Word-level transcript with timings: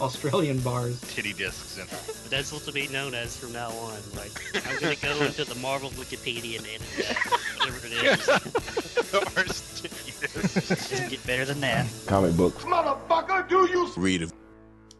Australian 0.00 0.58
bars. 0.60 0.98
Titty 1.02 1.32
discs 1.34 1.76
in 1.78 1.86
But 1.86 2.30
that's 2.30 2.52
what 2.52 2.62
to 2.62 2.72
be 2.72 2.88
known 2.88 3.14
as 3.14 3.36
from 3.36 3.52
now 3.52 3.68
on. 3.70 3.98
Like, 4.16 4.32
I'm 4.66 4.78
going 4.80 4.96
to 4.96 5.02
go 5.02 5.20
into 5.22 5.44
the 5.44 5.54
Marvel 5.56 5.90
Wikipedia 5.90 6.56
and 6.58 6.66
edit 6.66 6.82
that, 6.96 7.16
whatever 7.58 7.86
it 7.86 7.92
is. 7.92 8.26
Doesn't 10.90 11.10
get 11.10 11.26
better 11.26 11.44
than 11.44 11.60
that. 11.60 11.86
Comic 12.06 12.36
books. 12.36 12.64
Motherfucker, 12.64 13.48
do 13.48 13.68
you 13.70 13.92
Read 13.96 14.22
them. 14.22 14.30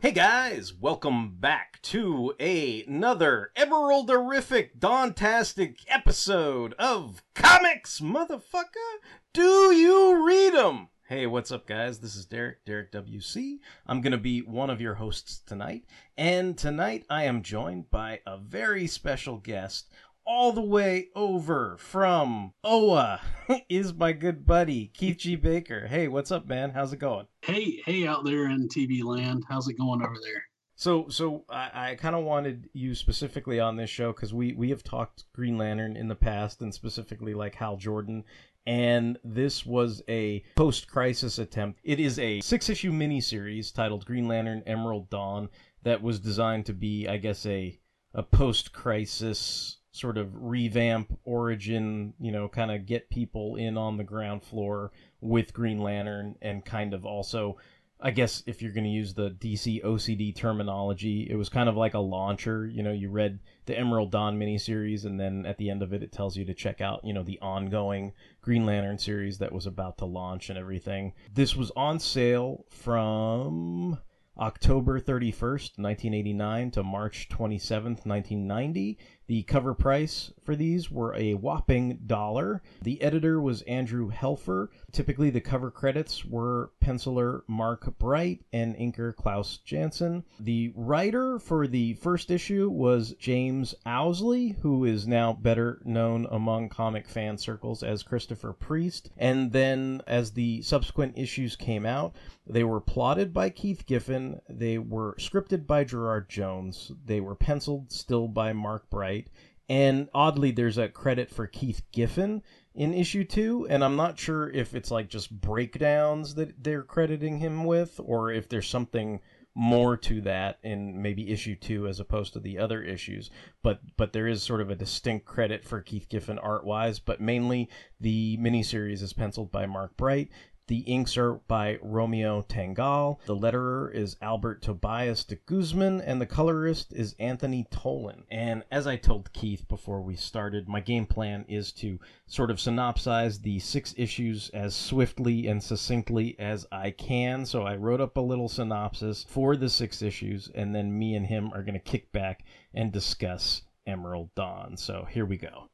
Hey 0.01 0.12
guys, 0.12 0.73
welcome 0.73 1.37
back 1.39 1.79
to 1.83 2.33
another 2.41 3.51
Emeralderific 3.55 4.79
Dawntastic 4.79 5.81
episode 5.89 6.73
of 6.79 7.23
Comics, 7.35 8.01
motherfucker. 8.01 8.95
Do 9.35 9.75
you 9.75 10.27
read 10.27 10.55
read 10.55 10.57
'em? 10.64 10.89
Hey, 11.11 11.27
what's 11.27 11.50
up, 11.50 11.66
guys? 11.66 11.98
This 11.98 12.14
is 12.14 12.25
Derek, 12.25 12.64
Derek 12.64 12.92
WC. 12.92 13.58
I'm 13.84 14.00
going 14.00 14.12
to 14.12 14.16
be 14.16 14.42
one 14.42 14.70
of 14.70 14.80
your 14.80 14.94
hosts 14.94 15.41
tonight, 15.44 15.83
and 16.17 16.56
tonight 16.56 17.05
I 17.11 17.25
am 17.25 17.42
joined 17.42 17.91
by 17.91 18.20
a 18.25 18.39
very 18.39 18.86
special 18.86 19.39
guest. 19.39 19.91
All 20.25 20.52
the 20.52 20.61
way 20.61 21.08
over 21.17 21.77
from 21.78 22.52
Oa 22.62 23.20
is 23.69 23.92
my 23.92 24.12
good 24.12 24.47
buddy, 24.47 24.86
Keith 24.94 25.17
G. 25.19 25.34
Baker. 25.34 25.89
Hey, 25.89 26.06
what's 26.06 26.30
up, 26.30 26.47
man? 26.47 26.70
How's 26.70 26.92
it 26.92 27.00
going? 27.00 27.27
Hey, 27.42 27.83
hey, 27.84 28.06
out 28.06 28.24
there 28.24 28.48
in 28.48 28.69
TV 28.69 29.02
land, 29.02 29.42
how's 29.48 29.67
it 29.67 29.78
going 29.78 30.02
over 30.02 30.17
there? 30.22 30.45
So, 30.80 31.11
so 31.11 31.45
I, 31.50 31.91
I 31.91 31.95
kind 31.97 32.17
of 32.17 32.24
wanted 32.24 32.70
you 32.72 32.95
specifically 32.95 33.61
on 33.61 33.77
this 33.77 33.91
show 33.91 34.12
because 34.12 34.33
we 34.33 34.55
we 34.55 34.70
have 34.70 34.83
talked 34.83 35.24
Green 35.34 35.58
Lantern 35.58 35.95
in 35.95 36.08
the 36.08 36.14
past, 36.14 36.62
and 36.62 36.72
specifically 36.72 37.34
like 37.34 37.56
Hal 37.56 37.77
Jordan, 37.77 38.24
and 38.66 39.19
this 39.25 39.64
was 39.64 40.03
a 40.08 40.44
post-crisis 40.56 41.39
attempt. 41.39 41.80
It 41.83 42.00
is 42.00 42.19
a 42.19 42.41
six-issue 42.41 42.92
miniseries 42.92 43.75
titled 43.75 44.05
Green 44.05 44.28
Lantern: 44.28 44.62
Emerald 44.67 45.11
Dawn 45.11 45.48
that 45.83 46.02
was 46.02 46.20
designed 46.20 46.67
to 46.67 46.75
be, 46.75 47.08
I 47.08 47.17
guess, 47.17 47.47
a 47.47 47.78
a 48.12 48.22
post-crisis 48.22 49.78
sort 49.92 50.19
of 50.19 50.28
revamp 50.34 51.19
origin, 51.25 52.14
you 52.20 52.33
know, 52.33 52.48
kind 52.48 52.70
of 52.70 52.86
get 52.86 53.11
people 53.11 53.56
in 53.56 53.77
on 53.77 53.96
the 53.96 54.05
ground 54.05 54.42
floor 54.42 54.92
with 55.20 55.52
Green 55.52 55.80
Lantern 55.80 56.36
and 56.42 56.64
kind 56.64 56.95
of 56.95 57.05
also 57.05 57.56
I 58.02 58.11
guess 58.11 58.42
if 58.46 58.62
you're 58.62 58.73
going 58.73 58.85
to 58.85 58.90
use 58.90 59.12
the 59.12 59.30
DC 59.30 59.85
OCD 59.85 60.35
terminology, 60.35 61.29
it 61.29 61.35
was 61.35 61.48
kind 61.48 61.68
of 61.68 61.77
like 61.77 61.95
a 61.95 61.98
launcher. 61.98 62.67
You 62.67 62.83
know, 62.83 62.92
you 62.92 63.11
read 63.11 63.40
the 63.70 63.79
Emerald 63.79 64.11
Dawn 64.11 64.36
miniseries, 64.36 65.05
and 65.05 65.20
then 65.20 65.47
at 65.47 65.57
the 65.57 65.70
end 65.70 65.81
of 65.81 65.92
it, 65.92 66.03
it 66.03 66.11
tells 66.11 66.36
you 66.36 66.45
to 66.45 66.55
check 66.55 66.81
out, 66.81 67.05
you 67.05 67.13
know, 67.13 67.23
the 67.23 67.39
ongoing 67.41 68.13
Green 68.42 68.67
Lantern 68.67 68.98
series 68.98 69.39
that 69.39 69.53
was 69.53 69.64
about 69.64 69.97
to 69.98 70.07
launch 70.07 70.51
and 70.51 70.58
everything. 70.58 71.13
This 71.33 71.55
was 71.55 71.70
on 71.77 72.01
sale 72.01 72.64
from 72.69 74.01
October 74.36 74.98
31st, 74.98 75.79
1989 75.79 76.70
to 76.73 76.83
March 76.83 77.29
27th, 77.29 78.05
1990. 78.05 78.98
The 79.30 79.45
cover 79.45 79.74
price 79.74 80.33
for 80.42 80.57
these 80.57 80.91
were 80.91 81.14
a 81.14 81.35
whopping 81.35 82.01
dollar. 82.05 82.63
The 82.83 83.01
editor 83.01 83.41
was 83.41 83.63
Andrew 83.63 84.11
Helfer. 84.11 84.70
Typically, 84.91 85.30
the 85.30 85.41
cover 85.41 85.70
credits 85.70 86.24
were 86.24 86.73
penciler 86.83 87.42
Mark 87.46 87.96
Bright 87.96 88.41
and 88.52 88.74
inker 88.74 89.14
Klaus 89.14 89.58
Janson. 89.58 90.24
The 90.41 90.73
writer 90.74 91.39
for 91.39 91.68
the 91.68 91.95
first 91.95 92.33
issue 92.33 92.68
was 92.70 93.14
James 93.20 93.73
Owsley, 93.86 94.57
who 94.63 94.85
is 94.85 95.07
now 95.07 95.33
better 95.33 95.80
known 95.85 96.27
among 96.29 96.68
comic 96.68 97.07
fan 97.07 97.39
circles 97.39 97.85
as 97.85 98.02
Christopher 98.02 98.52
Priest. 98.52 99.11
And 99.17 99.52
then, 99.52 100.02
as 100.08 100.33
the 100.33 100.61
subsequent 100.62 101.17
issues 101.17 101.55
came 101.55 101.86
out, 101.86 102.17
they 102.48 102.64
were 102.64 102.80
plotted 102.80 103.33
by 103.33 103.51
Keith 103.51 103.86
Giffen. 103.86 104.41
They 104.48 104.79
were 104.79 105.14
scripted 105.20 105.68
by 105.68 105.85
Gerard 105.85 106.29
Jones. 106.29 106.91
They 107.05 107.20
were 107.20 107.36
penciled 107.36 107.92
still 107.92 108.27
by 108.27 108.52
Mark 108.52 108.91
Bright. 108.91 109.20
And 109.69 110.08
oddly, 110.13 110.51
there's 110.51 110.79
a 110.79 110.89
credit 110.89 111.31
for 111.31 111.47
Keith 111.47 111.83
Giffen 111.92 112.42
in 112.75 112.95
issue 112.95 113.25
two, 113.25 113.67
and 113.69 113.85
I'm 113.85 113.97
not 113.97 114.19
sure 114.19 114.51
if 114.51 114.75
it's 114.75 114.91
like 114.91 115.08
just 115.08 115.41
breakdowns 115.41 116.35
that 116.35 116.63
they're 116.63 116.83
crediting 116.83 117.39
him 117.39 117.64
with, 117.64 118.01
or 118.03 118.33
if 118.33 118.48
there's 118.48 118.69
something 118.69 119.20
more 119.55 119.97
to 119.97 120.20
that 120.20 120.59
in 120.63 121.03
maybe 121.03 121.30
issue 121.30 121.57
two 121.57 121.89
as 121.89 121.98
opposed 121.98 122.33
to 122.33 122.41
the 122.41 122.59
other 122.59 122.83
issues. 122.83 123.30
But 123.63 123.80
but 123.97 124.13
there 124.13 124.29
is 124.29 124.42
sort 124.42 124.61
of 124.61 124.70
a 124.70 124.77
distinct 124.77 125.27
credit 125.27 125.64
for 125.64 125.80
Keith 125.80 126.09
Giffen 126.09 126.39
art 126.39 126.64
wise, 126.64 126.98
but 126.98 127.20
mainly 127.20 127.69
the 128.00 128.38
miniseries 128.38 129.03
is 129.03 129.12
penciled 129.12 129.50
by 129.50 129.67
Mark 129.67 129.97
Bright. 129.97 130.31
The 130.70 130.82
inks 130.82 131.17
are 131.17 131.41
by 131.49 131.81
Romeo 131.82 132.43
Tanghal. 132.43 133.19
The 133.26 133.35
letterer 133.35 133.93
is 133.93 134.17
Albert 134.23 134.62
Tobias 134.62 135.25
de 135.25 135.35
Guzman, 135.35 136.00
and 136.00 136.20
the 136.20 136.26
colorist 136.26 136.93
is 136.93 137.17
Anthony 137.19 137.67
Tollin. 137.73 138.23
And 138.31 138.62
as 138.70 138.87
I 138.87 138.94
told 138.94 139.32
Keith 139.32 139.67
before 139.67 140.00
we 140.00 140.14
started, 140.14 140.69
my 140.69 140.79
game 140.79 141.06
plan 141.06 141.44
is 141.49 141.73
to 141.73 141.99
sort 142.29 142.53
of 142.53 142.59
synopsize 142.59 143.43
the 143.43 143.59
six 143.59 143.97
issues 143.97 144.49
as 144.50 144.76
swiftly 144.76 145.49
and 145.49 145.61
succinctly 145.61 146.38
as 146.38 146.64
I 146.70 146.93
can. 146.93 147.47
So 147.47 147.64
I 147.64 147.75
wrote 147.75 148.00
up 148.00 148.17
a 148.17 148.20
little 148.20 148.49
synopsis 148.49 149.26
for 149.29 149.56
the 149.56 149.69
six 149.69 150.03
issues, 150.03 150.53
and 150.55 150.73
then 150.73 150.97
me 150.97 151.17
and 151.17 151.26
him 151.26 151.50
are 151.53 151.64
going 151.64 151.75
to 151.75 151.81
kick 151.81 152.12
back 152.12 152.44
and 152.73 152.93
discuss 152.93 153.62
Emerald 153.88 154.32
Dawn. 154.37 154.76
So 154.76 155.05
here 155.11 155.26
we 155.26 155.37
go. 155.37 155.69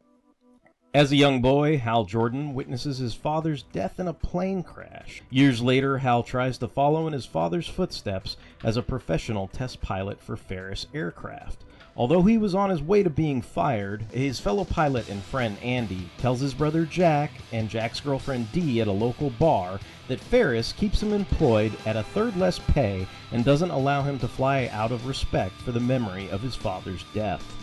As 0.95 1.13
a 1.13 1.17
young 1.17 1.43
boy, 1.43 1.77
Hal 1.77 2.05
Jordan 2.05 2.55
witnesses 2.55 2.99
his 2.99 3.13
father's 3.13 3.65
death 3.65 4.01
in 4.01 4.09
a 4.09 4.15
plane 4.15 4.63
crash. 4.63 5.23
Years 5.29 5.61
later, 5.61 5.99
Hal 5.99 6.23
tries 6.23 6.57
to 6.59 6.69
follow 6.69 7.07
in 7.07 7.13
his 7.13 7.27
father's 7.27 7.69
footsteps 7.69 8.39
as 8.65 8.79
a 8.79 8.83
professional 8.83 9.47
test 9.47 9.83
pilot 9.83 10.23
for 10.23 10.37
Ferris 10.37 10.87
Aircraft. 10.95 11.65
Although 11.99 12.23
he 12.23 12.39
was 12.39 12.55
on 12.55 12.71
his 12.71 12.83
way 12.83 13.03
to 13.03 13.11
being 13.11 13.43
fired, 13.43 14.03
his 14.13 14.39
fellow 14.39 14.65
pilot 14.65 15.09
and 15.09 15.23
friend 15.23 15.59
Andy 15.63 16.11
tells 16.19 16.41
his 16.41 16.55
brother 16.55 16.85
Jack 16.85 17.31
and 17.53 17.71
Jack's 17.71 18.01
girlfriend 18.01 18.53
Dee 18.53 18.81
at 18.81 18.87
a 18.87 18.93
local 18.93 19.31
bar 19.31 19.81
that 20.09 20.21
Ferris 20.21 20.73
keeps 20.73 21.03
him 21.03 21.13
employed 21.13 21.73
at 21.87 21.97
a 21.97 22.03
third 22.03 22.37
less 22.37 22.59
pay 22.59 23.07
and 23.33 23.45
doesn't 23.45 23.71
allow 23.71 24.03
him 24.03 24.19
to 24.19 24.29
fly 24.29 24.69
out 24.73 24.93
of 24.93 25.07
respect 25.07 25.55
for 25.63 25.73
the 25.73 25.81
memory 25.81 26.29
of 26.31 26.43
his 26.43 26.55
father's 26.55 27.05
death. 27.15 27.56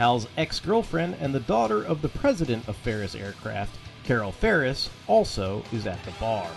Hal's 0.00 0.26
ex 0.38 0.58
girlfriend 0.60 1.18
and 1.20 1.34
the 1.34 1.40
daughter 1.40 1.84
of 1.84 2.00
the 2.00 2.08
president 2.08 2.66
of 2.68 2.76
Ferris 2.76 3.14
Aircraft, 3.14 3.76
Carol 4.02 4.32
Ferris, 4.32 4.88
also 5.06 5.62
is 5.72 5.86
at 5.86 6.02
the 6.04 6.10
bar. 6.12 6.50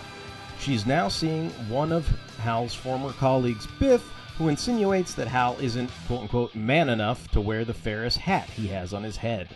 She's 0.58 0.86
now 0.86 1.08
seeing 1.08 1.50
one 1.68 1.92
of 1.92 2.06
Hal's 2.38 2.72
former 2.72 3.12
colleagues, 3.12 3.68
Biff, 3.78 4.00
who 4.38 4.48
insinuates 4.48 5.12
that 5.12 5.28
Hal 5.28 5.58
isn't 5.60 5.90
quote 6.06 6.22
unquote 6.22 6.54
man 6.54 6.88
enough 6.88 7.28
to 7.32 7.40
wear 7.42 7.66
the 7.66 7.74
Ferris 7.74 8.16
hat 8.16 8.48
he 8.48 8.66
has 8.68 8.94
on 8.94 9.02
his 9.02 9.18
head. 9.18 9.50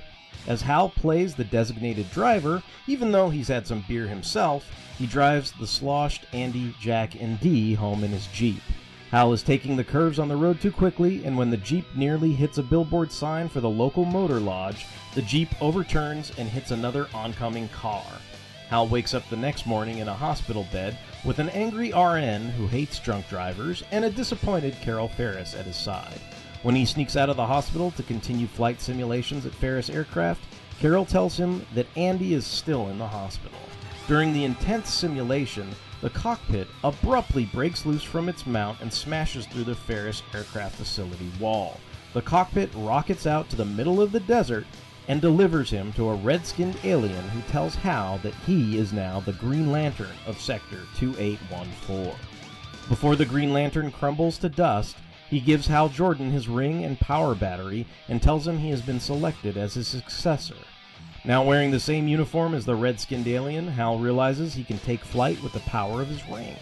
As 0.47 0.61
Hal 0.61 0.91
plays 0.91 1.35
the 1.35 1.45
designated 1.45 2.11
driver, 2.11 2.63
even 2.89 3.11
though 3.11 3.31
he's 3.31 3.49
had 3.49 3.67
some 3.67 3.87
beer 3.89 4.07
himself, 4.07 4.71
he 4.99 5.07
drives 5.07 5.53
the 5.53 5.67
sloshed 5.67 6.27
Andy, 6.35 6.75
Jack, 6.79 7.15
and 7.19 7.41
Dee 7.41 7.73
home 7.73 8.05
in 8.05 8.11
his 8.11 8.27
Jeep. 8.35 8.61
Hal 9.11 9.33
is 9.33 9.43
taking 9.43 9.77
the 9.77 9.85
curves 9.85 10.19
on 10.19 10.29
the 10.29 10.37
road 10.37 10.61
too 10.61 10.71
quickly, 10.71 11.25
and 11.25 11.37
when 11.39 11.49
the 11.49 11.57
Jeep 11.57 11.87
nearly 11.95 12.33
hits 12.35 12.59
a 12.59 12.63
billboard 12.63 13.11
sign 13.11 13.49
for 13.49 13.61
the 13.61 13.69
local 13.69 14.05
motor 14.05 14.39
lodge, 14.39 14.85
the 15.15 15.23
Jeep 15.23 15.49
overturns 15.63 16.31
and 16.37 16.47
hits 16.47 16.73
another 16.73 17.09
oncoming 17.15 17.69
car. 17.69 18.05
Hal 18.69 18.87
wakes 18.87 19.15
up 19.15 19.27
the 19.31 19.37
next 19.37 19.65
morning 19.65 19.99
in 19.99 20.09
a 20.09 20.15
hospital 20.15 20.67
bed 20.71 20.99
with 21.25 21.39
an 21.39 21.49
angry 21.51 21.91
RN 21.91 22.51
who 22.51 22.67
hates 22.67 22.99
drunk 22.99 23.27
drivers 23.31 23.83
and 23.93 24.05
a 24.05 24.11
disappointed 24.11 24.77
Carol 24.83 25.09
Ferris 25.09 25.55
at 25.55 25.65
his 25.65 25.77
side. 25.77 26.21
When 26.63 26.75
he 26.75 26.85
sneaks 26.85 27.17
out 27.17 27.31
of 27.31 27.39
the 27.39 27.47
hospital 27.47 27.91
to 27.93 28.03
continue 28.03 28.47
flight 28.47 28.79
simulations 28.79 29.47
at 29.47 29.55
Ferris 29.55 29.89
Aircraft, 29.89 30.43
Carol 30.81 31.07
tells 31.07 31.35
him 31.35 31.65
that 31.75 31.87
Andy 31.97 32.35
is 32.35 32.45
still 32.47 32.89
in 32.89 32.99
the 32.99 33.07
hospital. 33.07 33.59
During 34.07 34.35
the 34.35 34.45
intense 34.45 34.93
simulation, 34.93 35.75
the 36.01 36.11
cockpit 36.11 36.69
abruptly 36.85 37.47
breaks 37.47 37.85
loose 37.85 38.05
from 38.05 38.29
its 38.29 38.47
mount 38.47 38.81
and 38.81 38.93
smashes 38.93 39.47
through 39.47 39.65
the 39.65 39.75
Ferris 39.75 40.23
aircraft 40.35 40.77
facility 40.77 41.31
wall. 41.41 41.81
The 42.15 42.23
cockpit 42.23 42.71
rockets 42.75 43.27
out 43.27 43.51
to 43.51 43.57
the 43.57 43.65
middle 43.65 44.01
of 44.01 44.13
the 44.13 44.21
desert 44.21 44.67
and 45.09 45.21
delivers 45.21 45.71
him 45.71 45.93
to 45.95 46.11
a 46.11 46.15
red 46.15 46.47
skinned 46.47 46.79
alien 46.85 47.29
who 47.31 47.41
tells 47.51 47.75
Hal 47.75 48.19
that 48.23 48.35
he 48.47 48.79
is 48.79 48.93
now 48.93 49.21
the 49.21 49.33
Green 49.33 49.73
Lantern 49.73 50.15
of 50.27 50.41
Sector 50.41 50.83
2814. 50.99 52.15
Before 52.89 53.17
the 53.17 53.25
Green 53.25 53.53
Lantern 53.53 53.91
crumbles 53.91 54.39
to 54.39 54.49
dust, 54.49 54.97
he 55.29 55.41
gives 55.41 55.67
Hal 55.67 55.89
Jordan 55.89 56.31
his 56.31 56.49
ring 56.49 56.85
and 56.85 56.99
power 57.01 57.35
battery 57.35 57.87
and 58.09 58.23
tells 58.23 58.47
him 58.47 58.59
he 58.59 58.71
has 58.71 58.83
been 58.83 59.01
selected 59.01 59.57
as 59.57 59.75
his 59.75 59.89
successor. 59.89 60.55
Now 61.29 61.45
wearing 61.45 61.71
the 61.71 61.79
same 61.79 62.09
uniform 62.09 62.55
as 62.55 62.65
the 62.65 62.75
red 62.75 62.99
skinned 62.99 63.29
alien, 63.29 63.69
Hal 63.69 63.99
realizes 63.99 64.55
he 64.55 64.65
can 64.65 64.79
take 64.79 65.05
flight 65.05 65.43
with 65.43 65.53
the 65.53 65.61
power 65.61 66.01
of 66.01 66.09
his 66.09 66.27
ring. 66.27 66.57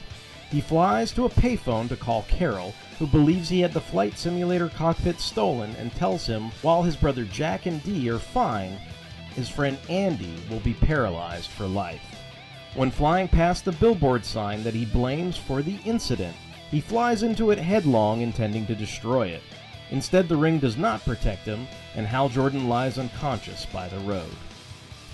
He 0.50 0.60
flies 0.60 1.12
to 1.12 1.24
a 1.24 1.30
payphone 1.30 1.88
to 1.88 1.94
call 1.94 2.24
Carol, 2.24 2.74
who 2.98 3.06
believes 3.06 3.48
he 3.48 3.60
had 3.60 3.72
the 3.72 3.80
flight 3.80 4.18
simulator 4.18 4.68
cockpit 4.68 5.20
stolen 5.20 5.76
and 5.76 5.94
tells 5.94 6.26
him 6.26 6.50
while 6.62 6.82
his 6.82 6.96
brother 6.96 7.22
Jack 7.26 7.66
and 7.66 7.80
Dee 7.84 8.10
are 8.10 8.18
fine, 8.18 8.76
his 9.36 9.48
friend 9.48 9.78
Andy 9.88 10.34
will 10.50 10.58
be 10.58 10.74
paralyzed 10.74 11.50
for 11.50 11.68
life. 11.68 12.02
When 12.74 12.90
flying 12.90 13.28
past 13.28 13.64
the 13.64 13.70
billboard 13.70 14.24
sign 14.24 14.64
that 14.64 14.74
he 14.74 14.84
blames 14.84 15.36
for 15.36 15.62
the 15.62 15.78
incident, 15.84 16.36
he 16.72 16.80
flies 16.80 17.22
into 17.22 17.52
it 17.52 17.58
headlong, 17.60 18.20
intending 18.20 18.66
to 18.66 18.74
destroy 18.74 19.28
it. 19.28 19.44
Instead, 19.92 20.28
the 20.28 20.36
ring 20.36 20.58
does 20.58 20.76
not 20.76 21.04
protect 21.04 21.46
him, 21.46 21.68
and 21.94 22.04
Hal 22.04 22.28
Jordan 22.28 22.68
lies 22.68 22.98
unconscious 22.98 23.64
by 23.66 23.86
the 23.86 24.00
road. 24.00 24.34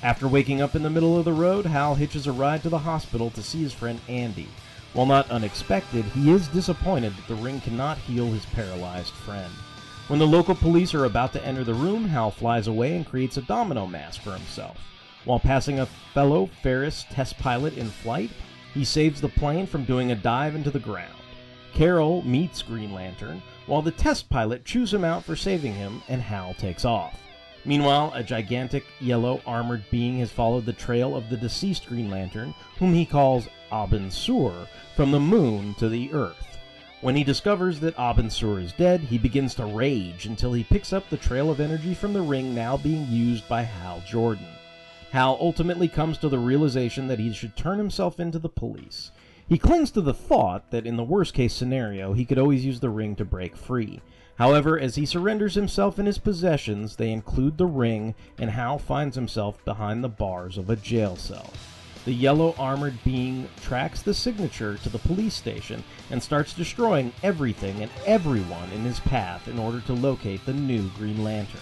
After 0.02 0.26
waking 0.26 0.60
up 0.60 0.74
in 0.74 0.82
the 0.82 0.90
middle 0.90 1.16
of 1.16 1.24
the 1.24 1.32
road, 1.32 1.64
Hal 1.64 1.94
hitches 1.94 2.26
a 2.26 2.32
ride 2.32 2.62
to 2.64 2.68
the 2.68 2.78
hospital 2.78 3.30
to 3.30 3.42
see 3.42 3.62
his 3.62 3.72
friend 3.72 4.00
Andy. 4.08 4.48
While 4.94 5.06
not 5.06 5.30
unexpected, 5.30 6.04
he 6.06 6.32
is 6.32 6.48
disappointed 6.48 7.16
that 7.16 7.28
the 7.28 7.36
ring 7.36 7.60
cannot 7.60 7.98
heal 7.98 8.26
his 8.26 8.44
paralyzed 8.46 9.14
friend. 9.14 9.52
When 10.08 10.18
the 10.18 10.26
local 10.26 10.56
police 10.56 10.92
are 10.92 11.04
about 11.04 11.32
to 11.34 11.46
enter 11.46 11.62
the 11.62 11.72
room, 11.72 12.04
Hal 12.06 12.32
flies 12.32 12.66
away 12.66 12.96
and 12.96 13.06
creates 13.06 13.36
a 13.36 13.42
domino 13.42 13.86
mask 13.86 14.22
for 14.22 14.32
himself. 14.32 14.76
While 15.24 15.38
passing 15.38 15.78
a 15.78 15.86
fellow 15.86 16.50
Ferris 16.62 17.06
test 17.10 17.38
pilot 17.38 17.78
in 17.78 17.86
flight, 17.86 18.30
he 18.74 18.84
saves 18.84 19.20
the 19.20 19.28
plane 19.28 19.68
from 19.68 19.84
doing 19.84 20.10
a 20.10 20.16
dive 20.16 20.56
into 20.56 20.72
the 20.72 20.80
ground. 20.80 21.14
Carol 21.74 22.22
meets 22.22 22.60
Green 22.60 22.92
Lantern, 22.92 23.40
while 23.66 23.82
the 23.82 23.92
test 23.92 24.28
pilot 24.28 24.64
chews 24.64 24.92
him 24.92 25.04
out 25.04 25.22
for 25.22 25.36
saving 25.36 25.74
him, 25.74 26.02
and 26.08 26.20
Hal 26.20 26.54
takes 26.54 26.84
off. 26.84 27.21
Meanwhile, 27.64 28.12
a 28.14 28.24
gigantic 28.24 28.84
yellow 29.00 29.40
armored 29.46 29.84
being 29.90 30.18
has 30.18 30.32
followed 30.32 30.66
the 30.66 30.72
trail 30.72 31.16
of 31.16 31.30
the 31.30 31.36
deceased 31.36 31.86
Green 31.86 32.10
Lantern, 32.10 32.54
whom 32.78 32.92
he 32.92 33.06
calls 33.06 33.48
Abin 33.70 34.10
Sur, 34.10 34.66
from 34.96 35.12
the 35.12 35.20
moon 35.20 35.74
to 35.74 35.88
the 35.88 36.12
Earth. 36.12 36.58
When 37.02 37.14
he 37.14 37.24
discovers 37.24 37.80
that 37.80 37.96
Abin 37.96 38.30
Sur 38.30 38.58
is 38.58 38.72
dead, 38.72 39.00
he 39.00 39.18
begins 39.18 39.54
to 39.56 39.64
rage 39.64 40.26
until 40.26 40.52
he 40.52 40.64
picks 40.64 40.92
up 40.92 41.08
the 41.08 41.16
trail 41.16 41.50
of 41.50 41.60
energy 41.60 41.94
from 41.94 42.12
the 42.12 42.22
ring 42.22 42.54
now 42.54 42.76
being 42.76 43.06
used 43.08 43.48
by 43.48 43.62
Hal 43.62 44.02
Jordan. 44.06 44.46
Hal 45.12 45.36
ultimately 45.40 45.88
comes 45.88 46.18
to 46.18 46.28
the 46.28 46.38
realization 46.38 47.06
that 47.08 47.18
he 47.18 47.32
should 47.32 47.56
turn 47.56 47.78
himself 47.78 48.18
into 48.18 48.38
the 48.38 48.48
police. 48.48 49.10
He 49.48 49.58
clings 49.58 49.90
to 49.92 50.00
the 50.00 50.14
thought 50.14 50.70
that 50.70 50.86
in 50.86 50.96
the 50.96 51.04
worst 51.04 51.34
case 51.34 51.52
scenario, 51.52 52.12
he 52.12 52.24
could 52.24 52.38
always 52.38 52.64
use 52.64 52.80
the 52.80 52.88
ring 52.88 53.14
to 53.16 53.24
break 53.24 53.56
free. 53.56 54.00
However, 54.42 54.76
as 54.76 54.96
he 54.96 55.06
surrenders 55.06 55.54
himself 55.54 55.98
and 56.00 56.06
his 56.08 56.18
possessions, 56.18 56.96
they 56.96 57.12
include 57.12 57.58
the 57.58 57.66
ring, 57.66 58.16
and 58.40 58.50
Hal 58.50 58.76
finds 58.76 59.14
himself 59.14 59.64
behind 59.64 60.02
the 60.02 60.08
bars 60.08 60.58
of 60.58 60.68
a 60.68 60.74
jail 60.74 61.14
cell. 61.14 61.52
The 62.04 62.12
yellow 62.12 62.52
armored 62.58 62.98
being 63.04 63.48
tracks 63.60 64.02
the 64.02 64.12
signature 64.12 64.78
to 64.78 64.88
the 64.88 64.98
police 64.98 65.34
station 65.34 65.84
and 66.10 66.20
starts 66.20 66.54
destroying 66.54 67.12
everything 67.22 67.82
and 67.82 67.90
everyone 68.04 68.68
in 68.72 68.80
his 68.80 68.98
path 68.98 69.46
in 69.46 69.60
order 69.60 69.78
to 69.82 69.92
locate 69.92 70.44
the 70.44 70.54
new 70.54 70.90
Green 70.98 71.22
Lantern. 71.22 71.60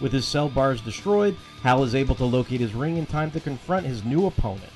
With 0.00 0.12
his 0.12 0.24
cell 0.24 0.48
bars 0.48 0.80
destroyed, 0.80 1.36
Hal 1.64 1.82
is 1.82 1.96
able 1.96 2.14
to 2.14 2.24
locate 2.24 2.60
his 2.60 2.72
ring 2.72 2.98
in 2.98 3.06
time 3.06 3.32
to 3.32 3.40
confront 3.40 3.84
his 3.84 4.04
new 4.04 4.26
opponent. 4.26 4.72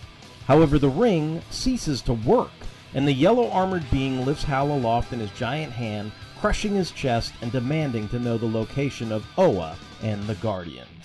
However, 0.49 0.81
the 0.81 0.89
ring 0.89 1.43
ceases 1.51 2.03
to 2.03 2.13
work, 2.13 2.51
and 2.93 3.07
the 3.07 3.13
yellow 3.13 3.49
armored 3.53 3.89
being 3.93 4.27
lifts 4.27 4.43
Hal 4.43 4.73
aloft 4.73 5.13
in 5.13 5.21
his 5.21 5.31
giant 5.31 5.73
hand, 5.73 6.11
crushing 6.41 6.75
his 6.75 6.91
chest 6.91 7.33
and 7.43 7.51
demanding 7.53 8.09
to 8.09 8.19
know 8.19 8.39
the 8.39 8.47
location 8.47 9.13
of 9.13 9.27
Oa 9.39 9.77
and 10.03 10.23
the 10.25 10.35
Guardians. 10.37 11.05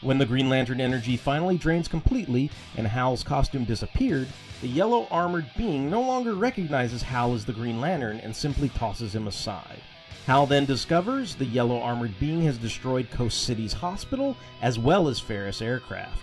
When 0.00 0.18
the 0.18 0.26
Green 0.26 0.48
Lantern 0.48 0.80
energy 0.80 1.16
finally 1.16 1.56
drains 1.56 1.88
completely 1.88 2.50
and 2.76 2.86
Hal's 2.86 3.22
costume 3.22 3.64
disappeared, 3.64 4.28
the 4.60 4.68
yellow 4.68 5.06
armored 5.10 5.46
being 5.56 5.88
no 5.88 6.00
longer 6.00 6.34
recognizes 6.34 7.02
Hal 7.02 7.34
as 7.34 7.44
the 7.44 7.52
Green 7.52 7.80
Lantern 7.80 8.18
and 8.18 8.34
simply 8.34 8.68
tosses 8.70 9.14
him 9.14 9.26
aside. 9.26 9.80
Hal 10.26 10.46
then 10.46 10.64
discovers 10.64 11.34
the 11.34 11.44
yellow 11.44 11.80
armored 11.80 12.18
being 12.18 12.42
has 12.42 12.58
destroyed 12.58 13.10
Coast 13.10 13.42
City's 13.42 13.74
hospital 13.74 14.36
as 14.62 14.78
well 14.78 15.08
as 15.08 15.20
Ferris 15.20 15.60
aircraft. 15.60 16.18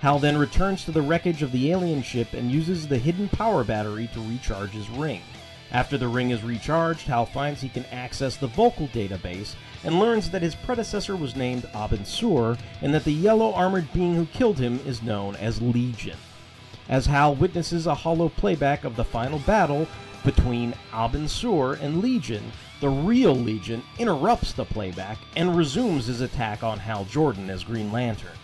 Hal 0.00 0.18
then 0.18 0.36
returns 0.36 0.84
to 0.84 0.92
the 0.92 1.02
wreckage 1.02 1.42
of 1.42 1.50
the 1.50 1.72
alien 1.72 2.02
ship 2.02 2.32
and 2.32 2.50
uses 2.50 2.86
the 2.86 2.98
hidden 2.98 3.28
power 3.30 3.64
battery 3.64 4.08
to 4.12 4.20
recharge 4.20 4.70
his 4.70 4.88
ring. 4.90 5.22
After 5.70 5.98
the 5.98 6.08
ring 6.08 6.30
is 6.30 6.42
recharged, 6.42 7.06
Hal 7.06 7.26
finds 7.26 7.60
he 7.60 7.68
can 7.68 7.84
access 7.86 8.36
the 8.36 8.46
vocal 8.46 8.88
database 8.88 9.54
and 9.84 10.00
learns 10.00 10.30
that 10.30 10.40
his 10.40 10.54
predecessor 10.54 11.14
was 11.14 11.36
named 11.36 11.64
Abin 11.74 12.06
Sur 12.06 12.56
and 12.80 12.94
that 12.94 13.04
the 13.04 13.12
yellow 13.12 13.52
armored 13.52 13.92
being 13.92 14.14
who 14.14 14.24
killed 14.26 14.58
him 14.58 14.80
is 14.86 15.02
known 15.02 15.36
as 15.36 15.60
Legion. 15.60 16.16
As 16.88 17.04
Hal 17.04 17.34
witnesses 17.34 17.86
a 17.86 17.94
hollow 17.94 18.30
playback 18.30 18.84
of 18.84 18.96
the 18.96 19.04
final 19.04 19.40
battle 19.40 19.86
between 20.24 20.74
Abin 20.90 21.28
Sur 21.28 21.74
and 21.74 22.00
Legion, 22.00 22.50
the 22.80 22.88
real 22.88 23.34
Legion 23.34 23.82
interrupts 23.98 24.54
the 24.54 24.64
playback 24.64 25.18
and 25.36 25.54
resumes 25.54 26.06
his 26.06 26.22
attack 26.22 26.62
on 26.62 26.78
Hal 26.78 27.04
Jordan 27.04 27.50
as 27.50 27.62
Green 27.62 27.92
Lantern. 27.92 28.37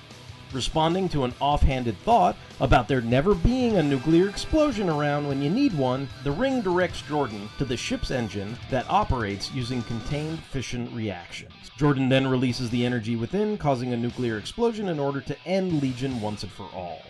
Responding 0.54 1.08
to 1.08 1.24
an 1.24 1.34
offhanded 1.40 1.98
thought 1.98 2.36
about 2.60 2.86
there 2.86 3.00
never 3.00 3.34
being 3.34 3.76
a 3.76 3.82
nuclear 3.82 4.28
explosion 4.28 4.88
around 4.88 5.26
when 5.26 5.42
you 5.42 5.50
need 5.50 5.76
one, 5.76 6.08
the 6.22 6.30
ring 6.30 6.60
directs 6.60 7.02
Jordan 7.02 7.48
to 7.58 7.64
the 7.64 7.76
ship's 7.76 8.12
engine 8.12 8.56
that 8.70 8.88
operates 8.88 9.50
using 9.50 9.82
contained 9.82 10.38
fission 10.38 10.94
reactions. 10.94 11.52
Jordan 11.76 12.08
then 12.08 12.28
releases 12.28 12.70
the 12.70 12.86
energy 12.86 13.16
within, 13.16 13.58
causing 13.58 13.92
a 13.92 13.96
nuclear 13.96 14.38
explosion 14.38 14.88
in 14.88 15.00
order 15.00 15.20
to 15.22 15.36
end 15.44 15.82
Legion 15.82 16.20
once 16.20 16.44
and 16.44 16.52
for 16.52 16.70
all. 16.72 17.02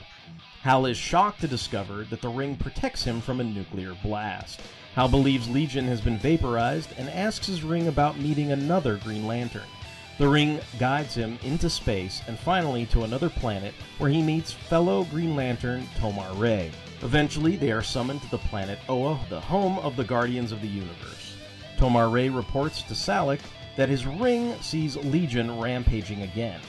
Hal 0.63 0.87
is 0.87 0.97
shocked 0.97 1.43
to 1.43 1.47
discover 1.47 2.05
that 2.05 2.23
the 2.23 2.31
ring 2.31 2.57
protects 2.57 3.05
him 3.05 3.21
from 3.21 3.41
a 3.41 3.45
nuclear 3.45 3.95
blast. 4.03 4.59
Hal 4.95 5.09
believes 5.09 5.51
Legion 5.51 5.85
has 5.85 6.01
been 6.01 6.17
vaporized 6.17 6.89
and 6.97 7.11
asks 7.11 7.47
his 7.47 7.63
ring 7.63 7.89
about 7.89 8.19
meeting 8.19 8.53
another 8.53 8.97
Green 8.97 9.27
Lantern. 9.27 9.69
The 10.17 10.29
ring 10.29 10.61
guides 10.79 11.17
him 11.17 11.41
into 11.43 11.69
space 11.69 12.23
and 12.29 12.39
finally 12.39 12.87
to 12.87 13.03
another 13.03 13.29
planet 13.29 13.75
where 13.99 14.11
he 14.11 14.23
meets 14.23 14.53
fellow 14.53 15.03
Green 15.05 15.35
Lantern 15.35 15.89
Tomar-Re. 15.99 16.71
Eventually, 17.03 17.57
they 17.57 17.73
are 17.73 17.83
summoned 17.83 18.23
to 18.23 18.31
the 18.31 18.39
planet 18.39 18.79
Oa, 18.89 19.19
the 19.29 19.41
home 19.41 19.81
of 19.81 19.97
the 19.97 20.05
Guardians 20.05 20.53
of 20.53 20.61
the 20.61 20.69
Universe. 20.69 21.37
Tomar-Re 21.79 22.29
reports 22.29 22.83
to 22.83 22.95
Salik 22.95 23.41
that 23.77 23.89
his 23.89 24.07
ring 24.07 24.55
sees 24.61 24.97
Legion 24.97 25.59
rampaging 25.59 26.23
again. 26.23 26.61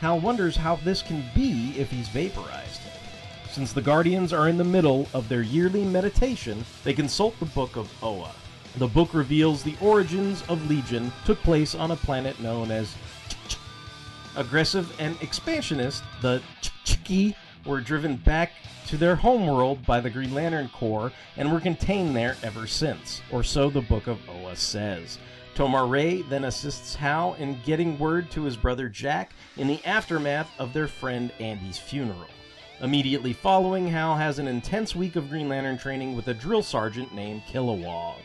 Hal 0.00 0.18
wonders 0.18 0.56
how 0.56 0.76
this 0.76 1.00
can 1.00 1.24
be 1.36 1.74
if 1.76 1.92
he's 1.92 2.08
vaporized. 2.08 2.80
Since 3.48 3.72
the 3.72 3.80
Guardians 3.80 4.32
are 4.32 4.48
in 4.48 4.58
the 4.58 4.64
middle 4.64 5.08
of 5.14 5.28
their 5.28 5.42
yearly 5.42 5.84
meditation, 5.84 6.64
they 6.82 6.94
consult 6.94 7.38
the 7.38 7.46
Book 7.46 7.76
of 7.76 7.90
Oa. 8.02 8.32
The 8.78 8.86
book 8.86 9.12
reveals 9.12 9.62
the 9.62 9.76
origins 9.80 10.42
of 10.48 10.68
Legion 10.70 11.12
took 11.24 11.38
place 11.40 11.74
on 11.74 11.90
a 11.90 11.96
planet 11.96 12.38
known 12.40 12.70
as 12.70 12.94
Aggressive 14.36 14.94
and 15.00 15.20
expansionist, 15.20 16.04
the 16.22 16.40
Chiki 16.84 17.34
were 17.66 17.80
driven 17.80 18.14
back 18.14 18.52
to 18.86 18.96
their 18.96 19.16
homeworld 19.16 19.84
by 19.84 20.00
the 20.00 20.10
Green 20.10 20.32
Lantern 20.32 20.68
Corps 20.68 21.10
and 21.36 21.52
were 21.52 21.58
contained 21.58 22.14
there 22.14 22.36
ever 22.44 22.68
since, 22.68 23.20
or 23.32 23.42
so 23.42 23.68
the 23.68 23.80
Book 23.80 24.06
of 24.06 24.20
Oa 24.28 24.54
says. 24.54 25.18
Tomar-Re 25.56 26.22
then 26.28 26.44
assists 26.44 26.94
Hal 26.94 27.34
in 27.40 27.58
getting 27.64 27.98
word 27.98 28.30
to 28.30 28.44
his 28.44 28.56
brother 28.56 28.88
Jack 28.88 29.32
in 29.56 29.66
the 29.66 29.84
aftermath 29.84 30.52
of 30.60 30.72
their 30.72 30.86
friend 30.86 31.32
Andy's 31.40 31.78
funeral. 31.78 32.30
Immediately 32.80 33.32
following, 33.32 33.88
Hal 33.88 34.14
has 34.14 34.38
an 34.38 34.46
intense 34.46 34.94
week 34.94 35.16
of 35.16 35.30
Green 35.30 35.48
Lantern 35.48 35.78
training 35.78 36.14
with 36.14 36.28
a 36.28 36.34
drill 36.34 36.62
sergeant 36.62 37.12
named 37.12 37.42
Kilowog. 37.50 38.22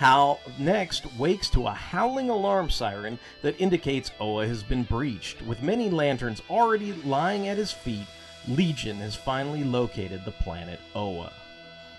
Hal 0.00 0.40
next 0.58 1.04
wakes 1.18 1.50
to 1.50 1.66
a 1.66 1.72
howling 1.72 2.30
alarm 2.30 2.70
siren 2.70 3.18
that 3.42 3.60
indicates 3.60 4.12
Oa 4.18 4.46
has 4.46 4.62
been 4.62 4.82
breached. 4.82 5.42
With 5.42 5.62
many 5.62 5.90
lanterns 5.90 6.40
already 6.48 6.94
lying 6.94 7.48
at 7.48 7.58
his 7.58 7.70
feet, 7.70 8.06
Legion 8.48 8.96
has 8.96 9.14
finally 9.14 9.62
located 9.62 10.24
the 10.24 10.30
planet 10.30 10.80
Oa. 10.94 11.30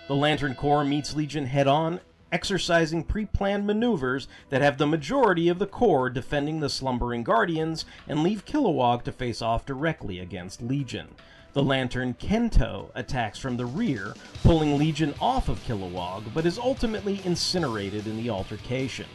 The 0.07 0.15
Lantern 0.15 0.55
Corps 0.55 0.83
meets 0.83 1.15
Legion 1.15 1.45
head 1.45 1.67
on 1.67 1.99
exercising 2.31 3.03
pre 3.03 3.27
planned 3.27 3.67
maneuvers 3.67 4.27
that 4.49 4.63
have 4.63 4.79
the 4.79 4.87
majority 4.87 5.47
of 5.47 5.59
the 5.59 5.67
Corps 5.67 6.09
defending 6.09 6.59
the 6.59 6.69
slumbering 6.69 7.21
Guardians 7.21 7.85
and 8.07 8.23
leave 8.23 8.47
Kilowog 8.47 9.03
to 9.03 9.11
face 9.11 9.43
off 9.43 9.63
directly 9.63 10.17
against 10.17 10.59
Legion. 10.59 11.09
The 11.53 11.61
Lantern 11.61 12.13
Kento 12.13 12.91
attacks 12.95 13.37
from 13.37 13.57
the 13.57 13.65
rear, 13.65 14.13
pulling 14.41 14.77
Legion 14.77 15.13
off 15.19 15.49
of 15.49 15.59
Kilowog, 15.65 16.33
but 16.33 16.45
is 16.45 16.57
ultimately 16.57 17.19
incinerated 17.25 18.07
in 18.07 18.15
the 18.15 18.29
altercation. 18.29 19.07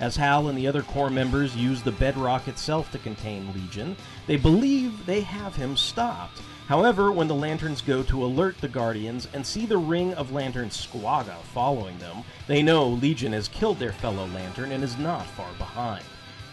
As 0.00 0.16
Hal 0.16 0.48
and 0.48 0.56
the 0.56 0.66
other 0.66 0.80
Corps 0.80 1.10
members 1.10 1.54
use 1.54 1.82
the 1.82 1.92
bedrock 1.92 2.48
itself 2.48 2.90
to 2.92 2.98
contain 2.98 3.52
Legion, 3.52 3.94
they 4.26 4.38
believe 4.38 5.04
they 5.04 5.20
have 5.20 5.54
him 5.54 5.76
stopped. 5.76 6.40
However, 6.66 7.12
when 7.12 7.28
the 7.28 7.34
Lanterns 7.34 7.82
go 7.82 8.02
to 8.04 8.24
alert 8.24 8.56
the 8.62 8.68
Guardians 8.68 9.28
and 9.34 9.44
see 9.44 9.66
the 9.66 9.76
ring 9.76 10.14
of 10.14 10.32
Lantern 10.32 10.70
Squaga 10.70 11.36
following 11.52 11.98
them, 11.98 12.24
they 12.46 12.62
know 12.62 12.88
Legion 12.88 13.34
has 13.34 13.48
killed 13.48 13.78
their 13.78 13.92
fellow 13.92 14.26
Lantern 14.28 14.72
and 14.72 14.82
is 14.82 14.96
not 14.96 15.26
far 15.26 15.52
behind. 15.58 16.04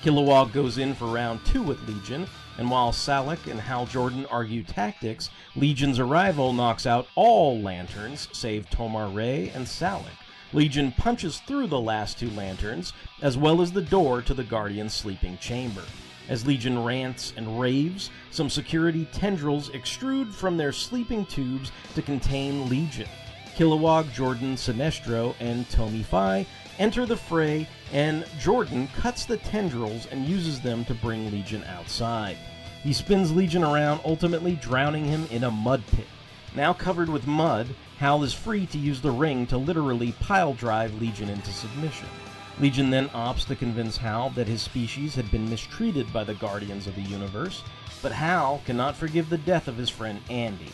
Kilowog 0.04 0.52
goes 0.52 0.78
in 0.78 0.94
for 0.94 1.06
round 1.06 1.40
two 1.46 1.62
with 1.62 1.88
Legion, 1.88 2.28
and 2.60 2.70
while 2.70 2.92
Salakk 2.92 3.50
and 3.50 3.58
Hal 3.58 3.86
Jordan 3.86 4.26
argue 4.26 4.64
tactics, 4.64 5.30
Legion's 5.56 5.98
arrival 5.98 6.52
knocks 6.52 6.86
out 6.86 7.08
all 7.16 7.58
Lanterns 7.62 8.28
save 8.34 8.70
Tomar-Re 8.70 9.50
and 9.56 9.66
Salakk. 9.66 10.12
Legion 10.52 10.92
punches 10.92 11.38
through 11.48 11.68
the 11.68 11.80
last 11.80 12.20
two 12.20 12.30
lanterns, 12.32 12.92
as 13.22 13.38
well 13.38 13.62
as 13.62 13.72
the 13.72 13.82
door 13.82 14.22
to 14.22 14.34
the 14.34 14.44
Guardian's 14.44 14.94
sleeping 14.94 15.38
chamber. 15.38 15.84
As 16.28 16.46
Legion 16.46 16.84
rants 16.84 17.32
and 17.38 17.62
raves, 17.62 18.10
some 18.30 18.50
security 18.50 19.08
tendrils 19.14 19.70
extrude 19.70 20.34
from 20.34 20.58
their 20.58 20.74
sleeping 20.74 21.26
tubes 21.28 21.72
to 21.96 22.02
contain 22.02 22.68
Legion. 22.68 23.08
Kilowog, 23.56 24.12
Jordan, 24.12 24.56
Sinestro, 24.56 25.34
and 25.40 25.70
Tomi 25.70 26.04
Fi 26.04 26.46
enter 26.78 27.06
the 27.06 27.16
fray, 27.16 27.68
and 27.94 28.26
Jordan 28.40 28.88
cuts 28.96 29.26
the 29.26 29.38
tendrils 29.38 30.08
and 30.08 30.28
uses 30.28 30.60
them 30.60 30.84
to 30.86 30.94
bring 30.94 31.32
Legion 31.32 31.64
outside. 31.66 32.38
He 32.84 32.94
spins 32.94 33.32
Legion 33.32 33.64
around, 33.64 34.02
ultimately 34.06 34.56
drowning 34.56 35.06
him 35.06 35.28
in 35.32 35.44
a 35.44 35.52
mud 35.52 35.84
pit. 35.92 36.08
Now 36.56 36.74
covered 36.74 37.10
with 37.10 37.28
mud, 37.28 37.68
Hal 37.98 38.24
is 38.24 38.34
free 38.34 38.66
to 38.68 38.78
use 38.78 39.02
the 39.02 39.12
ring 39.12 39.46
to 39.48 39.58
literally 39.58 40.14
pile 40.14 40.54
drive 40.54 41.00
Legion 41.02 41.30
into 41.30 41.52
submission. 41.52 42.08
Legion 42.60 42.90
then 42.90 43.10
opts 43.10 43.46
to 43.48 43.56
convince 43.56 43.98
Hal 43.98 44.30
that 44.32 44.48
his 44.48 44.62
species 44.62 45.16
had 45.16 45.30
been 45.30 45.50
mistreated 45.50 46.12
by 46.14 46.24
the 46.24 46.34
Guardians 46.34 46.88
of 46.88 46.96
the 46.96 47.02
Universe, 47.02 47.64
but 48.02 48.14
Hal 48.14 48.62
cannot 48.66 48.96
forgive 48.96 49.30
the 49.30 49.38
death 49.38 49.68
of 49.68 49.78
his 49.78 49.90
friend 49.90 50.20
Andy. 50.30 50.72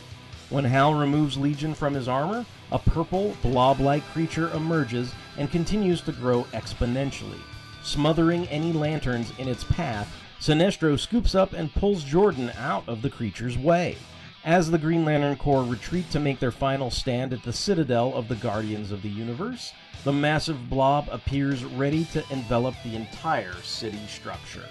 When 0.49 0.63
Hal 0.63 0.93
removes 0.93 1.37
Legion 1.37 1.73
from 1.73 1.95
his 1.95 2.07
armor, 2.07 2.45
a 2.71 2.77
purple, 2.77 3.35
blob 3.41 3.79
like 3.79 4.05
creature 4.09 4.51
emerges 4.51 5.11
and 5.37 5.51
continues 5.51 6.01
to 6.01 6.11
grow 6.11 6.43
exponentially. 6.53 7.41
Smothering 7.85 8.47
any 8.47 8.73
lanterns 8.73 9.31
in 9.37 9.47
its 9.47 9.63
path, 9.63 10.11
Sinestro 10.41 10.99
scoops 10.99 11.35
up 11.35 11.53
and 11.53 11.71
pulls 11.71 12.03
Jordan 12.03 12.51
out 12.57 12.83
of 12.89 13.03
the 13.03 13.11
creature's 13.11 13.59
way. 13.59 13.95
As 14.43 14.71
the 14.71 14.79
Green 14.79 15.05
Lantern 15.05 15.35
Corps 15.35 15.63
retreat 15.63 16.09
to 16.09 16.19
make 16.19 16.39
their 16.39 16.51
final 16.51 16.89
stand 16.89 17.31
at 17.31 17.43
the 17.43 17.53
citadel 17.53 18.11
of 18.15 18.27
the 18.27 18.35
Guardians 18.35 18.91
of 18.91 19.03
the 19.03 19.09
Universe, 19.09 19.71
the 20.03 20.11
massive 20.11 20.67
blob 20.67 21.07
appears 21.11 21.63
ready 21.63 22.05
to 22.05 22.23
envelop 22.31 22.73
the 22.83 22.95
entire 22.95 23.55
city 23.61 24.01
structure. 24.07 24.65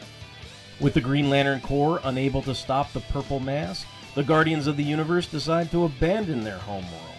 With 0.81 0.95
the 0.95 1.01
Green 1.01 1.31
Lantern 1.31 1.61
Corps 1.61 2.01
unable 2.03 2.43
to 2.43 2.55
stop 2.55 2.93
the 2.93 3.01
purple 3.01 3.39
mass, 3.39 3.87
the 4.17 4.25
Guardians 4.25 4.67
of 4.67 4.77
the 4.77 4.83
Universe 4.83 5.29
decide 5.29 5.71
to 5.71 5.85
abandon 5.85 6.43
their 6.43 6.59
homeworld. 6.59 7.14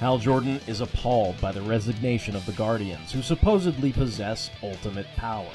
Hal 0.00 0.18
Jordan 0.18 0.60
is 0.66 0.80
appalled 0.80 1.40
by 1.40 1.52
the 1.52 1.62
resignation 1.62 2.34
of 2.34 2.44
the 2.46 2.52
Guardians, 2.52 3.12
who 3.12 3.22
supposedly 3.22 3.92
possess 3.92 4.50
ultimate 4.62 5.06
power. 5.16 5.50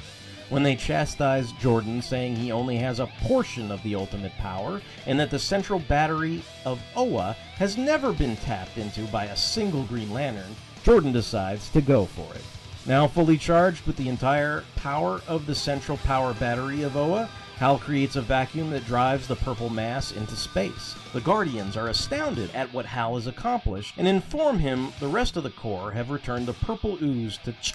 When 0.50 0.64
they 0.64 0.76
chastise 0.76 1.52
Jordan, 1.54 2.02
saying 2.02 2.36
he 2.36 2.52
only 2.52 2.78
has 2.78 3.00
a 3.00 3.12
portion 3.22 3.72
of 3.72 3.84
the 3.84 3.96
ultimate 3.96 4.36
power, 4.38 4.82
and 5.06 5.20
that 5.20 5.30
the 5.30 5.38
central 5.38 5.80
battery 5.80 6.42
of 6.66 6.82
Oa 6.96 7.36
has 7.58 7.78
never 7.78 8.14
been 8.14 8.36
tapped 8.38 8.78
into 8.78 9.02
by 9.08 9.26
a 9.26 9.38
single 9.38 9.84
Green 9.84 10.12
Lantern, 10.12 10.56
Jordan 10.84 11.12
decides 11.12 11.70
to 11.70 11.82
go 11.82 12.06
for 12.06 12.34
it. 12.34 12.44
Now 12.86 13.08
fully 13.08 13.38
charged 13.38 13.86
with 13.86 13.98
the 13.98 14.10
entire 14.10 14.64
power 14.78 15.22
of 15.28 15.46
the 15.46 15.54
central 15.54 15.98
power 15.98 16.34
battery 16.34 16.82
of 16.82 16.96
Oa, 16.96 17.30
Hal 17.60 17.78
creates 17.78 18.16
a 18.16 18.22
vacuum 18.22 18.70
that 18.70 18.86
drives 18.86 19.28
the 19.28 19.36
purple 19.36 19.70
mass 19.70 20.14
into 20.14 20.34
space. 20.34 20.96
The 21.12 21.20
Guardians 21.20 21.76
are 21.76 21.90
astounded 21.90 22.50
at 22.56 22.74
what 22.74 22.86
Hal 22.86 23.16
has 23.16 23.28
accomplished 23.28 23.96
and 23.98 24.08
inform 24.08 24.60
him 24.60 24.94
the 25.02 25.10
rest 25.10 25.36
of 25.36 25.44
the 25.44 25.50
Corps 25.50 25.92
have 25.92 26.10
returned 26.10 26.46
the 26.46 26.54
purple 26.54 26.98
ooze 27.02 27.38
to 27.40 27.52
Ch. 27.62 27.74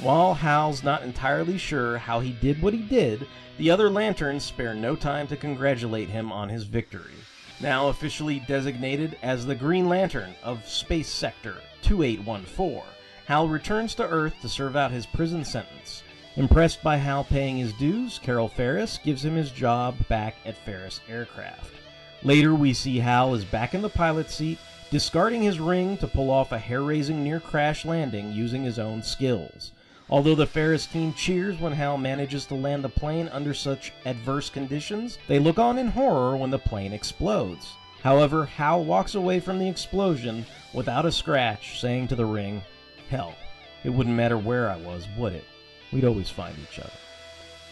While 0.00 0.34
Hal's 0.34 0.82
not 0.82 1.04
entirely 1.04 1.56
sure 1.56 1.98
how 1.98 2.18
he 2.18 2.32
did 2.32 2.60
what 2.60 2.74
he 2.74 2.80
did, 2.80 3.28
the 3.58 3.70
other 3.70 3.88
Lanterns 3.88 4.42
spare 4.42 4.74
no 4.74 4.96
time 4.96 5.28
to 5.28 5.36
congratulate 5.36 6.08
him 6.08 6.32
on 6.32 6.48
his 6.48 6.64
victory. 6.64 7.14
Now 7.60 7.86
officially 7.86 8.40
designated 8.48 9.16
as 9.22 9.46
the 9.46 9.54
Green 9.54 9.88
Lantern 9.88 10.34
of 10.42 10.66
Space 10.66 11.08
Sector 11.08 11.58
2814, 11.82 12.82
Hal 13.26 13.48
returns 13.48 13.94
to 13.94 14.08
Earth 14.08 14.34
to 14.42 14.48
serve 14.48 14.74
out 14.74 14.90
his 14.90 15.06
prison 15.06 15.44
sentence. 15.44 16.02
Impressed 16.36 16.82
by 16.82 16.98
Hal 16.98 17.24
paying 17.24 17.56
his 17.56 17.72
dues, 17.72 18.20
Carol 18.22 18.48
Ferris 18.48 18.98
gives 19.02 19.24
him 19.24 19.36
his 19.36 19.50
job 19.50 19.96
back 20.06 20.36
at 20.44 20.58
Ferris 20.58 21.00
Aircraft. 21.08 21.72
Later, 22.22 22.54
we 22.54 22.74
see 22.74 22.98
Hal 22.98 23.34
is 23.34 23.44
back 23.46 23.72
in 23.72 23.80
the 23.80 23.88
pilot 23.88 24.30
seat, 24.30 24.58
discarding 24.90 25.40
his 25.40 25.58
ring 25.58 25.96
to 25.96 26.06
pull 26.06 26.30
off 26.30 26.52
a 26.52 26.58
hair 26.58 26.82
raising 26.82 27.24
near 27.24 27.40
crash 27.40 27.86
landing 27.86 28.32
using 28.32 28.64
his 28.64 28.78
own 28.78 29.02
skills. 29.02 29.72
Although 30.10 30.34
the 30.34 30.46
Ferris 30.46 30.84
team 30.84 31.14
cheers 31.14 31.58
when 31.58 31.72
Hal 31.72 31.96
manages 31.96 32.44
to 32.46 32.54
land 32.54 32.84
the 32.84 32.90
plane 32.90 33.30
under 33.32 33.54
such 33.54 33.94
adverse 34.04 34.50
conditions, 34.50 35.16
they 35.28 35.38
look 35.38 35.58
on 35.58 35.78
in 35.78 35.88
horror 35.88 36.36
when 36.36 36.50
the 36.50 36.58
plane 36.58 36.92
explodes. 36.92 37.72
However, 38.02 38.44
Hal 38.44 38.84
walks 38.84 39.14
away 39.14 39.40
from 39.40 39.58
the 39.58 39.70
explosion 39.70 40.44
without 40.74 41.06
a 41.06 41.12
scratch, 41.12 41.80
saying 41.80 42.08
to 42.08 42.14
the 42.14 42.26
ring, 42.26 42.60
Hell, 43.08 43.34
it 43.84 43.90
wouldn't 43.90 44.14
matter 44.14 44.36
where 44.36 44.68
I 44.68 44.76
was, 44.76 45.08
would 45.16 45.32
it? 45.32 45.44
We'd 45.92 46.04
always 46.04 46.30
find 46.30 46.54
each 46.58 46.78
other. 46.78 46.90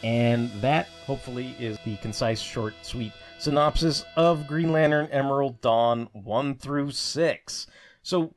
And 0.03 0.51
that, 0.61 0.89
hopefully, 1.07 1.55
is 1.59 1.79
the 1.85 1.97
concise, 1.97 2.41
short, 2.41 2.75
sweet 2.83 3.13
synopsis 3.39 4.05
of 4.17 4.47
Green 4.47 4.71
Lantern 4.71 5.09
Emerald 5.11 5.61
Dawn 5.61 6.09
1 6.13 6.57
through 6.57 6.91
6. 6.91 7.67
So, 8.03 8.35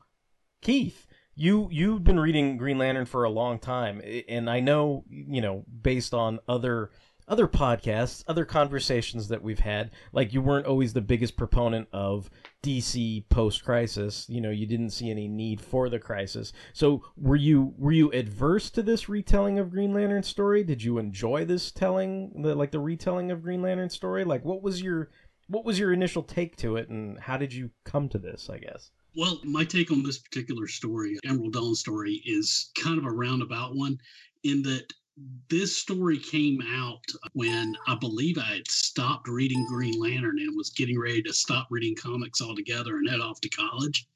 Keith, 0.62 1.08
you 1.36 1.68
you've 1.72 2.04
been 2.04 2.20
reading 2.20 2.58
Green 2.58 2.78
Lantern 2.78 3.06
for 3.06 3.24
a 3.24 3.30
long 3.30 3.60
time, 3.60 4.02
and 4.28 4.50
I 4.50 4.60
know 4.60 5.04
you 5.10 5.42
know 5.42 5.66
based 5.82 6.14
on 6.14 6.40
other 6.48 6.90
other 7.28 7.48
podcasts, 7.48 8.24
other 8.28 8.46
conversations 8.46 9.28
that 9.28 9.44
we've 9.44 9.60
had, 9.60 9.92
like 10.14 10.34
you 10.34 10.42
weren't 10.42 10.66
always 10.66 10.94
the 10.94 11.02
biggest 11.02 11.36
proponent 11.36 11.88
of 11.92 12.30
DC 12.64 13.28
post 13.30 13.66
crisis. 13.66 14.26
You 14.30 14.40
know, 14.40 14.50
you 14.50 14.66
didn't 14.66 14.92
see 14.92 15.12
any 15.12 15.28
need 15.28 15.60
for 15.60 15.90
the 15.90 16.00
crisis. 16.00 16.54
So 16.74 17.04
were 17.18 17.36
you 17.36 17.74
were 17.78 17.92
you 17.92 18.12
adverse 18.12 18.70
to 18.72 18.82
this 18.82 19.10
retelling 19.10 19.60
of 19.60 19.72
Green 19.72 19.94
Lantern 19.94 20.24
story? 20.24 20.64
Did 20.64 20.82
you 20.82 20.98
enjoy 20.98 21.44
this 21.46 21.72
telling 21.72 22.42
the 22.42 22.56
like 22.56 22.72
the 22.72 22.80
retelling 22.80 23.32
of 23.32 23.44
Green 23.44 23.62
Lantern 23.62 23.90
story? 23.90 24.24
Like 24.24 24.46
what 24.46 24.62
was 24.62 24.82
your 24.82 25.10
what 25.48 25.66
was 25.66 25.80
your 25.80 25.94
initial 25.94 26.24
take 26.24 26.56
to 26.58 26.78
it 26.78 26.90
and 26.90 27.20
how 27.20 27.38
did 27.38 27.54
you 27.54 27.72
come 27.84 28.08
to 28.10 28.18
this, 28.18 28.50
I 28.50 28.60
guess? 28.60 28.92
Well, 29.16 29.40
my 29.44 29.64
take 29.64 29.92
on 29.92 30.04
this 30.04 30.20
particular 30.20 30.68
story, 30.68 31.18
Emerald 31.26 31.54
Dawn 31.54 31.74
story, 31.74 32.22
is 32.26 32.70
kind 32.78 33.00
of 33.00 33.06
a 33.06 33.12
roundabout 33.12 33.76
one 33.76 33.98
in 34.44 34.62
that 34.64 34.94
this 35.50 35.78
story 35.78 36.20
came 36.20 36.62
out 36.62 37.04
when 37.34 37.76
I 37.88 37.96
believe 37.96 38.38
I 38.38 38.56
had 38.56 38.68
stopped 38.70 39.28
reading 39.28 39.66
Green 39.66 40.00
Lantern 40.00 40.40
and 40.40 40.56
was 40.56 40.70
getting 40.70 41.00
ready 41.00 41.22
to 41.24 41.34
stop 41.34 41.68
reading 41.72 41.96
comics 41.96 42.42
altogether 42.42 42.98
and 42.98 43.10
head 43.10 43.20
off 43.20 43.42
to 43.42 43.50
college. 43.50 44.08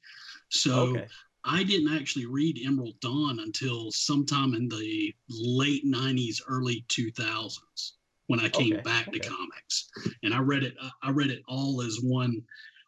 So 0.50 0.94
Okay. 0.96 1.08
I 1.44 1.64
didn't 1.64 1.92
actually 1.96 2.26
read 2.26 2.60
Emerald 2.64 3.00
Dawn 3.00 3.40
until 3.40 3.90
sometime 3.90 4.54
in 4.54 4.68
the 4.68 5.12
late 5.28 5.84
90s, 5.84 6.40
early 6.46 6.84
2000s 6.88 7.94
when 8.28 8.38
I 8.38 8.48
came 8.48 8.74
Okay, 8.74 8.82
back 8.82 9.08
okay. 9.08 9.18
to 9.18 9.28
comics. 9.28 9.88
And 10.22 10.32
I 10.32 10.38
read 10.38 10.62
it 10.62 10.76
I 11.02 11.10
read 11.10 11.30
it 11.30 11.42
all 11.48 11.82
as 11.82 11.98
one 12.02 12.42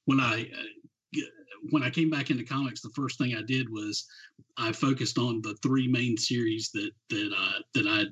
when 0.04 0.20
I 0.20 0.42
uh, 0.42 1.20
when 1.70 1.82
I 1.82 1.90
came 1.90 2.10
back 2.10 2.30
into 2.30 2.44
comics, 2.44 2.80
the 2.80 2.90
first 2.90 3.18
thing 3.18 3.34
I 3.34 3.42
did 3.42 3.70
was 3.70 4.06
I 4.56 4.72
focused 4.72 5.18
on 5.18 5.42
the 5.42 5.56
three 5.62 5.88
main 5.88 6.16
series 6.16 6.70
that 6.72 6.90
that 7.10 7.32
uh, 7.36 7.58
that 7.74 7.86
I 7.86 8.04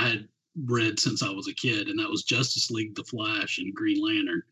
I 0.00 0.08
had 0.08 0.28
read 0.64 0.98
since 0.98 1.22
I 1.22 1.30
was 1.30 1.48
a 1.48 1.54
kid, 1.54 1.88
and 1.88 1.98
that 1.98 2.10
was 2.10 2.24
Justice 2.24 2.70
League, 2.70 2.94
The 2.94 3.04
Flash, 3.04 3.58
and 3.58 3.74
Green 3.74 4.02
Lantern. 4.04 4.42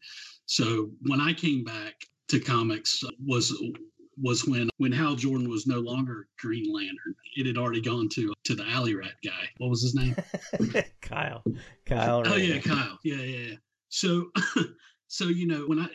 So 0.47 0.90
when 1.02 1.21
I 1.21 1.33
came 1.33 1.64
back 1.64 1.95
to 2.28 2.40
comics 2.40 3.02
was 3.25 3.52
was 4.21 4.47
when 4.47 4.71
when 4.78 4.92
Hal 4.92 5.14
Jordan 5.14 5.49
was 5.49 5.66
no 5.66 5.78
longer 5.78 6.28
Green 6.38 6.73
Lantern. 6.73 7.14
It 7.37 7.47
had 7.47 7.59
already 7.59 7.80
gone 7.80 8.09
to 8.11 8.33
to 8.45 8.54
the 8.54 8.66
alley 8.68 8.95
rat 8.95 9.14
guy. 9.25 9.49
What 9.59 9.71
was 9.71 9.83
his 9.83 9.95
name? 9.95 10.16
Kyle. 11.00 11.42
Kyle. 11.85 12.23
Oh 12.26 12.37
yeah, 12.37 12.59
Kyle. 12.61 12.99
Yeah, 13.04 13.16
yeah, 13.16 13.49
yeah. 13.50 13.56
So, 13.88 14.30
so 15.09 15.25
you 15.26 15.47
know, 15.47 15.64
when 15.66 15.78
I 15.78 15.88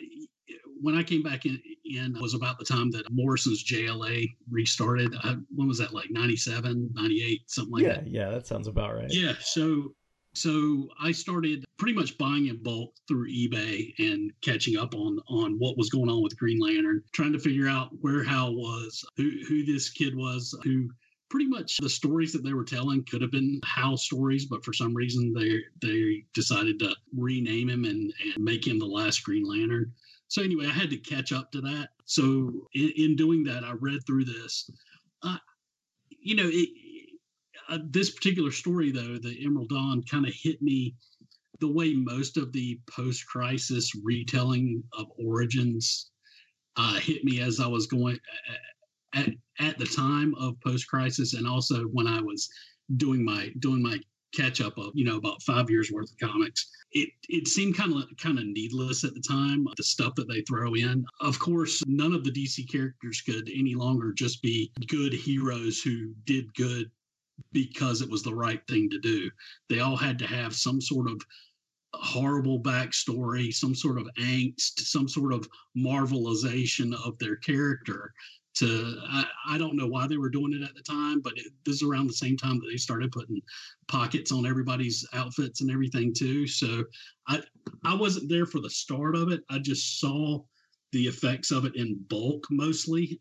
when 0.82 0.96
I 0.96 1.02
came 1.02 1.22
back 1.22 1.46
in, 1.46 1.60
in 1.84 2.16
was 2.20 2.34
about 2.34 2.58
the 2.58 2.64
time 2.64 2.90
that 2.90 3.10
Morrison's 3.10 3.64
JLA 3.64 4.26
restarted. 4.50 5.14
I, 5.22 5.36
when 5.54 5.68
was 5.68 5.78
that? 5.78 5.94
Like 5.94 6.10
97, 6.10 6.90
98, 6.94 7.40
something 7.46 7.72
like 7.72 7.82
yeah, 7.82 7.94
that. 7.94 8.06
yeah, 8.06 8.30
that 8.30 8.46
sounds 8.46 8.68
about 8.68 8.94
right. 8.94 9.06
Yeah. 9.08 9.34
So 9.40 9.94
so 10.34 10.88
I 11.00 11.12
started 11.12 11.64
pretty 11.76 11.92
much 11.92 12.16
buying 12.16 12.46
in 12.46 12.62
bulk 12.62 12.94
through 13.06 13.28
eBay 13.28 13.92
and 13.98 14.32
catching 14.40 14.78
up 14.78 14.94
on 14.94 15.18
on 15.28 15.56
what 15.58 15.76
was 15.76 15.90
going 15.90 16.08
on 16.08 16.22
with 16.22 16.38
Green 16.38 16.58
Lantern, 16.58 17.02
trying 17.12 17.32
to 17.32 17.38
figure 17.38 17.68
out 17.68 17.90
where 18.00 18.24
Hal 18.24 18.54
was, 18.54 19.04
who 19.16 19.30
who 19.48 19.64
this 19.64 19.90
kid 19.90 20.16
was, 20.16 20.58
who 20.64 20.88
pretty 21.28 21.46
much 21.46 21.78
the 21.78 21.88
stories 21.88 22.32
that 22.32 22.44
they 22.44 22.52
were 22.52 22.64
telling 22.64 23.04
could 23.04 23.22
have 23.22 23.30
been 23.30 23.60
Hal 23.64 23.96
stories, 23.96 24.46
but 24.46 24.64
for 24.64 24.72
some 24.72 24.94
reason 24.94 25.34
they 25.34 25.60
they 25.80 26.24
decided 26.34 26.78
to 26.78 26.94
rename 27.16 27.68
him 27.68 27.84
and, 27.84 28.12
and 28.34 28.44
make 28.44 28.66
him 28.66 28.78
the 28.78 28.86
last 28.86 29.24
Green 29.24 29.44
Lantern. 29.44 29.92
So 30.32 30.42
anyway, 30.42 30.64
I 30.66 30.72
had 30.72 30.88
to 30.88 30.96
catch 30.96 31.30
up 31.30 31.52
to 31.52 31.60
that. 31.60 31.90
So 32.06 32.66
in, 32.72 32.90
in 32.96 33.16
doing 33.16 33.44
that, 33.44 33.64
I 33.64 33.72
read 33.72 34.00
through 34.06 34.24
this. 34.24 34.70
Uh, 35.22 35.36
you 36.08 36.34
know, 36.34 36.48
it, 36.50 36.70
uh, 37.68 37.80
this 37.90 38.08
particular 38.08 38.50
story, 38.50 38.90
though, 38.90 39.18
the 39.18 39.36
Emerald 39.44 39.68
Dawn, 39.68 40.02
kind 40.10 40.26
of 40.26 40.32
hit 40.32 40.62
me 40.62 40.94
the 41.60 41.70
way 41.70 41.92
most 41.92 42.38
of 42.38 42.50
the 42.50 42.80
post-crisis 42.90 43.92
retelling 44.02 44.82
of 44.94 45.08
origins 45.22 46.12
uh, 46.78 46.94
hit 46.94 47.22
me 47.24 47.42
as 47.42 47.60
I 47.60 47.66
was 47.66 47.86
going 47.86 48.18
at, 49.12 49.28
at 49.60 49.78
the 49.78 49.84
time 49.84 50.34
of 50.36 50.58
post-crisis, 50.62 51.34
and 51.34 51.46
also 51.46 51.82
when 51.92 52.06
I 52.06 52.22
was 52.22 52.48
doing 52.96 53.22
my 53.22 53.50
doing 53.58 53.82
my 53.82 54.00
catch 54.34 54.60
up 54.60 54.76
of 54.78 54.92
you 54.94 55.04
know 55.04 55.16
about 55.16 55.42
five 55.42 55.70
years 55.70 55.90
worth 55.92 56.10
of 56.10 56.18
comics. 56.18 56.70
It 56.92 57.10
it 57.28 57.48
seemed 57.48 57.76
kind 57.76 57.92
of 57.94 58.04
kind 58.16 58.38
of 58.38 58.46
needless 58.46 59.04
at 59.04 59.14
the 59.14 59.20
time 59.20 59.66
the 59.76 59.82
stuff 59.82 60.14
that 60.16 60.28
they 60.28 60.42
throw 60.42 60.74
in. 60.74 61.04
Of 61.20 61.38
course, 61.38 61.82
none 61.86 62.12
of 62.12 62.24
the 62.24 62.32
DC 62.32 62.70
characters 62.70 63.20
could 63.20 63.50
any 63.54 63.74
longer 63.74 64.12
just 64.12 64.42
be 64.42 64.72
good 64.86 65.12
heroes 65.12 65.80
who 65.80 66.12
did 66.24 66.52
good 66.54 66.90
because 67.52 68.02
it 68.02 68.10
was 68.10 68.22
the 68.22 68.34
right 68.34 68.66
thing 68.68 68.88
to 68.90 68.98
do. 68.98 69.30
They 69.68 69.80
all 69.80 69.96
had 69.96 70.18
to 70.20 70.26
have 70.26 70.54
some 70.54 70.80
sort 70.80 71.10
of 71.10 71.20
horrible 71.94 72.60
backstory, 72.60 73.52
some 73.52 73.74
sort 73.74 73.98
of 73.98 74.08
angst, 74.18 74.80
some 74.80 75.08
sort 75.08 75.32
of 75.32 75.48
marvelization 75.76 76.94
of 77.06 77.18
their 77.18 77.36
character. 77.36 78.12
To 78.56 78.98
I, 79.08 79.24
I 79.48 79.58
don't 79.58 79.76
know 79.76 79.86
why 79.86 80.06
they 80.06 80.18
were 80.18 80.28
doing 80.28 80.52
it 80.52 80.62
at 80.62 80.74
the 80.74 80.82
time, 80.82 81.20
but 81.20 81.32
it, 81.36 81.46
this 81.64 81.76
is 81.76 81.82
around 81.82 82.06
the 82.06 82.12
same 82.12 82.36
time 82.36 82.58
that 82.58 82.68
they 82.70 82.76
started 82.76 83.10
putting 83.10 83.40
pockets 83.88 84.30
on 84.30 84.44
everybody's 84.44 85.06
outfits 85.14 85.62
and 85.62 85.70
everything 85.70 86.12
too. 86.12 86.46
So 86.46 86.84
I 87.28 87.42
I 87.84 87.94
wasn't 87.94 88.28
there 88.28 88.46
for 88.46 88.60
the 88.60 88.68
start 88.68 89.16
of 89.16 89.30
it. 89.32 89.42
I 89.48 89.58
just 89.58 90.00
saw 90.00 90.42
the 90.92 91.06
effects 91.06 91.50
of 91.50 91.64
it 91.64 91.74
in 91.76 91.98
bulk 92.08 92.46
mostly 92.50 93.18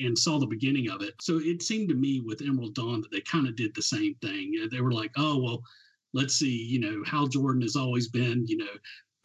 and 0.00 0.18
saw 0.18 0.38
the 0.38 0.46
beginning 0.46 0.90
of 0.90 1.00
it. 1.00 1.14
So 1.20 1.38
it 1.40 1.62
seemed 1.62 1.88
to 1.90 1.94
me 1.94 2.20
with 2.20 2.42
Emerald 2.42 2.74
Dawn 2.74 3.00
that 3.00 3.12
they 3.12 3.20
kind 3.20 3.46
of 3.46 3.54
did 3.54 3.72
the 3.74 3.82
same 3.82 4.16
thing. 4.16 4.54
Uh, 4.60 4.66
they 4.70 4.80
were 4.80 4.92
like, 4.92 5.12
oh, 5.16 5.40
well, 5.40 5.62
let's 6.12 6.34
see, 6.34 6.50
you 6.50 6.80
know, 6.80 7.02
Hal 7.06 7.28
Jordan 7.28 7.62
has 7.62 7.76
always 7.76 8.08
been, 8.08 8.44
you 8.46 8.56
know, 8.56 8.66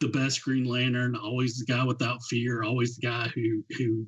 the 0.00 0.08
best 0.08 0.42
Green 0.44 0.64
Lantern, 0.64 1.16
always 1.16 1.58
the 1.58 1.66
guy 1.66 1.82
without 1.82 2.22
fear, 2.24 2.62
always 2.62 2.96
the 2.96 3.06
guy 3.06 3.26
who 3.34 3.64
who 3.76 4.06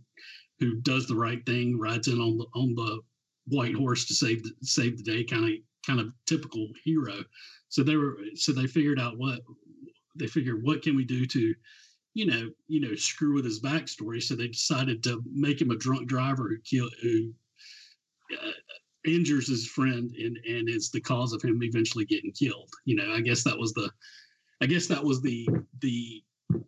who 0.60 0.76
does 0.76 1.06
the 1.06 1.16
right 1.16 1.44
thing, 1.46 1.78
rides 1.78 2.08
in 2.08 2.20
on 2.20 2.38
the 2.38 2.46
on 2.54 2.74
the 2.74 3.00
white 3.48 3.74
horse 3.74 4.04
to 4.06 4.14
save 4.14 4.42
the 4.42 4.52
save 4.62 4.96
the 4.96 5.02
day, 5.02 5.24
kind 5.24 5.44
of 5.44 5.50
kind 5.86 6.00
of 6.00 6.12
typical 6.26 6.68
hero. 6.84 7.24
So 7.68 7.82
they 7.82 7.96
were 7.96 8.18
so 8.34 8.52
they 8.52 8.66
figured 8.66 9.00
out 9.00 9.18
what 9.18 9.40
they 10.16 10.26
figured 10.26 10.62
what 10.62 10.82
can 10.82 10.96
we 10.96 11.04
do 11.04 11.26
to 11.26 11.54
you 12.14 12.26
know, 12.26 12.50
you 12.66 12.80
know, 12.80 12.94
screw 12.94 13.34
with 13.34 13.44
his 13.44 13.60
backstory. 13.60 14.22
So 14.22 14.34
they 14.34 14.48
decided 14.48 15.02
to 15.04 15.22
make 15.32 15.60
him 15.60 15.70
a 15.70 15.76
drunk 15.76 16.08
driver 16.08 16.48
who 16.48 16.58
kill 16.58 16.88
who 17.02 17.32
uh, 18.32 18.50
injures 19.06 19.48
his 19.48 19.66
friend 19.66 20.12
and 20.16 20.36
and 20.48 20.68
is 20.68 20.90
the 20.90 21.00
cause 21.00 21.32
of 21.32 21.42
him 21.42 21.62
eventually 21.62 22.04
getting 22.04 22.32
killed. 22.32 22.70
You 22.84 22.96
know, 22.96 23.12
I 23.12 23.20
guess 23.20 23.44
that 23.44 23.58
was 23.58 23.72
the, 23.72 23.90
I 24.60 24.66
guess 24.66 24.86
that 24.88 25.02
was 25.02 25.22
the 25.22 25.48
the 25.80 26.22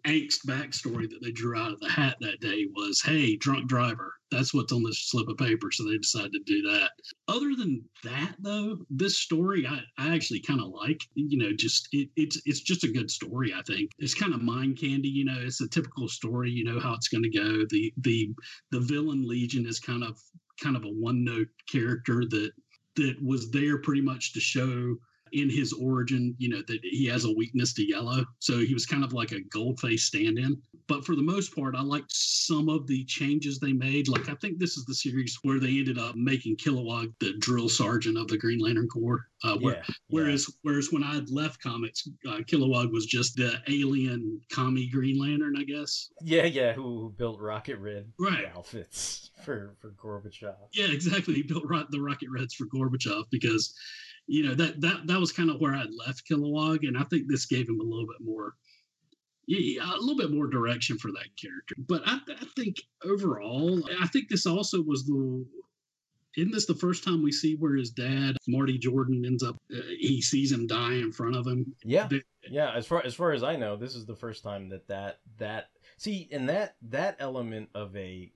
angst 0.07 0.47
backstory 0.47 1.09
that 1.09 1.21
they 1.23 1.31
drew 1.31 1.59
out 1.59 1.73
of 1.73 1.81
the 1.81 1.89
hat 1.89 2.17
that 2.21 2.41
day 2.41 2.67
was, 2.75 3.01
hey, 3.01 3.37
drunk 3.37 3.69
driver. 3.69 4.15
That's 4.31 4.55
what's 4.55 4.73
on 4.73 4.83
this 4.83 5.11
slip 5.11 5.29
of 5.29 5.37
paper. 5.37 5.71
So 5.71 5.85
they 5.85 5.99
decided 5.99 6.33
to 6.33 6.41
do 6.47 6.63
that. 6.63 6.91
Other 7.29 7.55
than 7.57 7.85
that, 8.03 8.35
though, 8.39 8.79
this 8.89 9.19
story 9.19 9.67
I, 9.67 9.81
I 9.99 10.15
actually 10.15 10.41
kind 10.41 10.61
of 10.61 10.69
like. 10.69 11.01
You 11.15 11.39
know, 11.39 11.53
just 11.55 11.89
it, 11.93 12.09
it's 12.17 12.41
it's 12.47 12.61
just 12.61 12.85
a 12.85 12.93
good 12.93 13.11
story. 13.11 13.53
I 13.55 13.63
think 13.67 13.91
it's 13.99 14.15
kind 14.15 14.35
of 14.35 14.43
mind 14.43 14.81
candy. 14.81 15.09
You 15.09 15.27
know, 15.27 15.39
it's 15.39 15.61
a 15.61 15.69
typical 15.69 16.09
story. 16.09 16.51
You 16.51 16.65
know 16.65 16.81
how 16.81 16.95
it's 16.95 17.09
going 17.09 17.25
to 17.25 17.39
go. 17.39 17.67
The 17.69 17.93
the 17.99 18.31
the 18.71 18.81
villain 18.81 19.29
Legion 19.29 19.67
is 19.67 19.79
kind 19.79 20.03
of 20.03 20.19
kind 20.63 20.77
of 20.77 20.85
a 20.85 20.89
one 20.89 21.25
note 21.25 21.49
character 21.71 22.23
that 22.31 22.51
that 22.97 23.17
was 23.23 23.51
there 23.51 23.79
pretty 23.79 24.03
much 24.03 24.33
to 24.33 24.41
show 24.41 24.97
in 25.33 25.49
his 25.51 25.73
origin, 25.73 26.35
you 26.39 26.49
know, 26.49 26.63
that 26.67 26.81
he 26.83 27.07
has 27.07 27.25
a 27.25 27.33
weakness 27.33 27.73
to 27.75 27.87
yellow. 27.89 28.25
So 28.39 28.59
he 28.59 28.75
was 28.75 28.87
kind 28.87 29.05
of 29.05 29.13
like 29.13 29.33
a 29.33 29.41
gold 29.51 29.81
face 29.81 30.05
stand 30.05 30.39
in. 30.39 30.61
But 30.89 31.05
for 31.05 31.15
the 31.17 31.23
most 31.23 31.55
part, 31.55 31.75
I 31.77 31.83
liked 31.83 32.13
some 32.13 32.69
of 32.69 32.87
the 32.87 33.05
changes 33.05 33.59
they 33.59 33.73
made. 33.73 34.09
Like, 34.09 34.29
I 34.29 34.35
think 34.35 34.59
this 34.59 34.77
is 34.77 34.85
the 34.85 34.95
series 34.95 35.39
where 35.43 35.59
they 35.59 35.79
ended 35.79 35.99
up 35.99 36.17
making 36.17 36.57
Kilowog 36.57 37.13
the 37.21 37.35
drill 37.39 37.69
sergeant 37.69 38.19
of 38.19 38.29
the 38.29 38.37
Green 38.37 38.59
Lantern 38.59 38.89
Corps. 38.89 39.25
Uh, 39.45 39.57
where, 39.59 39.77
Yeah, 39.77 39.83
whereas, 40.09 40.47
whereas 40.63 40.93
when 40.93 41.03
I 41.03 41.15
had 41.15 41.31
left 41.31 41.63
comics, 41.63 42.07
uh, 42.29 42.39
Kilowog 42.49 42.93
was 42.93 43.07
just 43.07 43.37
the 43.37 43.61
alien 43.69 44.41
commie 44.53 44.89
Green 44.89 45.19
Lantern, 45.19 45.55
I 45.57 45.65
guess. 45.65 46.11
Yeah, 46.21 46.45
yeah, 46.45 46.73
who, 46.75 46.83
who 47.01 47.15
built 47.17 47.41
Rocket 47.41 47.79
Red 47.79 48.13
Right. 48.19 48.47
outfits 48.55 49.31
for 49.45 49.77
for 49.81 49.91
Gorbachev. 49.93 50.55
Yeah, 50.73 50.87
exactly. 50.93 51.35
He 51.35 51.43
built 51.43 51.65
ro- 51.67 51.87
the 51.91 52.01
Rocket 52.01 52.29
Reds 52.31 52.55
for 52.55 52.67
Gorbachev 52.67 53.25
because, 53.31 53.75
you 54.27 54.45
know, 54.45 54.55
that 54.55 54.81
that 54.81 55.07
that 55.07 55.21
was 55.21 55.33
kind 55.33 55.51
of 55.51 55.61
where 55.61 55.75
I'd 55.75 55.93
left 56.07 56.29
Kilowog, 56.29 56.87
and 56.87 56.97
I 56.97 57.05
think 57.05 57.29
this 57.29 57.47
gave 57.47 57.69
him 57.69 57.81
a 57.81 57.85
little 57.85 58.07
bit 58.07 58.25
more, 58.25 58.55
yeah, 59.47 59.83
a 59.85 59.99
little 59.99 60.17
bit 60.17 60.31
more 60.31 60.47
direction 60.47 60.99
for 60.99 61.11
that 61.13 61.29
character. 61.41 61.75
But 61.79 62.03
I, 62.07 62.21
I 62.29 62.47
think 62.57 62.77
overall, 63.05 63.83
I 64.01 64.07
think 64.07 64.29
this 64.29 64.47
also 64.47 64.83
was 64.83 65.05
the. 65.05 65.47
Isn't 66.35 66.53
this 66.53 66.65
the 66.65 66.75
first 66.75 67.05
time 67.05 67.23
we 67.23 67.31
see 67.31 67.57
where 67.57 67.77
his 67.77 67.91
dad, 67.91 68.39
Marty 68.49 68.79
Jordan, 68.79 69.23
ends 69.27 69.43
up? 69.43 69.57
Uh, 69.71 69.83
he 69.99 70.23
sees 70.23 70.51
him 70.51 70.67
die 70.67 70.95
in 70.95 71.13
front 71.13 71.37
of 71.37 71.47
him. 71.47 71.75
Yeah, 71.85 72.09
yeah. 72.49 72.73
As 72.75 72.87
far 72.87 73.05
as 73.05 73.15
far 73.15 73.33
as 73.33 73.43
I 73.43 73.57
know, 73.57 73.77
this 73.77 73.95
is 73.95 74.07
the 74.07 74.17
first 74.17 74.43
time 74.43 74.71
that 74.71 74.89
that 74.89 75.19
that 75.37 75.69
see, 75.99 76.31
and 76.33 76.49
that 76.49 76.77
that 76.89 77.17
element 77.19 77.69
of 77.75 77.95
a 77.97 78.33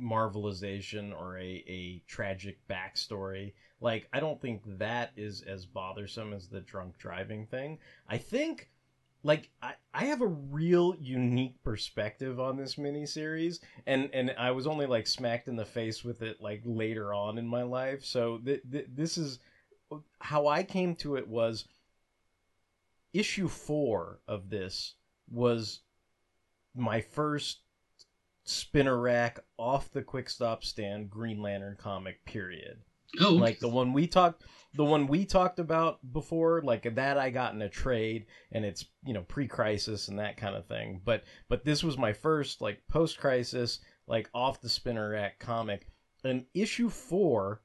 marvelization 0.00 1.12
or 1.12 1.38
a 1.38 1.62
a 1.66 2.02
tragic 2.06 2.56
backstory, 2.68 3.52
like 3.80 4.06
I 4.12 4.20
don't 4.20 4.40
think 4.40 4.62
that 4.78 5.10
is 5.16 5.42
as 5.42 5.66
bothersome 5.66 6.32
as 6.32 6.48
the 6.48 6.60
drunk 6.60 6.98
driving 6.98 7.46
thing. 7.46 7.78
I 8.08 8.18
think. 8.18 8.68
Like 9.26 9.48
I, 9.62 9.72
I 9.94 10.04
have 10.04 10.20
a 10.20 10.26
real 10.26 10.94
unique 11.00 11.54
perspective 11.62 12.38
on 12.38 12.58
this 12.58 12.74
miniseries, 12.74 13.58
and 13.86 14.10
and 14.12 14.34
I 14.36 14.50
was 14.50 14.66
only 14.66 14.84
like 14.84 15.06
smacked 15.06 15.48
in 15.48 15.56
the 15.56 15.64
face 15.64 16.04
with 16.04 16.20
it 16.20 16.42
like 16.42 16.60
later 16.62 17.14
on 17.14 17.38
in 17.38 17.46
my 17.46 17.62
life. 17.62 18.04
So 18.04 18.36
th- 18.36 18.60
th- 18.70 18.84
this 18.94 19.16
is 19.16 19.38
how 20.18 20.46
I 20.46 20.62
came 20.62 20.94
to 20.96 21.16
it 21.16 21.26
was 21.26 21.64
issue 23.14 23.48
four 23.48 24.20
of 24.28 24.50
this 24.50 24.94
was 25.30 25.80
my 26.74 27.00
first 27.00 27.60
spinner 28.44 29.00
rack 29.00 29.40
off 29.58 29.90
the 29.90 30.02
quick 30.02 30.28
stop 30.30 30.64
stand 30.64 31.10
Green 31.10 31.42
Lantern 31.42 31.76
comic 31.78 32.24
period. 32.24 32.78
Oh. 33.20 33.32
Like 33.32 33.58
the 33.58 33.68
one 33.68 33.92
we 33.92 34.06
talked 34.06 34.44
the 34.74 34.84
one 34.84 35.06
we 35.06 35.24
talked 35.24 35.58
about 35.60 36.00
before, 36.12 36.60
like 36.62 36.94
that 36.96 37.16
I 37.16 37.30
got 37.30 37.54
in 37.54 37.62
a 37.62 37.68
trade 37.68 38.26
and 38.50 38.64
it's, 38.64 38.86
you 39.04 39.14
know, 39.14 39.22
pre-crisis 39.22 40.08
and 40.08 40.18
that 40.18 40.36
kind 40.36 40.56
of 40.56 40.66
thing. 40.66 41.00
But 41.04 41.24
but 41.48 41.64
this 41.64 41.84
was 41.84 41.96
my 41.96 42.12
first 42.12 42.60
like 42.60 42.82
post-crisis 42.88 43.80
like 44.06 44.28
off 44.34 44.60
the 44.60 44.68
spinner 44.68 45.10
rack 45.10 45.38
comic. 45.38 45.86
And 46.24 46.46
issue 46.54 46.88
4 46.88 47.60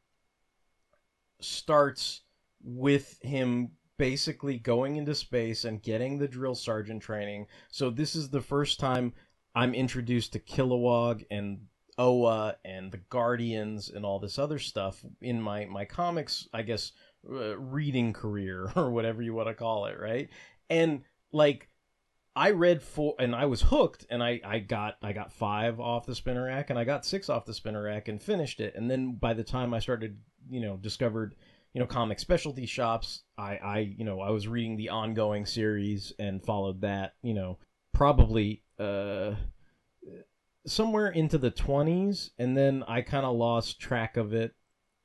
starts 1.41 2.21
with 2.61 3.17
him 3.21 3.71
basically 3.97 4.57
going 4.57 4.97
into 4.97 5.15
space 5.15 5.65
and 5.65 5.81
getting 5.81 6.17
the 6.17 6.27
drill 6.27 6.55
sergeant 6.55 7.01
training. 7.01 7.47
So 7.69 7.89
this 7.89 8.15
is 8.15 8.29
the 8.29 8.41
first 8.41 8.79
time 8.79 9.13
I'm 9.55 9.73
introduced 9.73 10.33
to 10.33 10.39
Kilowog 10.39 11.25
and 11.31 11.62
Oa 11.97 12.55
and 12.63 12.91
the 12.91 12.97
Guardians 13.09 13.89
and 13.89 14.05
all 14.05 14.19
this 14.19 14.39
other 14.39 14.59
stuff 14.59 15.03
in 15.21 15.41
my 15.41 15.65
my 15.65 15.85
comics, 15.85 16.47
I 16.53 16.62
guess, 16.62 16.93
uh, 17.29 17.57
reading 17.57 18.13
career 18.13 18.71
or 18.75 18.91
whatever 18.91 19.21
you 19.21 19.33
want 19.33 19.49
to 19.49 19.53
call 19.53 19.85
it, 19.85 19.99
right? 19.99 20.29
And 20.69 21.03
like 21.31 21.67
I 22.35 22.51
read 22.51 22.81
four 22.81 23.15
and 23.19 23.35
I 23.35 23.45
was 23.47 23.62
hooked 23.62 24.05
and 24.09 24.23
I, 24.23 24.39
I 24.45 24.59
got 24.59 24.97
I 25.01 25.12
got 25.12 25.33
five 25.33 25.79
off 25.79 26.05
the 26.05 26.15
spinner 26.15 26.45
rack 26.45 26.69
and 26.69 26.79
I 26.79 26.85
got 26.85 27.05
six 27.05 27.27
off 27.27 27.45
the 27.45 27.53
spinner 27.53 27.83
rack 27.83 28.07
and 28.07 28.21
finished 28.21 28.62
it. 28.62 28.75
And 28.75 28.89
then 28.89 29.15
by 29.15 29.33
the 29.33 29.43
time 29.43 29.73
I 29.73 29.79
started, 29.79 30.19
you 30.49 30.62
know, 30.62 30.77
discovered, 30.77 31.35
you 31.73 31.81
know, 31.81 31.88
comic 31.88 32.19
specialty 32.19 32.65
shops, 32.65 33.23
I, 33.38 33.57
I 33.57 33.79
you 33.79 34.05
know, 34.05 34.21
I 34.21 34.29
was 34.29 34.47
reading 34.47 34.77
the 34.77 34.89
ongoing 34.89 35.45
series 35.45 36.13
and 36.17 36.41
followed 36.41 36.81
that, 36.81 37.15
you 37.21 37.33
know, 37.33 37.57
probably 37.99 38.63
uh 38.79 39.33
somewhere 40.65 41.09
into 41.09 41.38
the 41.38 41.51
20s 41.51 42.29
and 42.39 42.55
then 42.55 42.81
I 42.88 43.01
kind 43.01 43.25
of 43.25 43.35
lost 43.35 43.81
track 43.81 44.15
of 44.15 44.33
it 44.33 44.55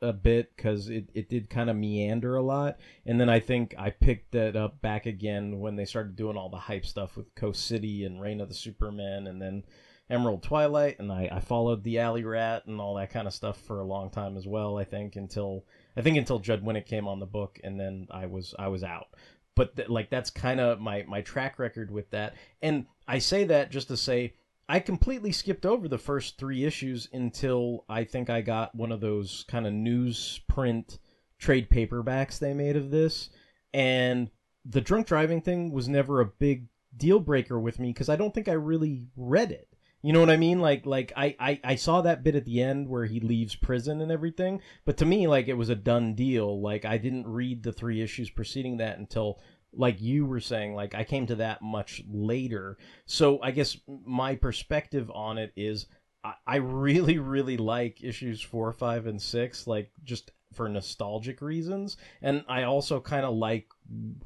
a 0.00 0.12
bit 0.12 0.54
because 0.54 0.88
it, 0.88 1.10
it 1.12 1.28
did 1.28 1.50
kind 1.50 1.68
of 1.68 1.74
meander 1.74 2.36
a 2.36 2.42
lot. 2.42 2.78
And 3.04 3.20
then 3.20 3.28
I 3.28 3.40
think 3.40 3.74
I 3.76 3.90
picked 3.90 4.36
it 4.36 4.54
up 4.54 4.80
back 4.80 5.06
again 5.06 5.58
when 5.58 5.74
they 5.74 5.86
started 5.86 6.14
doing 6.14 6.36
all 6.36 6.50
the 6.50 6.56
hype 6.56 6.86
stuff 6.86 7.16
with 7.16 7.34
Coast 7.34 7.66
City 7.66 8.04
and 8.04 8.20
Reign 8.20 8.40
of 8.40 8.48
the 8.48 8.54
Superman 8.54 9.26
and 9.26 9.42
then 9.42 9.64
Emerald 10.08 10.44
Twilight 10.44 11.00
and 11.00 11.10
I, 11.10 11.28
I 11.32 11.40
followed 11.40 11.82
the 11.82 11.98
Alley 11.98 12.22
Rat 12.22 12.66
and 12.66 12.80
all 12.80 12.94
that 12.94 13.10
kind 13.10 13.26
of 13.26 13.34
stuff 13.34 13.58
for 13.58 13.80
a 13.80 13.86
long 13.86 14.10
time 14.10 14.36
as 14.36 14.46
well 14.46 14.78
I 14.78 14.84
think 14.84 15.16
until 15.16 15.64
I 15.96 16.02
think 16.02 16.16
until 16.16 16.38
Judd 16.38 16.62
Winick 16.62 16.86
came 16.86 17.08
on 17.08 17.18
the 17.18 17.26
book 17.26 17.58
and 17.64 17.80
then 17.80 18.06
I 18.12 18.26
was 18.26 18.54
I 18.56 18.68
was 18.68 18.84
out 18.84 19.08
but 19.56 19.76
th- 19.76 19.88
like 19.88 20.10
that's 20.10 20.30
kind 20.30 20.60
of 20.60 20.80
my 20.80 21.04
my 21.08 21.20
track 21.20 21.58
record 21.58 21.90
with 21.90 22.10
that 22.10 22.34
and 22.62 22.86
I 23.06 23.18
say 23.18 23.44
that 23.44 23.70
just 23.70 23.88
to 23.88 23.96
say 23.96 24.34
I 24.68 24.80
completely 24.80 25.32
skipped 25.32 25.66
over 25.66 25.88
the 25.88 25.98
first 25.98 26.38
three 26.38 26.64
issues 26.64 27.08
until 27.12 27.84
I 27.88 28.04
think 28.04 28.30
I 28.30 28.40
got 28.40 28.74
one 28.74 28.92
of 28.92 29.00
those 29.00 29.44
kind 29.48 29.66
of 29.66 29.74
newsprint 29.74 30.98
trade 31.38 31.68
paperbacks 31.68 32.38
they 32.38 32.54
made 32.54 32.76
of 32.76 32.90
this. 32.90 33.28
And 33.74 34.30
the 34.64 34.80
drunk 34.80 35.06
driving 35.06 35.42
thing 35.42 35.70
was 35.70 35.88
never 35.88 36.20
a 36.20 36.26
big 36.26 36.68
deal 36.96 37.20
breaker 37.20 37.60
with 37.60 37.78
me 37.78 37.88
because 37.88 38.08
I 38.08 38.16
don't 38.16 38.32
think 38.32 38.48
I 38.48 38.52
really 38.52 39.04
read 39.16 39.52
it. 39.52 39.68
You 40.04 40.12
know 40.12 40.20
what 40.20 40.28
I 40.28 40.36
mean? 40.36 40.60
Like, 40.60 40.84
like 40.84 41.14
I, 41.16 41.34
I, 41.40 41.60
I 41.64 41.74
saw 41.76 42.02
that 42.02 42.22
bit 42.22 42.34
at 42.34 42.44
the 42.44 42.60
end 42.60 42.90
where 42.90 43.06
he 43.06 43.20
leaves 43.20 43.54
prison 43.54 44.02
and 44.02 44.12
everything, 44.12 44.60
but 44.84 44.98
to 44.98 45.06
me, 45.06 45.26
like, 45.26 45.48
it 45.48 45.54
was 45.54 45.70
a 45.70 45.74
done 45.74 46.14
deal. 46.14 46.60
Like, 46.60 46.84
I 46.84 46.98
didn't 46.98 47.26
read 47.26 47.62
the 47.62 47.72
three 47.72 48.02
issues 48.02 48.28
preceding 48.28 48.76
that 48.76 48.98
until 48.98 49.40
like 49.72 50.02
you 50.02 50.24
were 50.24 50.38
saying 50.38 50.72
like 50.72 50.94
i 50.94 51.02
came 51.02 51.26
to 51.26 51.34
that 51.34 51.60
much 51.60 52.00
later 52.08 52.78
so 53.06 53.40
i 53.42 53.50
guess 53.50 53.76
my 54.06 54.36
perspective 54.36 55.10
on 55.12 55.36
it 55.36 55.52
is 55.56 55.86
i, 56.22 56.34
I 56.46 56.56
really 56.58 57.18
really 57.18 57.56
like 57.56 57.98
issues 58.00 58.40
four 58.40 58.72
five 58.72 59.08
and 59.08 59.20
six 59.20 59.66
like 59.66 59.90
just 60.04 60.30
for 60.52 60.68
nostalgic 60.68 61.42
reasons 61.42 61.96
and 62.22 62.44
i 62.46 62.62
also 62.62 63.00
kind 63.00 63.26
of 63.26 63.34
like 63.34 63.66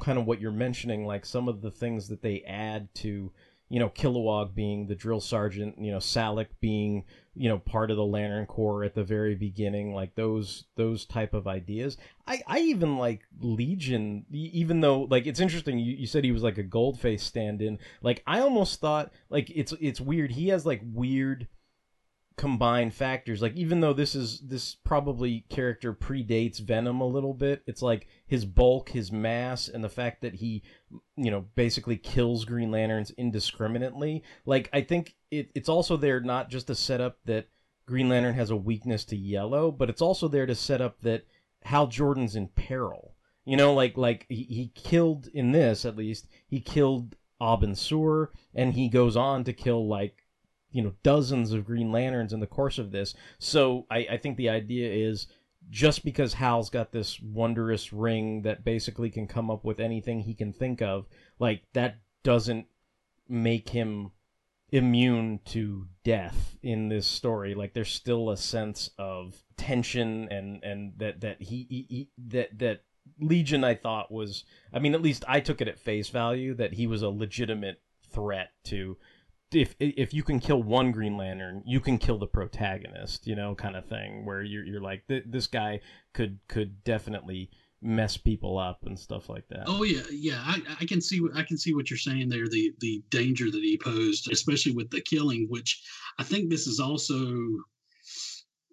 kind 0.00 0.18
of 0.18 0.26
what 0.26 0.38
you're 0.38 0.52
mentioning 0.52 1.06
like 1.06 1.24
some 1.24 1.48
of 1.48 1.62
the 1.62 1.70
things 1.70 2.08
that 2.08 2.20
they 2.20 2.42
add 2.42 2.92
to 2.96 3.32
you 3.68 3.78
know 3.78 3.90
kilowog 3.90 4.54
being 4.54 4.86
the 4.86 4.94
drill 4.94 5.20
sergeant 5.20 5.78
you 5.78 5.90
know 5.90 5.98
Salik 5.98 6.48
being 6.60 7.04
you 7.34 7.48
know 7.48 7.58
part 7.58 7.90
of 7.90 7.96
the 7.96 8.04
lantern 8.04 8.46
corps 8.46 8.84
at 8.84 8.94
the 8.94 9.04
very 9.04 9.34
beginning 9.34 9.94
like 9.94 10.14
those 10.14 10.64
those 10.76 11.04
type 11.04 11.34
of 11.34 11.46
ideas. 11.46 11.96
I 12.26 12.42
i 12.46 12.58
even 12.60 12.96
like 12.96 13.22
legion 13.40 14.24
even 14.30 14.80
though 14.80 15.02
like 15.02 15.26
it's 15.26 15.40
interesting 15.40 15.78
you, 15.78 15.94
you 15.94 16.06
said 16.06 16.24
he 16.24 16.32
was 16.32 16.42
like 16.42 16.58
a 16.58 16.64
goldface 16.64 17.20
stand-in. 17.20 17.78
Like 18.02 18.22
i 18.26 18.40
almost 18.40 18.80
thought 18.80 19.12
like 19.30 19.50
it's 19.54 19.72
it's 19.80 20.00
weird. 20.00 20.32
He 20.32 20.48
has 20.48 20.66
like 20.66 20.82
weird 20.84 21.46
combined 22.38 22.94
factors. 22.94 23.42
Like 23.42 23.54
even 23.56 23.80
though 23.80 23.92
this 23.92 24.14
is 24.14 24.40
this 24.40 24.76
probably 24.76 25.44
character 25.50 25.92
predates 25.92 26.60
venom 26.60 27.00
a 27.00 27.06
little 27.06 27.34
bit 27.34 27.62
it's 27.66 27.82
like 27.82 28.06
his 28.26 28.44
bulk 28.46 28.88
his 28.88 29.12
mass 29.12 29.68
and 29.68 29.82
the 29.84 29.88
fact 29.88 30.22
that 30.22 30.36
he 30.36 30.62
you 31.16 31.30
know 31.30 31.44
basically 31.56 31.96
kills 31.96 32.46
green 32.46 32.70
lanterns 32.70 33.10
indiscriminately. 33.10 34.22
Like 34.46 34.70
i 34.72 34.80
think 34.80 35.16
it, 35.30 35.50
it's 35.54 35.68
also 35.68 35.96
there 35.96 36.20
not 36.20 36.48
just 36.48 36.68
to 36.68 36.74
set 36.74 37.00
up 37.00 37.18
that 37.26 37.48
green 37.84 38.08
lantern 38.08 38.34
has 38.34 38.50
a 38.50 38.56
weakness 38.56 39.04
to 39.06 39.16
yellow 39.16 39.70
but 39.70 39.90
it's 39.90 40.02
also 40.02 40.28
there 40.28 40.46
to 40.46 40.54
set 40.54 40.80
up 40.80 41.00
that 41.02 41.26
hal 41.64 41.88
jordan's 41.88 42.36
in 42.36 42.48
peril. 42.48 43.14
You 43.44 43.56
know 43.56 43.74
like 43.74 43.96
like 43.96 44.26
he, 44.28 44.44
he 44.44 44.72
killed 44.74 45.28
in 45.34 45.50
this 45.52 45.84
at 45.84 45.96
least 45.96 46.28
he 46.48 46.60
killed 46.60 47.16
Abin 47.40 47.76
Sur, 47.76 48.30
and 48.54 48.74
he 48.74 48.88
goes 48.88 49.16
on 49.16 49.44
to 49.44 49.52
kill 49.52 49.86
like 49.86 50.27
you 50.70 50.82
know 50.82 50.92
dozens 51.02 51.52
of 51.52 51.64
green 51.64 51.90
lanterns 51.90 52.32
in 52.32 52.40
the 52.40 52.46
course 52.46 52.78
of 52.78 52.90
this. 52.90 53.14
So 53.38 53.86
I, 53.90 54.06
I 54.12 54.16
think 54.18 54.36
the 54.36 54.50
idea 54.50 54.90
is 54.92 55.26
just 55.70 56.04
because 56.04 56.34
hal's 56.34 56.70
got 56.70 56.92
this 56.92 57.20
wondrous 57.20 57.92
ring 57.92 58.42
that 58.42 58.64
basically 58.64 59.10
can 59.10 59.26
come 59.26 59.50
up 59.50 59.64
with 59.64 59.80
anything 59.80 60.20
he 60.20 60.34
can 60.34 60.52
think 60.52 60.80
of 60.80 61.06
like 61.38 61.62
that 61.74 61.98
doesn't 62.22 62.66
make 63.28 63.68
him 63.68 64.10
immune 64.70 65.40
to 65.46 65.86
death 66.04 66.56
in 66.62 66.88
this 66.88 67.06
story. 67.06 67.54
Like 67.54 67.74
there's 67.74 67.90
still 67.90 68.30
a 68.30 68.36
sense 68.36 68.90
of 68.98 69.34
tension 69.56 70.28
and 70.30 70.62
and 70.62 70.92
that 70.98 71.20
that 71.20 71.42
he, 71.42 71.66
he, 71.68 71.86
he 71.88 72.08
that 72.28 72.58
that 72.58 72.82
legion 73.20 73.64
i 73.64 73.74
thought 73.74 74.12
was 74.12 74.44
i 74.72 74.78
mean 74.78 74.94
at 74.94 75.02
least 75.02 75.24
i 75.26 75.40
took 75.40 75.60
it 75.60 75.66
at 75.66 75.78
face 75.78 76.08
value 76.10 76.54
that 76.54 76.74
he 76.74 76.86
was 76.86 77.02
a 77.02 77.08
legitimate 77.08 77.80
threat 78.12 78.50
to 78.62 78.96
if 79.52 79.74
if 79.78 80.12
you 80.12 80.22
can 80.22 80.40
kill 80.40 80.62
one 80.62 80.92
Green 80.92 81.16
Lantern, 81.16 81.62
you 81.66 81.80
can 81.80 81.98
kill 81.98 82.18
the 82.18 82.26
protagonist, 82.26 83.26
you 83.26 83.34
know, 83.34 83.54
kind 83.54 83.76
of 83.76 83.86
thing. 83.86 84.24
Where 84.26 84.42
you're 84.42 84.64
you're 84.64 84.80
like 84.80 85.04
this 85.08 85.46
guy 85.46 85.80
could 86.12 86.38
could 86.48 86.84
definitely 86.84 87.50
mess 87.80 88.16
people 88.16 88.58
up 88.58 88.84
and 88.84 88.98
stuff 88.98 89.28
like 89.28 89.48
that. 89.48 89.62
Oh 89.66 89.84
yeah, 89.84 90.02
yeah. 90.10 90.42
I, 90.44 90.60
I 90.80 90.84
can 90.84 91.00
see 91.00 91.20
I 91.34 91.42
can 91.42 91.56
see 91.56 91.74
what 91.74 91.90
you're 91.90 91.96
saying 91.96 92.28
there. 92.28 92.48
The 92.48 92.72
the 92.80 93.02
danger 93.10 93.50
that 93.50 93.62
he 93.62 93.78
posed, 93.78 94.30
especially 94.30 94.72
with 94.72 94.90
the 94.90 95.00
killing, 95.00 95.46
which 95.48 95.82
I 96.18 96.24
think 96.24 96.50
this 96.50 96.66
is 96.66 96.80
also 96.80 97.34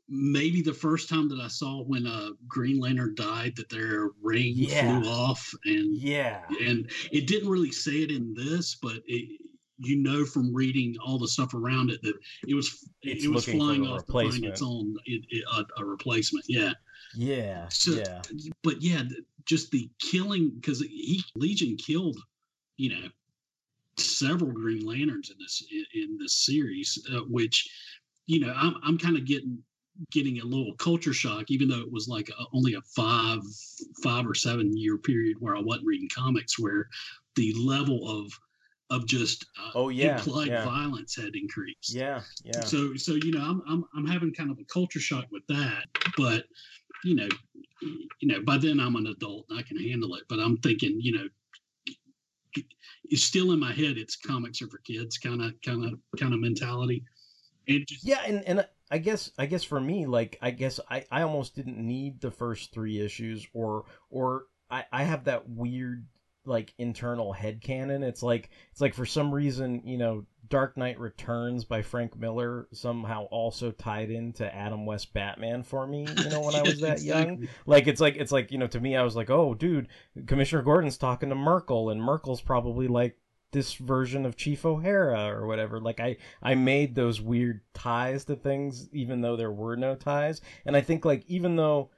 maybe 0.08 0.62
the 0.62 0.74
first 0.74 1.10
time 1.10 1.30
that 1.30 1.40
I 1.40 1.48
saw 1.48 1.82
when 1.84 2.06
a 2.06 2.30
Green 2.48 2.80
Lantern 2.80 3.16
died 3.16 3.54
that 3.56 3.70
their 3.70 4.10
ring 4.22 4.54
Yeah. 4.56 5.00
flew 5.00 5.10
off, 5.10 5.54
and 5.66 5.98
Yeah. 5.98 6.42
and 6.62 6.92
it 7.12 7.28
didn't 7.28 7.50
really 7.50 7.72
say 7.72 8.04
it 8.04 8.12
in 8.12 8.34
this, 8.34 8.76
but 8.82 9.02
it. 9.06 9.40
You 9.78 9.98
know 9.98 10.26
from 10.26 10.54
reading 10.54 10.96
all 11.06 11.20
the 11.20 11.28
stuff 11.28 11.54
around 11.54 11.90
it 11.90 12.02
that 12.02 12.16
it 12.48 12.56
was 12.56 12.88
It's 13.02 13.26
it 13.26 13.32
was 13.32 13.46
flying 13.46 13.86
off 13.86 14.06
to 14.06 14.12
find 14.12 14.46
its 14.46 14.62
own 14.62 14.96
it, 15.06 15.26
it, 15.30 15.44
a, 15.52 15.82
a 15.82 15.86
replacement. 15.86 16.46
Yeah. 16.48 16.74
Yeah. 17.16 17.68
So, 17.70 17.92
yeah. 17.92 18.22
but 18.64 18.82
yeah, 18.82 19.04
just 19.46 19.72
the 19.72 19.90
killing 20.00 20.52
because 20.56 20.82
he 20.82 21.24
Legion 21.36 21.78
killed, 21.78 22.18
you 22.78 22.90
know, 22.90 23.08
several 23.98 24.52
Green 24.52 24.86
Lanterns 24.86 25.30
in 25.30 25.38
this 25.40 25.64
in, 25.72 25.86
in 25.94 26.18
this 26.18 26.34
series, 26.46 26.98
uh, 27.14 27.22
which, 27.30 27.70
you 28.28 28.40
know, 28.40 28.54
I'm 28.56 28.76
I'm 28.84 28.98
kind 28.98 29.18
of 29.18 29.26
getting 29.26 29.60
getting 30.12 30.40
a 30.40 30.46
little 30.46 30.74
culture 30.76 31.14
shock, 31.14 31.46
even 31.50 31.68
though 31.70 31.80
it 31.80 31.92
was 31.92 32.08
like 32.08 32.30
a, 32.30 32.44
only 32.54 32.74
a 32.74 32.82
five 32.82 33.40
five 34.04 34.28
or 34.28 34.36
seven 34.36 34.76
year 34.76 34.98
period 34.98 35.38
where 35.40 35.56
I 35.56 35.62
wasn't 35.62 35.88
reading 35.88 36.10
comics, 36.14 36.60
where 36.60 36.90
the 37.36 37.54
level 37.54 38.10
of 38.10 38.32
of 38.90 39.08
just 39.08 39.46
uh, 39.60 39.72
Oh, 39.76 39.90
yeah, 39.90 40.18
implied 40.18 40.48
yeah. 40.48 40.66
violence 40.66 41.16
had 41.16 41.36
increased. 41.36 41.94
Yeah. 41.94 42.22
Yeah. 42.44 42.62
So 42.62 42.96
so 42.96 43.14
you 43.14 43.32
know 43.32 43.42
I'm 43.42 43.62
I'm 43.68 43.86
I'm 43.96 44.06
having 44.06 44.34
kind 44.34 44.52
of 44.52 44.60
a 44.60 44.66
culture 44.66 45.00
shock 45.00 45.26
with 45.32 45.44
that, 45.48 45.86
but 46.18 46.46
you 47.04 47.16
know 47.16 47.28
you 48.22 48.28
know 48.28 48.42
by 48.46 48.58
then 48.58 48.80
I'm 48.80 48.96
an 48.96 49.08
adult 49.08 49.46
and 49.50 49.60
I 49.60 49.64
can 49.64 49.78
handle 49.78 50.16
it. 50.16 50.24
But 50.30 50.40
I'm 50.40 50.58
thinking 50.58 50.98
you 51.00 51.14
know 51.18 51.28
it's 53.06 53.24
still 53.24 53.52
in 53.52 53.60
my 53.60 53.72
head. 53.74 53.98
It's 53.98 54.16
comics 54.16 54.62
are 54.62 54.68
for 54.68 54.80
kids 54.80 55.18
kind 55.18 55.42
of 55.42 55.54
kind 55.64 55.86
of 55.86 56.00
kind 56.20 56.34
of 56.34 56.40
mentality. 56.40 57.04
And 57.68 57.86
just, 57.88 58.06
yeah 58.06 58.22
and 58.28 58.44
and 58.46 58.68
i 58.92 59.00
guess 59.00 59.32
i 59.40 59.48
guess 59.48 59.64
for 59.64 59.82
me 59.82 60.06
like 60.06 60.38
i 60.40 60.52
guess 60.52 60.80
i 60.92 61.04
i 61.10 61.24
almost 61.24 61.56
didn't 61.56 61.80
need 61.80 62.22
the 62.22 62.30
first 62.30 62.72
three 62.72 63.00
issues 63.00 63.48
or 63.54 63.86
or 64.12 64.44
i 64.70 64.86
i 64.92 65.02
have 65.04 65.24
that 65.24 65.50
weird 65.50 66.06
like 66.48 66.74
internal 66.78 67.34
head 67.34 67.62
canon 67.62 68.04
it's 68.04 68.24
like 68.24 68.50
it's 68.72 68.82
like 68.82 68.94
for 68.94 69.06
some 69.06 69.34
reason 69.34 69.82
you 69.86 69.98
know 69.98 70.26
dark 70.48 70.78
knight 70.78 71.00
returns 71.00 71.66
by 71.66 71.82
frank 71.82 72.18
miller 72.18 72.68
somehow 72.72 73.24
also 73.26 73.72
tied 73.72 74.12
into 74.12 74.54
adam 74.56 74.86
west 74.86 75.14
batman 75.14 75.64
for 75.64 75.88
me 75.88 76.08
you 76.18 76.30
know 76.30 76.42
when 76.42 76.56
i 76.56 76.62
was 76.62 76.80
that 76.82 77.02
young 77.02 77.48
like 77.66 77.88
it's 77.88 78.02
like 78.02 78.16
it's 78.16 78.32
like 78.32 78.52
you 78.52 78.58
know 78.58 78.68
to 78.68 78.80
me 78.80 78.96
i 78.96 79.04
was 79.04 79.16
like 79.16 79.30
oh 79.30 79.54
dude 79.54 79.88
commissioner 80.28 80.62
gordon's 80.62 80.98
talking 80.98 81.30
to 81.30 81.36
merkel 81.36 81.90
and 81.90 82.02
merkel's 82.02 82.42
probably 82.42 82.88
like 82.88 83.18
this 83.56 83.76
version 83.76 84.26
of 84.26 84.36
Chief 84.36 84.66
O'Hara 84.66 85.34
or 85.34 85.48
whatever. 85.48 85.80
Like 85.80 86.02
I 86.02 86.18
I 86.44 86.56
made 86.56 86.94
those 86.94 87.22
weird 87.22 87.62
ties 87.74 88.26
to 88.26 88.36
things 88.36 88.90
even 88.92 89.22
though 89.22 89.38
there 89.38 89.52
were 89.52 89.78
no 89.78 89.96
ties. 89.96 90.42
And 90.66 90.76
I 90.76 90.82
think 90.82 91.06
like 91.06 91.24
even 91.28 91.56
though 91.56 91.90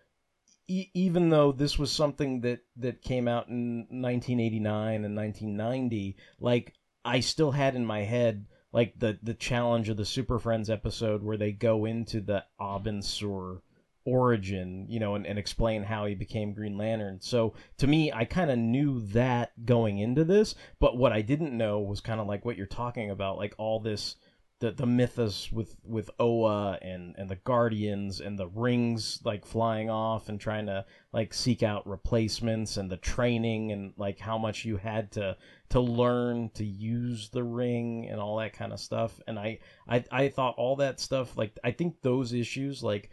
even 0.68 1.30
though 1.30 1.52
this 1.52 1.80
was 1.80 1.92
something 1.92 2.42
that 2.42 2.60
that 2.76 3.02
came 3.02 3.28
out 3.28 3.48
in 3.48 3.88
1989 3.90 5.06
and 5.06 5.16
1990, 5.16 6.18
like 6.40 6.74
I 7.06 7.22
still 7.22 7.52
had 7.52 7.76
in 7.76 7.86
my 7.86 8.02
head 8.04 8.46
like 8.74 9.00
the 9.00 9.18
the 9.24 9.34
challenge 9.34 9.90
of 9.90 9.98
the 9.98 10.06
Super 10.06 10.40
Friends 10.40 10.70
episode 10.70 11.24
where 11.24 11.38
they 11.38 11.52
go 11.52 11.86
into 11.86 12.22
the 12.22 12.44
Abin 12.60 13.04
Sur 13.04 13.62
origin, 14.08 14.86
you 14.88 15.02
know, 15.02 15.16
and, 15.16 15.28
and 15.28 15.38
explain 15.38 15.84
how 15.84 16.06
he 16.06 16.16
became 16.16 16.54
Green 16.54 16.78
Lantern. 16.78 17.20
So 17.20 17.54
to 17.78 17.88
me, 17.88 18.12
I 18.12 18.24
kind 18.24 18.50
of 18.50 18.58
knew 18.58 19.06
that 19.08 19.66
going 19.66 20.00
into 20.00 20.24
this, 20.24 20.56
but 20.80 20.98
what 20.98 21.12
I 21.12 21.22
didn't 21.22 21.56
know 21.56 21.82
was 21.82 22.00
kind 22.00 22.22
of 22.22 22.28
like 22.28 22.46
what 22.46 22.56
you're 22.56 22.68
talking 22.68 23.12
about, 23.12 23.38
like 23.38 23.54
all 23.58 23.82
this 23.82 24.16
the 24.60 24.72
the 24.72 24.86
mythos 24.86 25.52
with 25.52 25.76
with 25.84 26.10
Oa 26.20 26.80
and 26.82 27.16
and 27.18 27.30
the 27.30 27.36
Guardians 27.36 28.20
and 28.20 28.40
the 28.40 28.48
rings 28.48 29.20
like 29.24 29.46
flying 29.46 29.90
off 29.90 30.30
and 30.30 30.40
trying 30.40 30.66
to 30.66 30.86
like 31.14 31.34
seek 31.34 31.62
out 31.62 31.88
replacements 31.88 32.78
and 32.78 32.90
the 32.90 32.98
training 32.98 33.72
and 33.72 33.94
like 33.98 34.20
how 34.20 34.38
much 34.38 34.66
you 34.66 34.78
had 34.78 35.12
to 35.12 35.38
to 35.70 35.80
learn 35.80 36.50
to 36.56 36.66
use 36.66 37.30
the 37.30 37.44
ring 37.44 38.08
and 38.10 38.20
all 38.20 38.38
that 38.38 38.54
kind 38.54 38.74
of 38.74 38.80
stuff. 38.80 39.20
And 39.28 39.38
I 39.38 39.60
I 39.88 40.04
I 40.12 40.30
thought 40.30 40.56
all 40.58 40.78
that 40.78 41.00
stuff 41.00 41.38
like 41.38 41.58
I 41.64 41.72
think 41.72 42.02
those 42.02 42.34
issues 42.34 42.84
like 42.84 43.12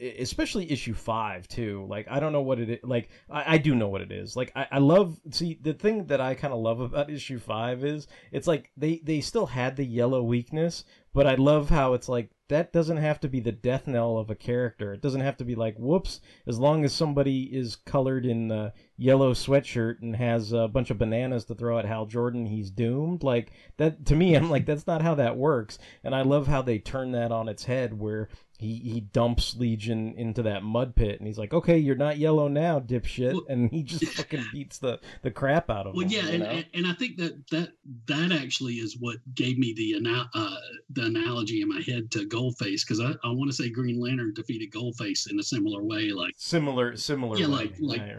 especially 0.00 0.70
issue 0.70 0.94
five 0.94 1.46
too. 1.48 1.86
Like 1.88 2.06
i 2.10 2.20
don't 2.20 2.32
know 2.32 2.42
what 2.42 2.58
it 2.58 2.70
is 2.70 2.78
like 2.82 3.08
i, 3.30 3.54
I 3.54 3.58
do 3.58 3.74
know 3.74 3.88
what 3.88 4.00
it 4.00 4.12
is. 4.12 4.36
Like 4.36 4.52
I, 4.56 4.66
I 4.72 4.78
love 4.78 5.20
see 5.30 5.58
the 5.60 5.74
thing 5.74 6.06
that 6.06 6.20
i 6.20 6.34
kind 6.34 6.52
of 6.52 6.60
love 6.60 6.80
about 6.80 7.10
issue 7.10 7.38
five 7.38 7.84
is 7.84 8.06
it's 8.32 8.46
like 8.46 8.70
they 8.76 9.00
they 9.04 9.20
still 9.20 9.46
had 9.46 9.76
the 9.76 9.84
yellow 9.84 10.22
weakness 10.22 10.84
but 11.12 11.26
i 11.26 11.34
love 11.36 11.70
how 11.70 11.94
it's 11.94 12.08
like 12.08 12.30
that 12.48 12.72
doesn't 12.72 12.98
have 12.98 13.18
to 13.20 13.28
be 13.28 13.40
the 13.40 13.52
death 13.52 13.86
knell 13.86 14.18
of 14.18 14.28
a 14.28 14.34
character. 14.34 14.92
It 14.92 15.00
doesn't 15.00 15.22
have 15.22 15.38
to 15.38 15.44
be 15.44 15.54
like 15.54 15.76
whoops 15.78 16.20
as 16.46 16.58
long 16.58 16.84
as 16.84 16.92
somebody 16.92 17.44
is 17.44 17.76
colored 17.76 18.26
in 18.26 18.48
the 18.48 18.72
yellow 18.98 19.32
sweatshirt 19.32 20.02
and 20.02 20.14
has 20.14 20.52
a 20.52 20.68
bunch 20.68 20.90
of 20.90 20.98
bananas 20.98 21.46
to 21.46 21.54
throw 21.54 21.78
at 21.78 21.86
hal 21.86 22.04
jordan 22.06 22.46
he's 22.46 22.70
doomed. 22.70 23.22
Like 23.22 23.52
that 23.78 24.04
to 24.06 24.14
me 24.14 24.34
i'm 24.34 24.50
like 24.50 24.66
that's 24.66 24.86
not 24.86 25.02
how 25.02 25.14
that 25.14 25.36
works. 25.38 25.78
And 26.02 26.14
i 26.14 26.20
love 26.20 26.46
how 26.46 26.60
they 26.60 26.78
turn 26.78 27.12
that 27.12 27.32
on 27.32 27.48
its 27.48 27.64
head 27.64 27.98
where 27.98 28.28
he 28.64 28.76
he 28.92 29.00
dumps 29.00 29.56
Legion 29.56 30.14
into 30.16 30.42
that 30.42 30.62
mud 30.62 30.94
pit, 30.96 31.18
and 31.18 31.26
he's 31.26 31.38
like, 31.38 31.52
"Okay, 31.54 31.78
you're 31.78 31.94
not 31.96 32.18
yellow 32.18 32.48
now, 32.48 32.80
dipshit," 32.80 33.38
and 33.48 33.70
he 33.70 33.82
just 33.82 34.04
fucking 34.16 34.44
beats 34.52 34.78
the 34.78 34.98
the 35.22 35.30
crap 35.30 35.70
out 35.70 35.86
of 35.86 35.94
Well, 35.94 36.04
him. 36.06 36.10
yeah, 36.10 36.26
and, 36.28 36.42
and 36.42 36.66
and 36.74 36.86
I 36.86 36.94
think 36.94 37.16
that 37.18 37.46
that 37.50 37.72
that 38.06 38.32
actually 38.32 38.74
is 38.74 38.96
what 38.98 39.16
gave 39.34 39.58
me 39.58 39.72
the 39.74 39.94
uh, 40.34 40.56
the 40.90 41.04
analogy 41.06 41.60
in 41.62 41.68
my 41.68 41.80
head 41.80 42.10
to 42.12 42.26
Goldface 42.26 42.82
because 42.86 43.00
I, 43.00 43.12
I 43.26 43.30
want 43.30 43.50
to 43.50 43.56
say 43.56 43.70
Green 43.70 44.00
Lantern 44.00 44.32
defeated 44.34 44.72
Goldface 44.72 45.30
in 45.30 45.38
a 45.38 45.42
similar 45.42 45.82
way, 45.82 46.10
like 46.10 46.34
similar 46.36 46.96
similar. 46.96 47.38
yeah, 47.38 47.46
way. 47.46 47.52
like 47.52 47.74
like 47.80 48.00
Right, 48.00 48.08
right. 48.10 48.18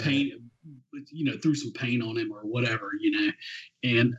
Paint, 0.65 1.09
you 1.11 1.25
know, 1.25 1.37
threw 1.37 1.55
some 1.55 1.71
paint 1.73 2.01
on 2.03 2.17
him 2.17 2.31
or 2.31 2.41
whatever, 2.41 2.91
you 2.99 3.11
know, 3.11 3.31
and 3.83 4.15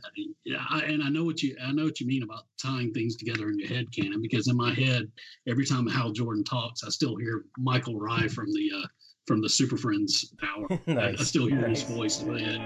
I, 0.69 0.81
and 0.81 1.03
I 1.03 1.09
know 1.09 1.23
what 1.23 1.41
you 1.41 1.55
I 1.63 1.71
know 1.71 1.85
what 1.85 1.99
you 1.99 2.07
mean 2.07 2.23
about 2.23 2.43
tying 2.61 2.93
things 2.93 3.15
together 3.15 3.49
in 3.49 3.59
your 3.59 3.67
head, 3.67 3.91
canon, 3.91 4.21
because 4.21 4.47
in 4.47 4.55
my 4.55 4.73
head, 4.73 5.11
every 5.47 5.65
time 5.65 5.87
Hal 5.87 6.11
Jordan 6.11 6.43
talks, 6.43 6.83
I 6.83 6.89
still 6.89 7.15
hear 7.15 7.45
Michael 7.57 7.99
Rye 7.99 8.27
from 8.27 8.51
the 8.53 8.71
uh, 8.75 8.87
from 9.25 9.41
the 9.41 9.49
Super 9.49 9.77
Friends 9.77 10.33
hour. 10.43 10.67
I, 10.87 11.15
I 11.19 11.23
still 11.23 11.47
hear 11.47 11.67
nice. 11.67 11.81
his 11.81 11.89
voice 11.89 12.19
in 12.21 12.27
my 12.27 12.39
head. 12.39 12.61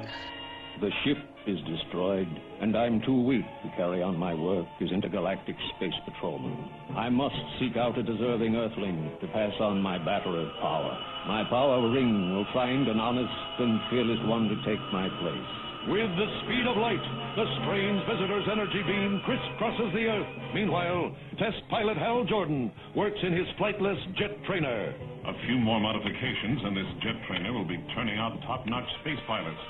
The 0.82 0.90
ship 1.06 1.22
is 1.46 1.62
destroyed, 1.70 2.26
and 2.60 2.76
I'm 2.76 3.06
too 3.06 3.22
weak 3.22 3.46
to 3.62 3.70
carry 3.78 4.02
on 4.02 4.18
my 4.18 4.34
work 4.34 4.66
as 4.82 4.90
intergalactic 4.90 5.54
space 5.78 5.94
patrolman. 6.10 6.58
I 6.98 7.08
must 7.08 7.38
seek 7.60 7.78
out 7.78 8.00
a 8.00 8.04
deserving 8.04 8.56
Earthling 8.56 9.14
to 9.22 9.28
pass 9.28 9.54
on 9.62 9.78
my 9.78 10.02
battery 10.02 10.42
of 10.42 10.50
power. 10.58 10.98
My 11.30 11.46
power 11.54 11.86
ring 11.86 12.34
will 12.34 12.50
find 12.52 12.88
an 12.90 12.98
honest 12.98 13.30
and 13.62 13.78
fearless 13.92 14.26
one 14.26 14.50
to 14.50 14.58
take 14.66 14.82
my 14.90 15.06
place. 15.22 15.52
With 15.86 16.10
the 16.18 16.30
speed 16.46 16.66
of 16.66 16.78
light, 16.78 17.06
the 17.38 17.46
strange 17.62 18.02
visitor's 18.10 18.50
energy 18.50 18.82
beam 18.82 19.22
crisscrosses 19.22 19.94
the 19.94 20.10
Earth. 20.10 20.34
Meanwhile, 20.58 21.14
test 21.38 21.62
pilot 21.70 21.98
Hal 21.98 22.26
Jordan 22.26 22.72
works 22.96 23.22
in 23.22 23.38
his 23.38 23.46
flightless 23.62 24.02
jet 24.18 24.34
trainer. 24.50 24.94
A 25.30 25.34
few 25.46 25.62
more 25.62 25.80
modifications, 25.80 26.66
and 26.66 26.74
this 26.74 26.90
jet 27.06 27.22
trainer 27.30 27.54
will 27.54 27.70
be 27.70 27.78
turning 27.94 28.18
out 28.18 28.34
top-notch 28.50 28.90
space 29.02 29.22
pilots. 29.28 29.62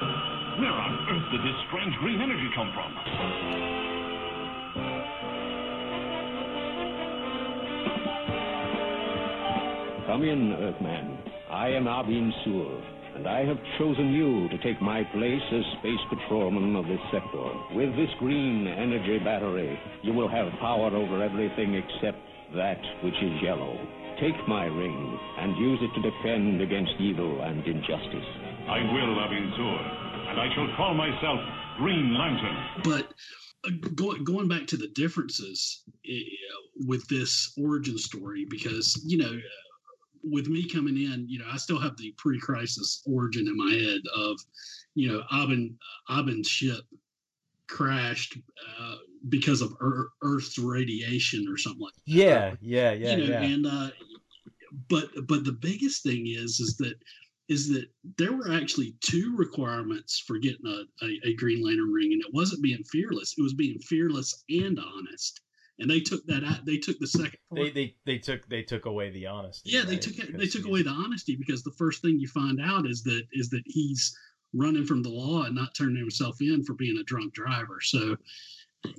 Where 0.00 0.72
on 0.72 0.92
earth 1.12 1.30
did 1.30 1.40
this 1.40 1.58
strange 1.68 1.94
green 2.00 2.20
energy 2.20 2.48
come 2.54 2.72
from? 2.72 2.90
Come 10.06 10.24
in, 10.24 10.52
Earthman. 10.54 11.18
I 11.50 11.68
am 11.68 11.84
Abin 11.84 12.32
Sur, 12.44 13.16
and 13.16 13.28
I 13.28 13.44
have 13.44 13.58
chosen 13.78 14.12
you 14.12 14.48
to 14.48 14.58
take 14.64 14.80
my 14.80 15.04
place 15.12 15.42
as 15.52 15.78
space 15.78 16.00
patrolman 16.08 16.76
of 16.76 16.86
this 16.86 17.00
sector. 17.12 17.50
With 17.74 17.94
this 17.96 18.10
green 18.18 18.66
energy 18.66 19.18
battery, 19.18 19.78
you 20.02 20.14
will 20.14 20.28
have 20.28 20.48
power 20.60 20.88
over 20.88 21.22
everything 21.22 21.74
except 21.74 22.18
that 22.56 22.80
which 23.04 23.16
is 23.20 23.42
yellow. 23.42 23.76
Take 24.20 24.48
my 24.48 24.64
ring 24.64 25.18
and 25.38 25.56
use 25.58 25.78
it 25.82 25.94
to 25.94 26.10
defend 26.10 26.60
against 26.60 26.92
evil 26.98 27.42
and 27.42 27.64
injustice. 27.66 28.49
I 28.68 28.80
will, 28.92 29.14
Abin 29.16 29.54
Sur, 29.56 30.30
and 30.30 30.40
I 30.40 30.54
shall 30.54 30.68
call 30.76 30.94
myself 30.94 31.40
Green 31.78 32.14
Lantern. 32.14 32.56
but 32.84 33.12
uh, 33.66 33.70
going 33.94 34.24
going 34.24 34.48
back 34.48 34.66
to 34.68 34.76
the 34.76 34.88
differences 34.88 35.82
uh, 36.08 36.14
with 36.86 37.06
this 37.08 37.52
origin 37.58 37.98
story 37.98 38.46
because 38.48 39.02
you 39.06 39.18
know 39.18 39.26
uh, 39.32 39.90
with 40.24 40.48
me 40.48 40.66
coming 40.68 40.96
in 40.96 41.26
you 41.28 41.38
know 41.38 41.46
i 41.52 41.56
still 41.56 41.78
have 41.78 41.96
the 41.96 42.12
pre-crisis 42.18 43.02
origin 43.06 43.46
in 43.48 43.56
my 43.56 43.72
head 43.72 44.00
of 44.16 44.38
you 44.94 45.10
know 45.10 45.22
abin 45.32 45.74
abin's 46.10 46.48
ship 46.48 46.80
crashed 47.68 48.36
uh, 48.80 48.96
because 49.28 49.60
of 49.62 49.72
Ear- 49.82 50.08
earth's 50.22 50.58
radiation 50.58 51.46
or 51.48 51.56
something 51.56 51.82
like 51.82 51.92
that 51.94 52.02
Yeah, 52.06 52.54
yeah, 52.60 52.92
yeah, 52.92 53.16
you 53.16 53.24
know, 53.24 53.30
yeah. 53.40 53.42
and 53.42 53.66
uh, 53.66 53.90
but 54.88 55.08
but 55.26 55.44
the 55.44 55.52
biggest 55.52 56.02
thing 56.02 56.26
is 56.26 56.60
is 56.60 56.76
that 56.78 56.94
is 57.50 57.68
that 57.68 57.86
there 58.16 58.32
were 58.32 58.52
actually 58.52 58.94
two 59.00 59.34
requirements 59.36 60.22
for 60.26 60.38
getting 60.38 60.66
a, 60.66 61.04
a, 61.04 61.30
a 61.30 61.34
Green 61.34 61.62
Lantern 61.62 61.92
ring, 61.92 62.12
and 62.12 62.22
it 62.22 62.32
wasn't 62.32 62.62
being 62.62 62.82
fearless; 62.84 63.34
it 63.36 63.42
was 63.42 63.54
being 63.54 63.78
fearless 63.80 64.44
and 64.48 64.78
honest. 64.78 65.40
And 65.80 65.90
they 65.90 66.00
took 66.00 66.24
that 66.26 66.44
out. 66.44 66.64
They 66.66 66.76
took 66.76 66.98
the 66.98 67.06
second. 67.06 67.38
they, 67.54 67.70
they 67.70 67.94
they 68.06 68.18
took 68.18 68.48
they 68.48 68.62
took 68.62 68.86
away 68.86 69.10
the 69.10 69.26
honesty. 69.26 69.70
yeah, 69.70 69.82
they 69.82 69.92
right? 69.94 70.02
took 70.02 70.18
it- 70.18 70.38
they 70.38 70.46
took 70.46 70.62
he's- 70.62 70.66
away 70.66 70.82
the 70.82 70.90
honesty 70.90 71.36
because 71.36 71.62
the 71.62 71.72
first 71.76 72.00
thing 72.02 72.18
you 72.20 72.28
find 72.28 72.60
out 72.62 72.86
is 72.86 73.02
that 73.02 73.22
is 73.32 73.50
that 73.50 73.62
he's 73.66 74.16
running 74.54 74.84
from 74.84 75.02
the 75.02 75.08
law 75.08 75.42
and 75.44 75.54
not 75.54 75.74
turning 75.76 75.96
himself 75.96 76.36
in 76.40 76.64
for 76.64 76.74
being 76.74 76.98
a 76.98 77.04
drunk 77.04 77.32
driver. 77.34 77.78
So, 77.80 78.16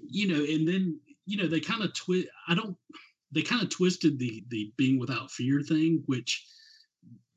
you 0.10 0.28
know, 0.28 0.44
and 0.44 0.68
then 0.68 1.00
you 1.26 1.38
know 1.38 1.48
they 1.48 1.60
kind 1.60 1.84
of 1.84 1.94
twist. 1.94 2.28
I 2.48 2.56
don't. 2.56 2.76
They 3.32 3.44
kind 3.44 3.62
of 3.64 3.70
twisted 3.70 4.20
the 4.20 4.44
the 4.50 4.74
being 4.76 5.00
without 5.00 5.32
fear 5.32 5.62
thing, 5.62 6.04
which 6.08 6.46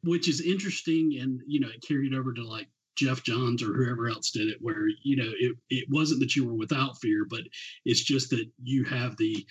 which 0.05 0.29
is 0.29 0.41
interesting, 0.41 1.19
and 1.21 1.41
you 1.47 1.61
know, 1.61 1.69
it 1.69 1.85
carried 1.87 2.15
over 2.15 2.33
to 2.33 2.45
like 2.47 2.69
Geoff 2.97 3.23
Johns 3.25 3.63
or 3.63 3.73
whoever 3.75 4.09
else 4.09 4.31
did 4.31 4.49
it, 4.49 4.59
where 4.61 4.87
you 5.03 5.17
know 5.17 5.31
it 5.39 5.57
it 5.71 5.87
wasn't 5.91 6.21
that 6.21 6.37
you 6.37 6.47
were 6.47 6.55
without 6.55 7.01
fear, 7.01 7.27
but 7.29 7.43
it's 7.85 8.03
just 8.03 8.31
that 8.31 8.47
you 8.63 8.85
have 8.85 9.17
the 9.17 9.45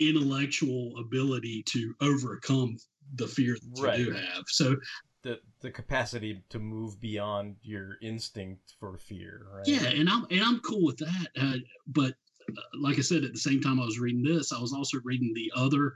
intellectual 0.00 0.94
ability 0.98 1.64
to 1.68 1.94
overcome 2.00 2.76
the 3.14 3.26
fear 3.26 3.54
that 3.54 3.82
Right. 3.82 3.98
you 3.98 4.06
do 4.06 4.12
have. 4.12 4.44
So 4.46 4.76
the 5.22 5.40
the 5.60 5.70
capacity 5.70 6.42
to 6.50 6.58
move 6.58 7.00
beyond 7.00 7.56
your 7.62 7.98
instinct 8.00 8.74
for 8.78 8.96
fear, 8.96 9.46
right? 9.52 9.66
Yeah, 9.66 9.86
and 9.88 10.08
I'm 10.08 10.24
and 10.30 10.40
I'm 10.42 10.60
cool 10.60 10.84
with 10.84 10.98
that. 10.98 11.28
Uh, 11.38 11.56
but 11.88 12.14
uh, 12.50 12.60
like 12.80 12.98
I 12.98 13.02
said, 13.02 13.24
at 13.24 13.32
the 13.32 13.38
same 13.38 13.60
time 13.60 13.80
I 13.80 13.84
was 13.84 13.98
reading 13.98 14.22
this, 14.22 14.52
I 14.52 14.60
was 14.60 14.72
also 14.72 14.98
reading 15.04 15.32
the 15.34 15.50
other 15.56 15.94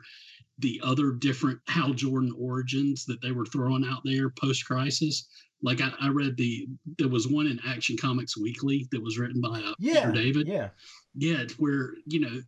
the 0.62 0.80
other 0.82 1.12
different 1.12 1.60
Hal 1.68 1.92
Jordan 1.92 2.34
origins 2.38 3.04
that 3.06 3.20
they 3.20 3.32
were 3.32 3.46
throwing 3.46 3.84
out 3.84 4.02
there 4.04 4.30
post 4.30 4.64
crisis. 4.64 5.28
Like 5.62 5.80
I, 5.80 5.92
I 6.00 6.08
read 6.08 6.36
the 6.36 6.66
there 6.98 7.08
was 7.08 7.28
one 7.28 7.46
in 7.46 7.60
Action 7.66 7.96
Comics 7.96 8.36
Weekly 8.36 8.88
that 8.90 9.02
was 9.02 9.18
written 9.18 9.40
by 9.40 9.60
uh, 9.60 9.74
Yeah, 9.78 10.10
Peter 10.10 10.12
David. 10.12 10.48
yeah. 10.48 10.68
yeah, 11.14 11.44
where 11.58 11.94
you 12.06 12.20
know 12.20 12.40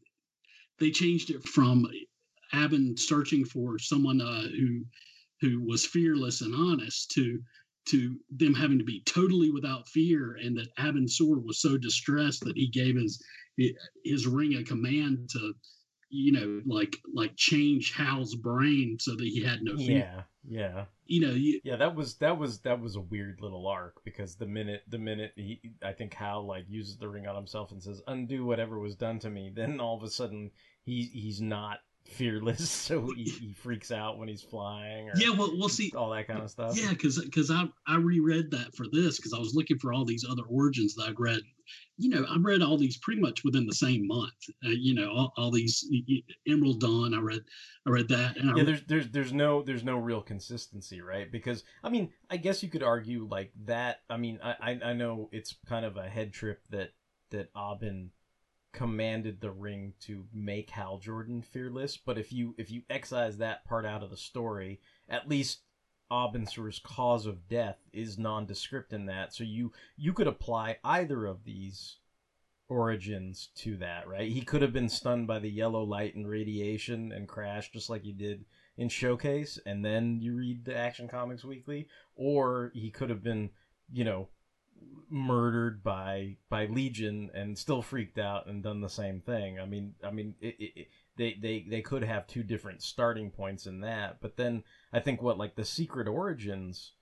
they 0.79 0.91
changed 0.91 1.31
it 1.31 1.47
from 1.47 1.87
Abin 2.53 2.99
searching 2.99 3.45
for 3.45 3.79
someone 3.79 4.21
uh, 4.21 4.43
who 4.43 4.85
who 5.41 5.61
was 5.61 5.85
fearless 5.87 6.41
and 6.41 6.55
honest 6.55 7.11
to 7.13 7.41
to 7.87 8.17
them 8.31 8.55
having 8.55 8.79
to 8.79 8.85
be 8.85 9.03
totally 9.03 9.51
without 9.51 9.87
fear, 9.89 10.39
and 10.43 10.57
that 10.57 10.75
Abin 10.79 11.09
Sur 11.09 11.39
was 11.39 11.61
so 11.61 11.77
distressed 11.77 12.45
that 12.45 12.57
he 12.57 12.69
gave 12.69 12.97
his 12.97 13.23
his 14.05 14.27
ring 14.27 14.55
a 14.55 14.65
command 14.65 15.29
to 15.31 15.55
you 16.15 16.33
know 16.33 16.63
like 16.67 16.99
like 17.13 17.37
change 17.37 17.93
Hal's 17.93 18.35
brain 18.35 18.97
so 19.01 19.17
that 19.17 19.25
he 19.25 19.43
had 19.43 19.63
no 19.63 19.77
fear. 19.77 19.99
Yeah, 19.99 20.23
yeah. 20.49 20.85
You 21.07 21.21
know, 21.21 21.33
you, 21.33 21.61
yeah, 21.65 21.77
that 21.77 21.95
was 21.95 22.15
that 22.17 22.39
was 22.39 22.61
that 22.61 22.81
was 22.81 22.97
a 22.97 23.01
weird 23.01 23.41
little 23.43 23.67
arc 23.67 24.03
because 24.05 24.37
the 24.37 24.47
minute 24.47 24.83
the 24.89 24.99
minute 24.99 25.33
he 25.37 25.61
I 25.83 25.93
think 25.93 26.15
Hal 26.15 26.47
like 26.47 26.65
uses 26.69 26.97
the 26.97 27.09
ring 27.09 27.27
on 27.27 27.35
himself 27.35 27.73
and 27.73 27.83
says 27.83 28.01
undo 28.07 28.45
whatever 28.45 28.79
was 28.79 28.95
done 28.95 29.19
to 29.21 29.31
me, 29.31 29.53
then 29.55 29.81
all 29.81 29.97
of 29.97 30.03
a 30.03 30.11
sudden 30.11 30.51
he 30.85 31.11
he's 31.13 31.41
not 31.41 31.81
fearless, 32.05 32.71
so 32.71 33.11
he, 33.17 33.25
he 33.25 33.53
freaks 33.53 33.91
out 33.91 34.19
when 34.19 34.29
he's 34.29 34.43
flying. 34.43 35.11
Or 35.11 35.13
Yeah, 35.17 35.31
well, 35.31 35.51
we'll 35.53 35.69
see 35.69 35.93
all 35.97 36.11
that 36.11 36.29
kind 36.29 36.43
of 36.43 36.51
stuff. 36.51 36.79
Yeah, 36.79 36.91
because 36.91 37.23
because 37.23 37.51
I 37.51 37.65
I 37.87 37.97
reread 37.97 38.53
that 38.53 38.75
for 38.75 38.87
this 38.93 39.17
because 39.17 39.33
I 39.35 39.39
was 39.39 39.55
looking 39.55 39.79
for 39.79 39.93
all 39.93 40.05
these 40.05 40.25
other 40.29 40.45
origins 40.49 40.95
that 40.95 41.09
I've 41.09 41.19
read. 41.19 41.41
You 41.97 42.11
know, 42.11 42.27
I 42.29 42.37
read 42.39 42.63
all 42.63 42.77
these 42.77 42.97
pretty 42.99 43.21
much 43.21 43.45
within 43.45 43.67
the 43.67 43.75
same 43.75 44.07
month. 44.07 44.33
Uh, 44.65 44.71
you 44.71 44.95
know, 44.95 45.11
all, 45.11 45.33
all 45.37 45.51
these 45.51 45.89
Emerald 46.47 46.81
Dawn. 46.81 47.15
I 47.15 47.21
read 47.21 47.43
I 47.87 47.91
read 47.91 48.09
that, 48.09 48.37
and 48.37 48.51
I 48.51 48.53
yeah, 48.53 48.59
read- 48.59 48.67
there's 48.67 48.83
there's 48.87 49.09
there's 49.11 49.33
no 49.33 49.63
there's 49.63 49.85
no 49.85 49.99
real 49.99 50.21
consistency, 50.21 51.01
right? 51.01 51.31
Because 51.31 51.65
I 51.83 51.89
mean, 51.89 52.11
I 52.31 52.37
guess 52.37 52.63
you 52.63 52.69
could 52.69 52.83
argue 52.83 53.27
like 53.31 53.53
that. 53.65 54.01
I 54.11 54.17
mean, 54.17 54.39
I 54.43 54.55
I, 54.61 54.91
I 54.91 54.93
know 54.93 55.29
it's 55.33 55.55
kind 55.67 55.85
of 55.85 55.97
a 55.97 56.09
head 56.09 56.33
trip 56.33 56.63
that 56.71 56.91
that 57.31 57.53
Abin 57.55 58.11
commanded 58.73 59.41
the 59.41 59.53
ring 59.53 59.95
to 60.01 60.27
make 60.35 60.69
Hal 60.71 60.99
Jordan 60.99 61.43
fearless. 61.43 61.97
But 61.97 62.19
if 62.19 62.33
you 62.33 62.55
if 62.59 62.71
you 62.71 62.83
excise 62.91 63.39
that 63.39 63.65
part 63.65 63.87
out 63.87 64.03
of 64.03 64.11
the 64.11 64.17
story, 64.17 64.81
at 65.09 65.29
least 65.29 65.61
Abin 66.11 66.49
Sur's 66.49 66.79
cause 66.79 67.27
of 67.27 67.49
death 67.49 67.79
is 67.93 68.19
nondescript 68.19 68.93
in 68.93 69.07
that. 69.07 69.35
So 69.35 69.45
you 69.45 69.73
you 69.97 70.13
could 70.13 70.27
apply 70.27 70.79
either 70.85 71.27
of 71.27 71.45
these 71.45 71.97
origins 72.69 73.49
to 73.57 73.77
that, 73.79 74.09
right? 74.09 74.31
He 74.31 74.43
could 74.43 74.63
have 74.63 74.73
been 74.73 74.89
stunned 74.89 75.27
by 75.27 75.39
the 75.39 75.51
yellow 75.51 75.83
light 75.83 76.15
and 76.15 76.29
radiation 76.29 77.13
and 77.13 77.29
crashed 77.29 77.73
just 77.73 77.91
like 77.91 78.03
he 78.03 78.13
did 78.13 78.45
in 78.77 78.89
Showcase, 78.89 79.59
and 79.67 79.85
then 79.85 80.19
you 80.21 80.35
read 80.35 80.65
the 80.65 80.77
Action 80.77 81.09
Comics 81.09 81.45
Weekly, 81.45 81.89
or 82.17 82.73
he 82.75 82.91
could 82.91 83.11
have 83.11 83.23
been, 83.23 83.51
you 83.93 84.05
know, 84.05 84.29
murdered 85.15 85.81
by 85.85 86.37
by 86.51 86.67
Legion 86.67 87.31
and 87.35 87.57
still 87.57 87.81
freaked 87.81 88.19
out 88.19 88.49
and 88.49 88.65
done 88.65 88.81
the 88.81 88.89
same 88.89 89.21
thing. 89.21 89.61
I 89.61 89.65
mean, 89.65 89.95
I 90.05 90.11
mean, 90.11 90.35
it, 90.41 90.57
it, 90.59 90.89
they 91.17 91.39
they 91.41 91.65
they 91.69 91.83
could 91.83 92.03
have 92.03 92.27
two 92.27 92.43
different 92.43 92.83
starting 92.83 93.31
points 93.31 93.67
in 93.67 93.81
that. 93.81 94.21
But 94.21 94.37
then 94.37 94.65
I 94.93 94.99
think 94.99 95.23
what 95.23 95.39
like 95.39 95.55
the 95.55 95.65
Secret 95.65 96.09
Origins 96.09 96.93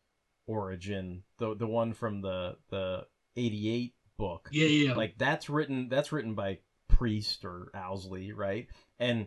origin, 0.46 1.22
the 1.38 1.56
the 1.56 1.66
one 1.66 1.94
from 1.94 2.20
the 2.20 2.56
the 2.68 3.06
eighty 3.34 3.70
eight 3.70 3.94
book, 4.18 4.50
Yeah, 4.52 4.66
yeah, 4.66 4.88
yeah. 4.88 4.94
like 4.94 5.14
that's 5.16 5.48
written 5.48 5.88
that's 5.88 6.12
written 6.12 6.34
by 6.34 6.58
Priest 6.88 7.46
or 7.46 7.70
Owsley, 7.74 8.32
right? 8.32 8.66
And 8.98 9.26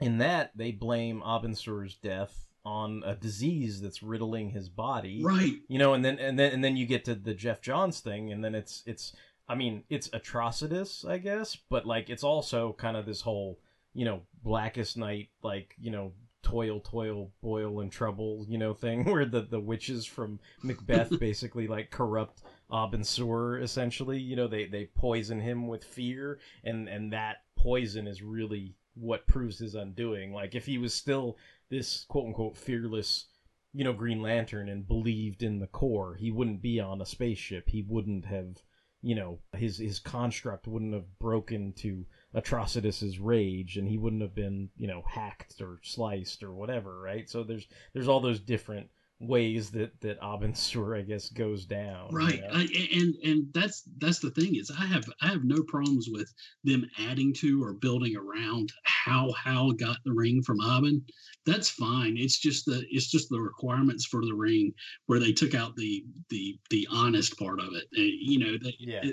in 0.00 0.18
that 0.18 0.56
they 0.56 0.72
blame 0.72 1.20
Abin 1.20 1.54
Sur's 1.54 1.94
death 1.96 2.47
on 2.68 3.02
a 3.06 3.14
disease 3.14 3.80
that's 3.80 4.02
riddling 4.02 4.50
his 4.50 4.68
body 4.68 5.22
Right. 5.24 5.54
you 5.68 5.78
know 5.78 5.94
and 5.94 6.04
then 6.04 6.18
and 6.18 6.38
then 6.38 6.52
and 6.52 6.62
then 6.62 6.76
you 6.76 6.84
get 6.86 7.04
to 7.06 7.14
the 7.14 7.32
geoff 7.34 7.60
johns 7.62 8.00
thing 8.00 8.30
and 8.32 8.44
then 8.44 8.54
it's 8.54 8.82
it's 8.86 9.14
i 9.48 9.54
mean 9.54 9.84
it's 9.88 10.08
atrocitus 10.10 11.08
i 11.08 11.16
guess 11.18 11.56
but 11.70 11.86
like 11.86 12.10
it's 12.10 12.24
also 12.24 12.74
kind 12.74 12.96
of 12.96 13.06
this 13.06 13.22
whole 13.22 13.58
you 13.94 14.04
know 14.04 14.20
blackest 14.42 14.96
night 14.96 15.28
like 15.42 15.74
you 15.80 15.90
know 15.90 16.12
toil 16.42 16.80
toil 16.80 17.30
boil 17.42 17.80
and 17.80 17.90
trouble 17.90 18.44
you 18.48 18.58
know 18.58 18.74
thing 18.74 19.04
where 19.12 19.24
the 19.26 19.40
the 19.40 19.60
witches 19.60 20.04
from 20.04 20.38
macbeth 20.62 21.18
basically 21.28 21.66
like 21.66 21.90
corrupt 21.90 22.42
Abin 22.70 23.04
Sur 23.04 23.58
essentially 23.58 24.18
you 24.18 24.36
know 24.36 24.46
they 24.46 24.66
they 24.66 24.84
poison 24.94 25.40
him 25.40 25.66
with 25.68 25.84
fear 25.84 26.38
and 26.64 26.88
and 26.88 27.12
that 27.12 27.36
poison 27.56 28.06
is 28.06 28.22
really 28.22 28.74
what 28.94 29.26
proves 29.26 29.58
his 29.58 29.74
undoing 29.74 30.32
like 30.32 30.54
if 30.54 30.66
he 30.66 30.76
was 30.78 30.92
still 30.92 31.36
this 31.70 32.04
quote 32.08 32.26
unquote 32.26 32.56
fearless 32.56 33.26
you 33.72 33.84
know 33.84 33.92
green 33.92 34.22
lantern 34.22 34.68
and 34.68 34.88
believed 34.88 35.42
in 35.42 35.58
the 35.58 35.66
core. 35.66 36.14
He 36.14 36.30
wouldn't 36.30 36.62
be 36.62 36.80
on 36.80 37.00
a 37.00 37.06
spaceship. 37.06 37.68
He 37.68 37.84
wouldn't 37.86 38.24
have 38.24 38.62
you 39.02 39.14
know 39.14 39.38
his 39.52 39.78
his 39.78 39.98
construct 39.98 40.66
wouldn't 40.66 40.94
have 40.94 41.18
broken 41.18 41.72
to 41.74 42.04
atrocitus's 42.34 43.18
rage 43.18 43.76
and 43.76 43.88
he 43.88 43.96
wouldn't 43.96 44.22
have 44.22 44.34
been 44.34 44.70
you 44.76 44.88
know 44.88 45.02
hacked 45.06 45.60
or 45.60 45.80
sliced 45.82 46.42
or 46.42 46.52
whatever 46.52 47.00
right? 47.00 47.28
So 47.28 47.44
there's 47.44 47.66
there's 47.92 48.08
all 48.08 48.20
those 48.20 48.40
different 48.40 48.88
ways 49.20 49.70
that 49.70 50.00
that 50.00 50.20
Abin 50.20 50.56
Sur 50.56 50.94
I 50.96 51.02
guess 51.02 51.28
goes 51.30 51.64
down 51.66 52.08
you 52.12 52.18
right 52.18 52.40
know? 52.40 52.50
I, 52.52 52.68
and 52.94 53.14
and 53.24 53.46
that's 53.52 53.82
that's 53.98 54.20
the 54.20 54.30
thing 54.30 54.54
is 54.54 54.70
i 54.78 54.84
have 54.86 55.10
i 55.20 55.26
have 55.26 55.42
no 55.42 55.62
problems 55.64 56.08
with 56.08 56.32
them 56.62 56.88
adding 57.00 57.34
to 57.38 57.62
or 57.64 57.72
building 57.72 58.16
around 58.16 58.72
how 58.84 59.32
hal 59.32 59.72
got 59.72 59.96
the 60.04 60.12
ring 60.12 60.40
from 60.42 60.60
Abin. 60.60 61.02
that's 61.46 61.68
fine 61.68 62.16
it's 62.16 62.38
just 62.38 62.64
the 62.66 62.84
it's 62.90 63.08
just 63.10 63.28
the 63.28 63.40
requirements 63.40 64.04
for 64.04 64.24
the 64.24 64.34
ring 64.34 64.72
where 65.06 65.18
they 65.18 65.32
took 65.32 65.54
out 65.54 65.74
the 65.74 66.04
the 66.30 66.56
the 66.70 66.86
honest 66.90 67.36
part 67.38 67.58
of 67.58 67.68
it 67.74 67.84
Uh, 67.98 68.02
you 68.02 68.38
know 68.38 68.56
that 68.62 68.74
yeah 68.78 69.04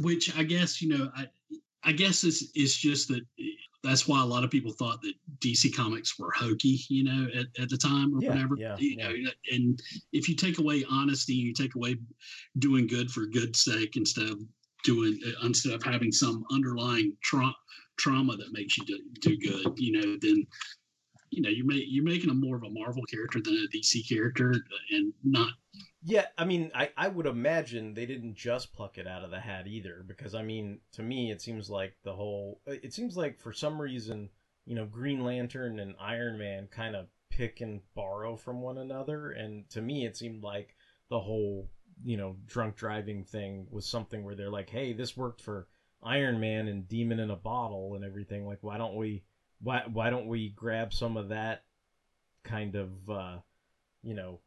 which 0.00 0.34
i 0.38 0.42
guess 0.42 0.80
you 0.80 0.88
know 0.88 1.10
i 1.14 1.26
i 1.84 1.92
guess 1.92 2.24
it's 2.24 2.44
it's 2.54 2.76
just 2.76 3.08
that 3.08 3.22
that's 3.84 4.08
why 4.08 4.20
a 4.20 4.26
lot 4.26 4.42
of 4.42 4.50
people 4.50 4.72
thought 4.72 5.02
that 5.02 5.12
DC 5.40 5.76
Comics 5.76 6.18
were 6.18 6.32
hokey, 6.34 6.80
you 6.88 7.04
know, 7.04 7.28
at, 7.38 7.62
at 7.62 7.68
the 7.68 7.76
time 7.76 8.14
or 8.14 8.22
Yeah, 8.22 8.30
whatever. 8.30 8.56
yeah, 8.56 8.76
you 8.78 8.96
know, 8.96 9.12
and 9.52 9.80
if 10.12 10.26
you 10.26 10.34
take 10.34 10.58
away 10.58 10.84
honesty, 10.90 11.34
you 11.34 11.52
take 11.52 11.74
away 11.74 11.96
doing 12.58 12.86
good 12.86 13.10
for 13.10 13.26
good's 13.26 13.62
sake 13.62 13.96
instead 13.96 14.30
of 14.30 14.40
doing 14.84 15.20
uh, 15.26 15.46
instead 15.46 15.74
of 15.74 15.82
having 15.82 16.10
some 16.12 16.44
underlying 16.50 17.14
tra- 17.22 17.54
trauma 17.98 18.36
that 18.36 18.52
makes 18.52 18.78
you 18.78 18.86
do, 18.86 19.00
do 19.20 19.36
good, 19.36 19.78
you 19.78 19.92
know, 19.92 20.16
then 20.20 20.46
you 21.34 21.42
know 21.42 21.48
you're 21.48 21.70
you're 21.72 22.04
making 22.04 22.30
him 22.30 22.40
more 22.40 22.56
of 22.56 22.62
a 22.62 22.70
Marvel 22.70 23.02
character 23.04 23.40
than 23.40 23.54
a 23.54 23.76
DC 23.76 24.08
character, 24.08 24.54
and 24.90 25.12
not 25.22 25.50
Yeah, 26.02 26.26
I 26.36 26.44
mean, 26.44 26.70
I, 26.74 26.90
I 26.96 27.08
would 27.08 27.26
imagine 27.26 27.94
they 27.94 28.06
didn't 28.06 28.34
just 28.36 28.72
pluck 28.74 28.98
it 28.98 29.06
out 29.06 29.24
of 29.24 29.30
the 29.30 29.40
hat 29.40 29.66
either, 29.66 30.04
because 30.06 30.34
I 30.34 30.42
mean, 30.42 30.80
to 30.92 31.02
me, 31.02 31.30
it 31.30 31.40
seems 31.40 31.70
like 31.70 31.96
the 32.04 32.12
whole. 32.12 32.60
It 32.66 32.92
seems 32.92 33.16
like 33.16 33.40
for 33.40 33.52
some 33.52 33.80
reason, 33.80 34.28
you 34.66 34.74
know, 34.74 34.86
Green 34.86 35.24
Lantern 35.24 35.80
and 35.80 35.94
Iron 35.98 36.38
Man 36.38 36.68
kind 36.70 36.94
of 36.94 37.06
pick 37.30 37.60
and 37.60 37.80
borrow 37.94 38.36
from 38.36 38.60
one 38.60 38.78
another, 38.78 39.30
and 39.32 39.68
to 39.70 39.80
me, 39.82 40.04
it 40.06 40.16
seemed 40.16 40.42
like 40.42 40.76
the 41.10 41.20
whole, 41.20 41.70
you 42.02 42.16
know, 42.16 42.36
drunk 42.46 42.76
driving 42.76 43.24
thing 43.24 43.66
was 43.70 43.86
something 43.86 44.24
where 44.24 44.34
they're 44.34 44.50
like, 44.50 44.70
hey, 44.70 44.92
this 44.92 45.16
worked 45.16 45.40
for 45.40 45.68
Iron 46.02 46.38
Man 46.38 46.68
and 46.68 46.86
Demon 46.86 47.18
in 47.18 47.30
a 47.30 47.36
Bottle 47.36 47.94
and 47.94 48.04
everything. 48.04 48.46
Like, 48.46 48.58
why 48.62 48.78
don't 48.78 48.94
we, 48.96 49.24
why 49.60 49.82
why 49.92 50.10
don't 50.10 50.26
we 50.26 50.50
grab 50.50 50.92
some 50.92 51.16
of 51.16 51.28
that 51.28 51.64
kind 52.42 52.74
of, 52.74 53.10
uh, 53.10 53.38
you 54.02 54.14
know, 54.14 54.40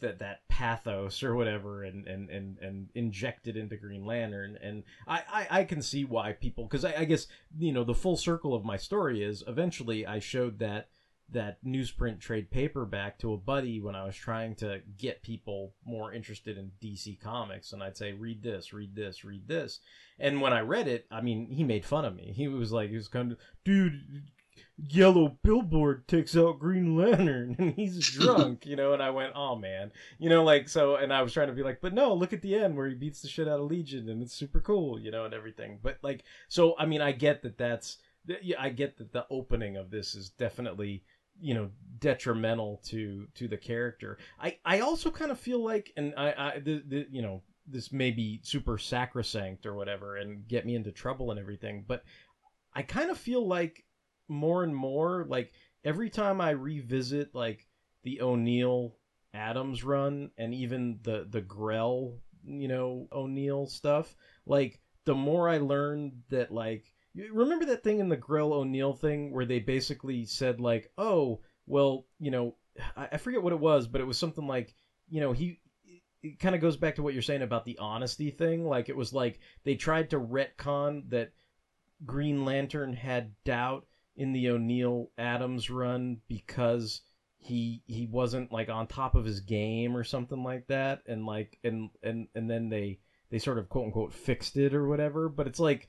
that 0.00 0.18
that 0.20 0.46
pathos 0.48 1.22
or 1.22 1.34
whatever 1.34 1.82
and 1.82 2.06
and 2.06 2.30
and 2.30 2.58
and 2.58 2.88
inject 2.94 3.48
it 3.48 3.56
into 3.56 3.76
green 3.76 4.04
lantern? 4.04 4.58
And 4.62 4.84
i 5.06 5.22
i, 5.32 5.46
I 5.60 5.64
can 5.64 5.82
see 5.82 6.04
why 6.04 6.32
people 6.32 6.64
because 6.64 6.84
I, 6.84 6.94
I 6.98 7.04
guess 7.04 7.26
you 7.58 7.72
know 7.72 7.84
the 7.84 7.94
full 7.94 8.16
circle 8.16 8.54
of 8.54 8.64
my 8.64 8.76
story 8.76 9.24
is 9.24 9.42
eventually 9.46 10.06
i 10.06 10.18
showed 10.18 10.58
that 10.58 10.88
that 11.30 11.62
newsprint 11.64 12.20
trade 12.20 12.50
paperback 12.50 13.18
to 13.18 13.32
a 13.32 13.36
buddy 13.36 13.80
when 13.80 13.94
i 13.94 14.04
was 14.04 14.16
trying 14.16 14.54
to 14.54 14.80
get 14.96 15.22
people 15.22 15.74
more 15.84 16.12
interested 16.12 16.56
in 16.56 16.70
dc 16.82 17.20
comics 17.20 17.72
and 17.72 17.82
i'd 17.82 17.96
say 17.96 18.12
read 18.12 18.42
this 18.42 18.72
read 18.72 18.94
this 18.94 19.24
read 19.24 19.46
this. 19.46 19.80
And 20.18 20.40
when 20.40 20.52
i 20.52 20.60
read 20.60 20.88
it 20.88 21.06
i 21.10 21.20
mean 21.20 21.50
he 21.50 21.64
made 21.64 21.84
fun 21.84 22.04
of 22.04 22.16
me. 22.16 22.32
He 22.34 22.48
was 22.48 22.72
like 22.72 22.90
he 22.90 22.96
was 22.96 23.08
kind 23.08 23.32
of 23.32 23.38
dude 23.64 24.24
yellow 24.76 25.38
billboard 25.42 26.06
takes 26.08 26.36
out 26.36 26.58
Green 26.58 26.96
Lantern 26.96 27.56
and 27.58 27.74
he's 27.74 28.10
drunk, 28.12 28.66
you 28.66 28.76
know, 28.76 28.92
and 28.92 29.02
I 29.02 29.10
went, 29.10 29.32
oh 29.34 29.56
man, 29.56 29.92
you 30.18 30.28
know, 30.28 30.44
like 30.44 30.68
so, 30.68 30.96
and 30.96 31.12
I 31.12 31.22
was 31.22 31.32
trying 31.32 31.48
to 31.48 31.54
be 31.54 31.62
like, 31.62 31.80
but 31.80 31.94
no, 31.94 32.14
look 32.14 32.32
at 32.32 32.42
the 32.42 32.54
end 32.54 32.76
where 32.76 32.88
he 32.88 32.94
beats 32.94 33.20
the 33.20 33.28
shit 33.28 33.48
out 33.48 33.60
of 33.60 33.70
Legion 33.70 34.08
and 34.08 34.22
it's 34.22 34.34
super 34.34 34.60
cool, 34.60 34.98
you 34.98 35.10
know, 35.10 35.24
and 35.24 35.34
everything. 35.34 35.78
But 35.82 35.98
like, 36.02 36.24
so 36.48 36.74
I 36.78 36.86
mean, 36.86 37.00
I 37.00 37.12
get 37.12 37.42
that 37.42 37.58
that's, 37.58 37.98
yeah, 38.42 38.56
I 38.60 38.70
get 38.70 38.98
that 38.98 39.12
the 39.12 39.26
opening 39.30 39.76
of 39.76 39.90
this 39.90 40.14
is 40.14 40.30
definitely 40.30 41.04
you 41.40 41.54
know 41.54 41.70
detrimental 42.00 42.80
to 42.86 43.26
to 43.34 43.48
the 43.48 43.56
character. 43.56 44.18
I 44.40 44.58
I 44.64 44.80
also 44.80 45.10
kind 45.10 45.30
of 45.30 45.38
feel 45.38 45.62
like, 45.62 45.92
and 45.96 46.14
I 46.16 46.34
I 46.36 46.58
the, 46.58 46.82
the 46.86 47.06
you 47.10 47.22
know 47.22 47.42
this 47.66 47.92
may 47.92 48.10
be 48.10 48.40
super 48.42 48.78
sacrosanct 48.78 49.66
or 49.66 49.74
whatever 49.74 50.16
and 50.16 50.46
get 50.48 50.64
me 50.64 50.74
into 50.74 50.90
trouble 50.90 51.30
and 51.30 51.38
everything, 51.38 51.84
but 51.86 52.02
I 52.72 52.82
kind 52.82 53.10
of 53.10 53.18
feel 53.18 53.46
like 53.46 53.84
more 54.28 54.62
and 54.62 54.74
more 54.74 55.26
like 55.28 55.52
every 55.84 56.10
time 56.10 56.40
I 56.40 56.50
revisit 56.50 57.34
like 57.34 57.66
the 58.04 58.20
O'Neil 58.20 58.94
Adams 59.34 59.84
run 59.84 60.30
and 60.38 60.54
even 60.54 61.00
the 61.02 61.26
the 61.28 61.40
Grell 61.40 62.14
you 62.44 62.68
know 62.68 63.08
O'Neil 63.12 63.66
stuff 63.66 64.14
like 64.46 64.80
the 65.04 65.14
more 65.14 65.48
I 65.48 65.58
learn 65.58 66.22
that 66.30 66.52
like 66.52 66.92
remember 67.32 67.66
that 67.66 67.82
thing 67.82 68.00
in 68.00 68.08
the 68.08 68.16
Grell 68.16 68.52
O'Neil 68.52 68.92
thing 68.92 69.32
where 69.32 69.46
they 69.46 69.58
basically 69.58 70.24
said 70.24 70.60
like 70.60 70.90
oh 70.98 71.40
well 71.66 72.06
you 72.18 72.30
know 72.30 72.54
I, 72.96 73.08
I 73.12 73.16
forget 73.16 73.42
what 73.42 73.52
it 73.52 73.60
was 73.60 73.86
but 73.86 74.00
it 74.00 74.06
was 74.06 74.18
something 74.18 74.46
like 74.46 74.74
you 75.08 75.20
know 75.20 75.32
he 75.32 75.60
it 76.22 76.40
kind 76.40 76.54
of 76.54 76.60
goes 76.60 76.76
back 76.76 76.96
to 76.96 77.02
what 77.02 77.12
you're 77.12 77.22
saying 77.22 77.42
about 77.42 77.64
the 77.64 77.78
honesty 77.78 78.30
thing. 78.30 78.66
Like 78.66 78.88
it 78.88 78.96
was 78.96 79.12
like 79.12 79.40
they 79.64 79.76
tried 79.76 80.10
to 80.10 80.20
retcon 80.20 81.08
that 81.10 81.32
Green 82.04 82.44
Lantern 82.44 82.92
had 82.92 83.32
doubt 83.44 83.86
in 84.16 84.32
the 84.32 84.50
O'Neil 84.50 85.10
Adams 85.16 85.70
run 85.70 86.20
because 86.28 87.02
he 87.38 87.82
he 87.86 88.06
wasn't 88.06 88.50
like 88.50 88.68
on 88.68 88.88
top 88.88 89.14
of 89.14 89.24
his 89.24 89.40
game 89.40 89.96
or 89.96 90.02
something 90.02 90.42
like 90.42 90.66
that. 90.66 91.02
And 91.06 91.24
like 91.24 91.58
and 91.62 91.90
and 92.02 92.28
and 92.34 92.50
then 92.50 92.68
they 92.68 92.98
they 93.30 93.38
sort 93.38 93.58
of 93.58 93.68
quote 93.68 93.86
unquote 93.86 94.12
fixed 94.12 94.56
it 94.56 94.74
or 94.74 94.88
whatever. 94.88 95.28
But 95.28 95.46
it's 95.46 95.60
like 95.60 95.88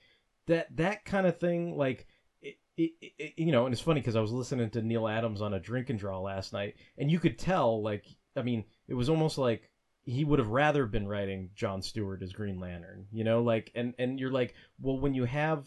that 0.50 0.68
that 0.76 1.06
kind 1.06 1.26
of 1.26 1.38
thing 1.38 1.78
like 1.78 2.06
it, 2.42 2.58
it, 2.78 2.92
it 3.18 3.34
you 3.38 3.52
know 3.52 3.66
and 3.66 3.74
it's 3.74 3.82
funny 3.82 4.02
because 4.02 4.16
I 4.16 4.22
was 4.22 4.32
listening 4.32 4.70
to 4.72 4.82
Neal 4.82 5.08
Adams 5.08 5.42
on 5.42 5.54
a 5.54 5.60
drink 5.60 5.90
and 5.90 5.98
draw 5.98 6.20
last 6.20 6.54
night 6.54 6.76
and 6.98 7.10
you 7.10 7.20
could 7.20 7.40
tell 7.40 7.82
like 7.82 8.06
I 8.36 8.42
mean 8.42 8.66
it 8.88 8.94
was 8.94 9.10
almost 9.10 9.38
like 9.38 9.70
he 10.04 10.24
would 10.24 10.40
have 10.40 10.50
rather 10.50 10.86
been 10.86 11.08
writing 11.08 11.50
John 11.56 11.82
Stewart 11.82 12.22
as 12.22 12.34
Green 12.34 12.60
Lantern 12.60 13.06
you 13.12 13.24
know 13.24 13.42
like 13.42 13.72
and 13.74 13.94
and 13.98 14.20
you're 14.20 14.32
like 14.32 14.54
well 14.80 15.00
when 15.00 15.14
you 15.14 15.26
have 15.26 15.66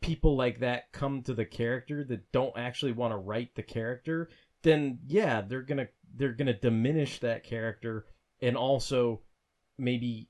people 0.00 0.36
like 0.36 0.60
that 0.60 0.92
come 0.92 1.22
to 1.22 1.34
the 1.34 1.44
character 1.44 2.04
that 2.04 2.32
don't 2.32 2.56
actually 2.56 2.92
want 2.92 3.12
to 3.12 3.18
write 3.18 3.54
the 3.54 3.62
character, 3.62 4.28
then 4.62 4.98
yeah, 5.06 5.40
they're 5.40 5.62
gonna 5.62 5.88
they're 6.16 6.32
gonna 6.32 6.54
diminish 6.54 7.20
that 7.20 7.44
character 7.44 8.06
and 8.40 8.56
also 8.56 9.20
maybe 9.78 10.28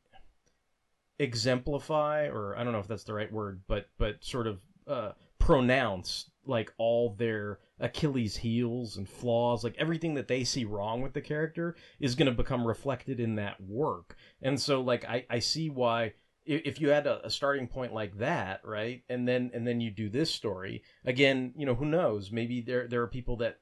exemplify 1.20 2.26
or 2.28 2.56
I 2.56 2.64
don't 2.64 2.72
know 2.72 2.78
if 2.78 2.88
that's 2.88 3.04
the 3.04 3.14
right 3.14 3.30
word, 3.30 3.60
but 3.68 3.88
but 3.98 4.24
sort 4.24 4.46
of 4.46 4.60
uh, 4.86 5.12
pronounce 5.38 6.30
like 6.46 6.72
all 6.78 7.14
their 7.14 7.58
Achilles 7.78 8.36
heels 8.36 8.96
and 8.96 9.08
flaws, 9.08 9.62
like 9.62 9.76
everything 9.78 10.14
that 10.14 10.28
they 10.28 10.42
see 10.44 10.64
wrong 10.64 11.02
with 11.02 11.12
the 11.12 11.20
character 11.20 11.76
is 12.00 12.14
going 12.14 12.26
to 12.26 12.32
become 12.32 12.66
reflected 12.66 13.20
in 13.20 13.34
that 13.36 13.60
work. 13.60 14.16
And 14.40 14.58
so 14.58 14.80
like 14.80 15.04
I 15.04 15.26
I 15.28 15.38
see 15.40 15.68
why 15.68 16.14
if 16.46 16.80
you 16.80 16.88
had 16.88 17.06
a, 17.06 17.24
a 17.26 17.30
starting 17.30 17.68
point 17.68 17.92
like 17.92 18.16
that, 18.18 18.62
right? 18.64 19.02
And 19.10 19.28
then 19.28 19.50
and 19.52 19.66
then 19.66 19.80
you 19.80 19.90
do 19.90 20.08
this 20.08 20.30
story, 20.30 20.82
again, 21.04 21.52
you 21.54 21.66
know, 21.66 21.74
who 21.74 21.84
knows? 21.84 22.32
Maybe 22.32 22.62
there 22.62 22.88
there 22.88 23.02
are 23.02 23.08
people 23.08 23.36
that 23.36 23.58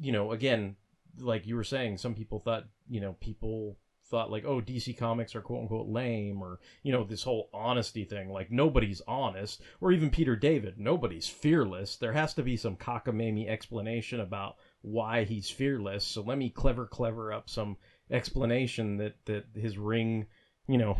you 0.00 0.10
know, 0.10 0.32
again, 0.32 0.76
like 1.18 1.46
you 1.46 1.54
were 1.54 1.64
saying, 1.64 1.98
some 1.98 2.14
people 2.14 2.40
thought, 2.40 2.64
you 2.88 3.00
know, 3.00 3.12
people 3.20 3.76
thought 4.14 4.30
like, 4.30 4.44
oh, 4.44 4.60
DC 4.60 4.96
Comics 4.96 5.34
are 5.34 5.40
quote 5.40 5.62
unquote 5.62 5.88
lame, 5.88 6.40
or 6.40 6.60
you 6.84 6.92
know, 6.92 7.02
this 7.02 7.24
whole 7.24 7.50
honesty 7.52 8.04
thing. 8.04 8.30
Like 8.30 8.48
nobody's 8.52 9.02
honest, 9.08 9.60
or 9.80 9.90
even 9.90 10.08
Peter 10.08 10.36
David, 10.36 10.78
nobody's 10.78 11.26
fearless. 11.26 11.96
There 11.96 12.12
has 12.12 12.32
to 12.34 12.44
be 12.44 12.56
some 12.56 12.76
cockamamie 12.76 13.48
explanation 13.48 14.20
about 14.20 14.54
why 14.82 15.24
he's 15.24 15.50
fearless. 15.50 16.04
So 16.04 16.22
let 16.22 16.38
me 16.38 16.48
clever, 16.48 16.86
clever 16.86 17.32
up 17.32 17.50
some 17.50 17.76
explanation 18.08 18.98
that 18.98 19.16
that 19.24 19.46
his 19.52 19.76
ring, 19.78 20.26
you 20.68 20.78
know, 20.78 20.96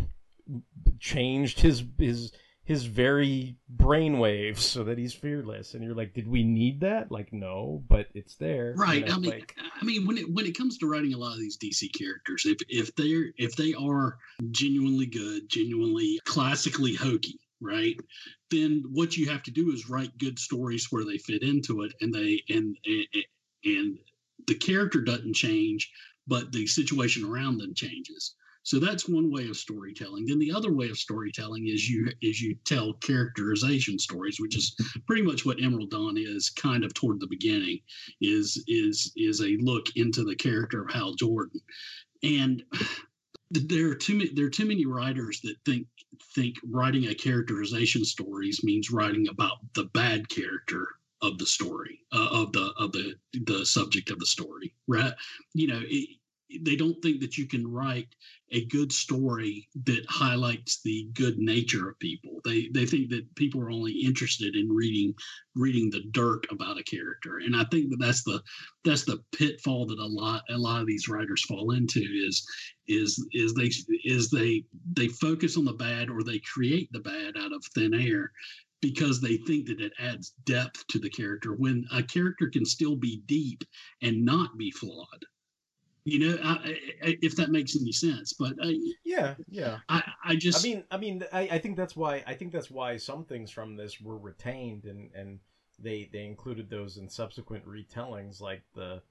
changed 0.98 1.60
his 1.60 1.84
his 1.96 2.32
his 2.64 2.86
very 2.86 3.56
brainwaves 3.76 4.58
so 4.58 4.84
that 4.84 4.96
he's 4.96 5.12
fearless. 5.12 5.74
And 5.74 5.84
you're 5.84 5.94
like, 5.94 6.14
did 6.14 6.26
we 6.26 6.42
need 6.42 6.80
that? 6.80 7.12
Like, 7.12 7.30
no, 7.32 7.84
but 7.88 8.08
it's 8.14 8.36
there. 8.36 8.70
you 8.70 8.80
Right. 8.80 9.06
know, 9.06 9.14
I 9.14 9.18
mean, 9.18 9.30
like- 9.30 9.54
I 9.80 9.84
mean, 9.84 10.06
when 10.06 10.16
it 10.18 10.32
when 10.32 10.46
it 10.46 10.56
comes 10.56 10.78
to 10.78 10.86
writing 10.86 11.12
a 11.12 11.18
lot 11.18 11.32
of 11.34 11.38
these 11.40 11.58
DC 11.58 11.92
characters, 11.92 12.46
if 12.46 12.58
if 12.68 12.94
they're 12.96 13.32
if 13.36 13.54
they 13.56 13.74
are 13.74 14.16
genuinely 14.50 15.06
good, 15.06 15.48
genuinely 15.50 16.20
classically 16.24 16.94
hokey, 16.94 17.38
right? 17.60 17.98
Then 18.50 18.84
what 18.92 19.16
you 19.16 19.28
have 19.28 19.42
to 19.44 19.50
do 19.50 19.70
is 19.72 19.90
write 19.90 20.16
good 20.18 20.38
stories 20.38 20.90
where 20.90 21.04
they 21.04 21.18
fit 21.18 21.42
into 21.42 21.82
it, 21.82 21.92
and 22.00 22.14
they 22.14 22.42
and 22.48 22.76
and, 22.86 23.06
and 23.64 23.98
the 24.46 24.54
character 24.54 25.00
doesn't 25.02 25.34
change, 25.34 25.90
but 26.26 26.50
the 26.52 26.66
situation 26.66 27.24
around 27.24 27.58
them 27.58 27.74
changes. 27.74 28.34
So 28.64 28.80
that's 28.80 29.08
one 29.08 29.30
way 29.30 29.46
of 29.48 29.56
storytelling. 29.58 30.24
Then 30.26 30.38
the 30.38 30.52
other 30.52 30.72
way 30.72 30.88
of 30.88 30.98
storytelling 30.98 31.68
is 31.68 31.88
you 31.88 32.08
is 32.22 32.40
you 32.40 32.56
tell 32.64 32.94
characterization 32.94 33.98
stories, 33.98 34.40
which 34.40 34.56
is 34.56 34.74
pretty 35.06 35.22
much 35.22 35.44
what 35.44 35.62
Emerald 35.62 35.90
Dawn 35.90 36.16
is, 36.16 36.48
kind 36.48 36.82
of 36.82 36.94
toward 36.94 37.20
the 37.20 37.26
beginning, 37.26 37.80
is 38.22 38.64
is 38.66 39.12
is 39.16 39.40
a 39.42 39.58
look 39.60 39.96
into 39.96 40.24
the 40.24 40.34
character 40.34 40.82
of 40.82 40.90
Hal 40.90 41.14
Jordan, 41.14 41.60
and 42.22 42.64
there 43.50 43.90
are 43.90 43.94
too 43.94 44.16
many 44.16 44.30
there 44.32 44.46
are 44.46 44.50
too 44.50 44.66
many 44.66 44.86
writers 44.86 45.40
that 45.42 45.56
think 45.66 45.86
think 46.34 46.56
writing 46.70 47.08
a 47.08 47.14
characterization 47.14 48.02
stories 48.04 48.64
means 48.64 48.90
writing 48.90 49.28
about 49.28 49.58
the 49.74 49.84
bad 49.92 50.28
character 50.30 50.88
of 51.20 51.36
the 51.36 51.46
story 51.46 52.00
uh, 52.12 52.28
of 52.30 52.52
the 52.52 52.72
of 52.78 52.92
the 52.92 53.14
the 53.44 53.64
subject 53.66 54.10
of 54.10 54.18
the 54.18 54.26
story 54.26 54.72
right 54.88 55.12
you 55.52 55.66
know 55.66 55.80
it, 55.84 56.08
they 56.62 56.76
don't 56.76 57.00
think 57.02 57.20
that 57.20 57.36
you 57.36 57.46
can 57.46 57.66
write 57.66 58.08
a 58.50 58.64
good 58.66 58.92
story 58.92 59.68
that 59.84 60.04
highlights 60.08 60.80
the 60.82 61.08
good 61.14 61.38
nature 61.38 61.88
of 61.88 61.98
people. 61.98 62.40
They 62.44 62.68
they 62.72 62.86
think 62.86 63.10
that 63.10 63.34
people 63.34 63.60
are 63.60 63.70
only 63.70 63.92
interested 63.92 64.54
in 64.54 64.68
reading 64.68 65.14
reading 65.56 65.90
the 65.90 66.04
dirt 66.12 66.46
about 66.50 66.78
a 66.78 66.84
character. 66.84 67.38
And 67.38 67.56
i 67.56 67.64
think 67.64 67.90
that 67.90 67.98
that's 67.98 68.22
the 68.22 68.42
that's 68.84 69.04
the 69.04 69.22
pitfall 69.32 69.86
that 69.86 69.98
a 69.98 70.06
lot 70.06 70.42
a 70.50 70.58
lot 70.58 70.80
of 70.80 70.86
these 70.86 71.08
writers 71.08 71.44
fall 71.44 71.72
into 71.72 72.00
is 72.00 72.46
is 72.86 73.24
is 73.32 73.54
they 73.54 73.70
is 74.04 74.30
they 74.30 74.64
they 74.92 75.08
focus 75.08 75.56
on 75.56 75.64
the 75.64 75.72
bad 75.72 76.10
or 76.10 76.22
they 76.22 76.40
create 76.40 76.88
the 76.92 77.00
bad 77.00 77.34
out 77.38 77.52
of 77.52 77.64
thin 77.74 77.94
air 77.94 78.30
because 78.80 79.18
they 79.18 79.38
think 79.38 79.66
that 79.66 79.80
it 79.80 79.92
adds 79.98 80.34
depth 80.44 80.86
to 80.88 80.98
the 80.98 81.08
character 81.08 81.54
when 81.54 81.86
a 81.92 82.02
character 82.02 82.50
can 82.50 82.66
still 82.66 82.96
be 82.96 83.22
deep 83.26 83.64
and 84.02 84.24
not 84.24 84.58
be 84.58 84.70
flawed 84.70 85.24
you 86.04 86.18
know 86.18 86.36
I, 86.42 86.76
I, 87.02 87.16
if 87.22 87.34
that 87.36 87.50
makes 87.50 87.76
any 87.76 87.92
sense 87.92 88.32
but 88.32 88.54
I, 88.62 88.76
yeah 89.04 89.34
yeah 89.48 89.78
I, 89.88 90.02
I 90.24 90.36
just 90.36 90.64
I 90.64 90.68
mean, 90.68 90.84
I 90.90 90.96
mean, 90.96 91.24
I, 91.32 91.48
I 91.52 91.58
think 91.58 91.76
that's 91.76 91.96
why 91.96 92.22
I 92.26 92.34
think 92.34 92.52
that's 92.52 92.70
why 92.70 92.96
some 92.96 93.24
things 93.24 93.50
from 93.50 93.76
this 93.76 94.00
were 94.00 94.18
retained 94.18 94.84
and 94.84 95.10
and 95.14 95.38
they 95.78 96.08
they 96.12 96.24
included 96.24 96.70
those 96.70 96.96
in 96.96 97.08
subsequent 97.08 97.66
retellings, 97.66 98.40
like 98.40 98.62
the 98.74 99.02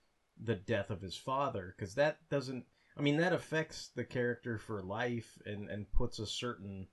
the 0.42 0.56
death 0.56 0.90
of 0.90 1.02
his 1.02 1.16
father, 1.16 1.74
because 1.76 1.96
that 1.96 2.18
doesn't. 2.30 2.66
I 2.98 3.02
mean, 3.02 3.18
that 3.18 3.34
affects 3.34 3.90
the 3.96 4.04
character 4.04 4.58
for 4.58 4.82
life 4.82 5.38
and 5.46 5.70
and 5.70 5.92
puts 5.92 6.20
a 6.20 6.26
certain 6.26 6.88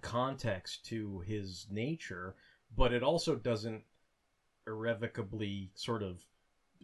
context 0.00 0.84
to 0.86 1.20
his 1.20 1.66
nature, 1.70 2.34
but 2.76 2.92
it 2.92 3.02
also 3.02 3.34
doesn't 3.34 3.82
irrevocably 4.66 5.70
sort 5.74 6.02
of 6.02 6.24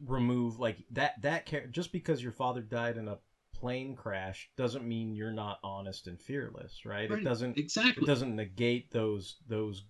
remove 0.06 0.58
like 0.58 0.78
that 0.90 1.20
that 1.22 1.46
char- 1.46 1.66
just 1.66 1.92
because 1.92 2.22
your 2.22 2.32
father 2.32 2.60
died 2.60 2.96
in 2.96 3.08
a 3.08 3.18
plane 3.54 3.94
crash 3.94 4.50
doesn't 4.56 4.86
mean 4.86 5.14
you're 5.14 5.30
not 5.32 5.58
honest 5.62 6.06
and 6.06 6.20
fearless 6.20 6.84
right, 6.84 7.08
Right, 7.10 7.20
it 7.20 7.24
doesn't 7.24 7.56
exactly. 7.56 8.02
it 8.02 8.06
doesn't 8.06 8.34
negate 8.34 8.90
those 8.90 9.36
those 9.48 9.84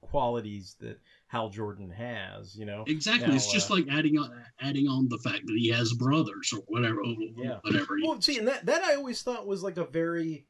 qualities 0.00 0.76
that 0.80 0.98
hal 1.26 1.50
jordan 1.50 1.90
has 1.90 2.56
you 2.56 2.64
know? 2.64 2.84
Exactly. 2.86 3.28
Now, 3.28 3.34
it's 3.34 3.52
just 3.52 3.70
uh, 3.70 3.74
like 3.74 3.86
adding 3.90 4.16
on 4.18 4.32
adding 4.60 4.86
on 4.86 5.08
the 5.08 5.18
fact 5.18 5.46
that 5.46 5.56
he 5.56 5.68
has 5.70 5.92
brothers 5.92 6.52
or 6.54 6.62
whatever 6.68 7.02
yeah. 7.36 7.58
whatever 7.62 7.96
well 8.02 8.20
see 8.20 8.38
and 8.38 8.48
that 8.48 8.64
that 8.66 8.82
i 8.82 8.94
always 8.94 9.20
thought 9.22 9.46
was 9.46 9.62
like 9.62 9.76
a 9.76 9.84
very 9.84 10.46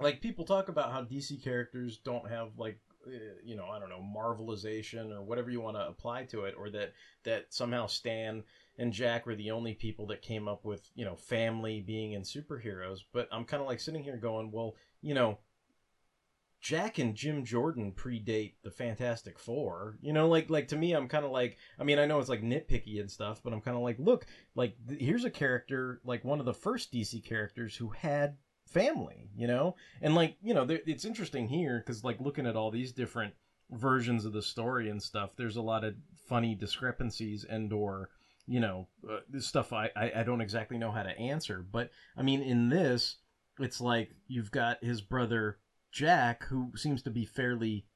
like 0.00 0.20
people 0.20 0.44
talk 0.44 0.68
about 0.68 0.90
how 0.90 1.02
dc 1.02 1.42
characters 1.44 1.98
don't 2.04 2.28
have 2.28 2.48
like 2.58 2.80
Uh, 3.06 3.10
you 3.44 3.56
know 3.56 3.66
i 3.66 3.78
don't 3.78 3.88
know 3.88 4.02
marvelization 4.16 5.10
or 5.12 5.22
whatever 5.22 5.50
you 5.50 5.60
want 5.60 5.76
to 5.76 5.86
apply 5.86 6.24
to 6.24 6.44
it 6.44 6.54
or 6.58 6.70
that 6.70 6.92
that 7.24 7.46
somehow 7.52 7.86
stan 7.86 8.42
and 8.78 8.92
jack 8.92 9.26
were 9.26 9.34
the 9.34 9.50
only 9.50 9.74
people 9.74 10.06
that 10.06 10.22
came 10.22 10.48
up 10.48 10.64
with 10.64 10.90
you 10.94 11.04
know 11.04 11.16
family 11.16 11.80
being 11.80 12.12
in 12.12 12.22
superheroes 12.22 13.00
but 13.12 13.28
i'm 13.32 13.44
kind 13.44 13.60
of 13.60 13.66
like 13.66 13.80
sitting 13.80 14.02
here 14.02 14.16
going 14.16 14.50
well 14.50 14.74
you 15.02 15.14
know 15.14 15.38
Jack 16.64 16.96
and 16.98 17.14
Jim 17.14 17.44
Jordan 17.44 17.92
predate 17.92 18.54
the 18.62 18.70
Fantastic 18.70 19.38
Four. 19.38 19.98
You 20.00 20.14
know, 20.14 20.28
like 20.28 20.48
like 20.48 20.68
to 20.68 20.76
me, 20.76 20.94
I'm 20.94 21.08
kind 21.08 21.26
of 21.26 21.30
like, 21.30 21.58
I 21.78 21.84
mean, 21.84 21.98
I 21.98 22.06
know 22.06 22.20
it's 22.20 22.30
like 22.30 22.40
nitpicky 22.40 22.98
and 23.00 23.10
stuff, 23.10 23.42
but 23.44 23.52
I'm 23.52 23.60
kind 23.60 23.76
of 23.76 23.82
like, 23.82 23.98
look, 23.98 24.24
like 24.54 24.74
th- 24.88 24.98
here's 24.98 25.26
a 25.26 25.30
character, 25.30 26.00
like 26.06 26.24
one 26.24 26.40
of 26.40 26.46
the 26.46 26.54
first 26.54 26.90
DC 26.90 27.22
characters 27.22 27.76
who 27.76 27.90
had 27.90 28.38
family. 28.66 29.30
You 29.36 29.48
know, 29.48 29.76
and 30.00 30.14
like 30.14 30.36
you 30.42 30.54
know, 30.54 30.66
it's 30.68 31.04
interesting 31.04 31.48
here 31.48 31.82
because 31.84 32.04
like 32.04 32.20
looking 32.20 32.46
at 32.46 32.56
all 32.56 32.70
these 32.70 32.92
different 32.92 33.34
versions 33.70 34.24
of 34.24 34.32
the 34.32 34.42
story 34.42 34.90
and 34.90 35.02
stuff, 35.02 35.30
there's 35.36 35.56
a 35.56 35.62
lot 35.62 35.84
of 35.84 35.94
funny 36.28 36.54
discrepancies 36.54 37.44
and 37.44 37.72
or 37.72 38.10
you 38.46 38.60
know 38.60 38.86
uh, 39.10 39.18
stuff 39.40 39.72
I, 39.72 39.90
I 39.96 40.12
I 40.16 40.22
don't 40.22 40.40
exactly 40.40 40.78
know 40.78 40.92
how 40.92 41.02
to 41.02 41.18
answer. 41.18 41.64
But 41.70 41.90
I 42.16 42.22
mean, 42.22 42.42
in 42.42 42.68
this, 42.68 43.16
it's 43.58 43.80
like 43.80 44.10
you've 44.28 44.52
got 44.52 44.84
his 44.84 45.00
brother 45.00 45.58
Jack, 45.90 46.44
who 46.44 46.72
seems 46.76 47.02
to 47.02 47.10
be 47.10 47.24
fairly 47.24 47.86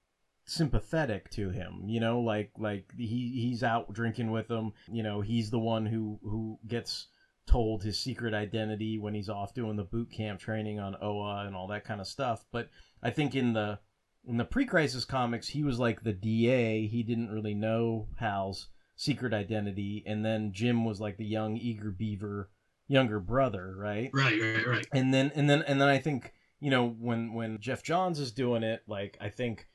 sympathetic 0.48 1.28
to 1.28 1.50
him 1.50 1.82
you 1.84 2.00
know 2.00 2.20
like 2.20 2.50
like 2.56 2.90
he 2.96 3.38
he's 3.38 3.62
out 3.62 3.92
drinking 3.92 4.30
with 4.30 4.50
him 4.50 4.72
you 4.90 5.02
know 5.02 5.20
he's 5.20 5.50
the 5.50 5.58
one 5.58 5.84
who 5.84 6.18
who 6.22 6.58
gets 6.66 7.08
told 7.48 7.82
his 7.82 7.98
secret 7.98 8.34
identity 8.34 8.98
when 8.98 9.14
he's 9.14 9.30
off 9.30 9.54
doing 9.54 9.76
the 9.76 9.82
boot 9.82 10.10
camp 10.12 10.38
training 10.38 10.78
on 10.78 10.94
oa 11.00 11.44
and 11.46 11.56
all 11.56 11.66
that 11.66 11.84
kind 11.84 12.00
of 12.00 12.06
stuff 12.06 12.44
but 12.52 12.68
i 13.02 13.10
think 13.10 13.34
in 13.34 13.54
the 13.54 13.78
in 14.24 14.36
the 14.36 14.44
pre-crisis 14.44 15.04
comics 15.04 15.48
he 15.48 15.64
was 15.64 15.78
like 15.78 16.02
the 16.02 16.12
da 16.12 16.86
he 16.86 17.02
didn't 17.02 17.30
really 17.30 17.54
know 17.54 18.06
hal's 18.16 18.68
secret 18.96 19.32
identity 19.32 20.04
and 20.06 20.24
then 20.24 20.52
jim 20.52 20.84
was 20.84 21.00
like 21.00 21.16
the 21.16 21.24
young 21.24 21.56
eager 21.56 21.90
beaver 21.90 22.50
younger 22.86 23.20
brother 23.20 23.74
right? 23.76 24.10
Right 24.12 24.40
right 24.40 24.66
right. 24.66 24.86
And 24.92 25.12
then 25.12 25.32
and 25.34 25.48
then 25.48 25.62
and 25.62 25.80
then 25.80 25.88
i 25.88 25.98
think 25.98 26.32
you 26.60 26.70
know 26.70 26.88
when 26.88 27.32
when 27.32 27.60
geoff 27.60 27.82
johns 27.82 28.18
is 28.18 28.32
doing 28.32 28.62
it 28.62 28.82
like 28.86 29.16
i 29.20 29.28
think 29.28 29.68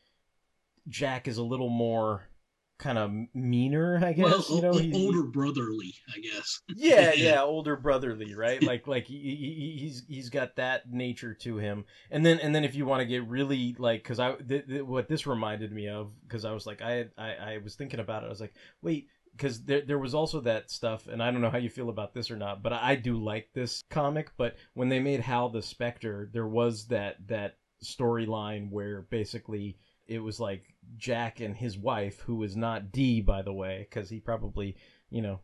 jack 0.88 1.28
is 1.28 1.38
a 1.38 1.44
little 1.44 1.70
more 1.70 2.28
kind 2.84 2.98
of 2.98 3.12
meaner 3.34 3.98
i 4.04 4.12
guess 4.12 4.50
well, 4.50 4.58
you 4.58 4.62
know 4.62 4.72
o- 4.72 4.78
he- 4.78 4.94
older 4.94 5.24
brotherly 5.24 5.94
i 6.14 6.20
guess. 6.20 6.62
Yeah 6.76 7.14
yeah 7.16 7.42
older 7.42 7.76
brotherly 7.78 8.36
right? 8.36 8.62
Like 8.72 8.88
like 8.88 9.06
he, 9.08 9.18
he, 9.18 9.78
he's 9.80 10.04
he's 10.08 10.30
got 10.30 10.58
that 10.58 10.92
nature 10.92 11.34
to 11.36 11.58
him. 11.58 11.86
And 12.12 12.26
then 12.26 12.40
and 12.40 12.54
then 12.54 12.64
if 12.66 12.76
you 12.76 12.86
want 12.86 13.00
to 13.00 13.06
get 13.06 13.28
really 13.28 13.76
like 13.80 14.04
because 14.04 14.20
i 14.20 14.34
th- 14.34 14.68
th- 14.68 14.82
what 14.84 15.08
this 15.08 15.26
reminded 15.26 15.72
me 15.72 15.88
of 15.88 16.12
because 16.28 16.44
i 16.46 16.52
was 16.52 16.66
like 16.66 16.82
I, 16.82 16.92
had, 16.92 17.12
I 17.18 17.30
i 17.54 17.58
was 17.64 17.76
thinking 17.76 18.00
about 18.02 18.24
it 18.24 18.28
i 18.28 18.30
was 18.30 18.42
like 18.42 18.54
wait 18.82 19.08
because 19.36 19.64
there, 19.64 19.82
there 19.82 19.98
was 20.00 20.14
also 20.14 20.42
that 20.42 20.70
stuff 20.70 21.08
and 21.08 21.24
i 21.24 21.32
don't 21.32 21.42
know 21.42 21.50
how 21.50 21.58
you 21.58 21.70
feel 21.70 21.90
about 21.90 22.14
this 22.14 22.30
or 22.30 22.36
not 22.38 22.62
but 22.62 22.74
i 22.74 22.96
do 22.96 23.18
like 23.18 23.50
this 23.54 23.82
comic 23.90 24.32
but 24.38 24.56
when 24.74 24.90
they 24.90 25.00
made 25.00 25.20
hal 25.22 25.50
the 25.50 25.62
spectre 25.62 26.30
there 26.34 26.48
was 26.48 26.88
that 26.88 27.16
that 27.28 27.58
storyline 27.84 28.70
where 28.72 29.02
basically 29.10 29.78
it 30.08 30.20
was 30.20 30.40
like 30.40 30.64
jack 30.98 31.40
and 31.40 31.56
his 31.56 31.78
wife 31.78 32.20
who 32.22 32.36
was 32.36 32.56
not 32.56 32.92
d 32.92 33.22
by 33.22 33.42
the 33.42 33.54
way 33.54 33.88
because 33.90 34.10
he 34.10 34.20
probably 34.20 34.76
you 35.10 35.22
know 35.22 35.40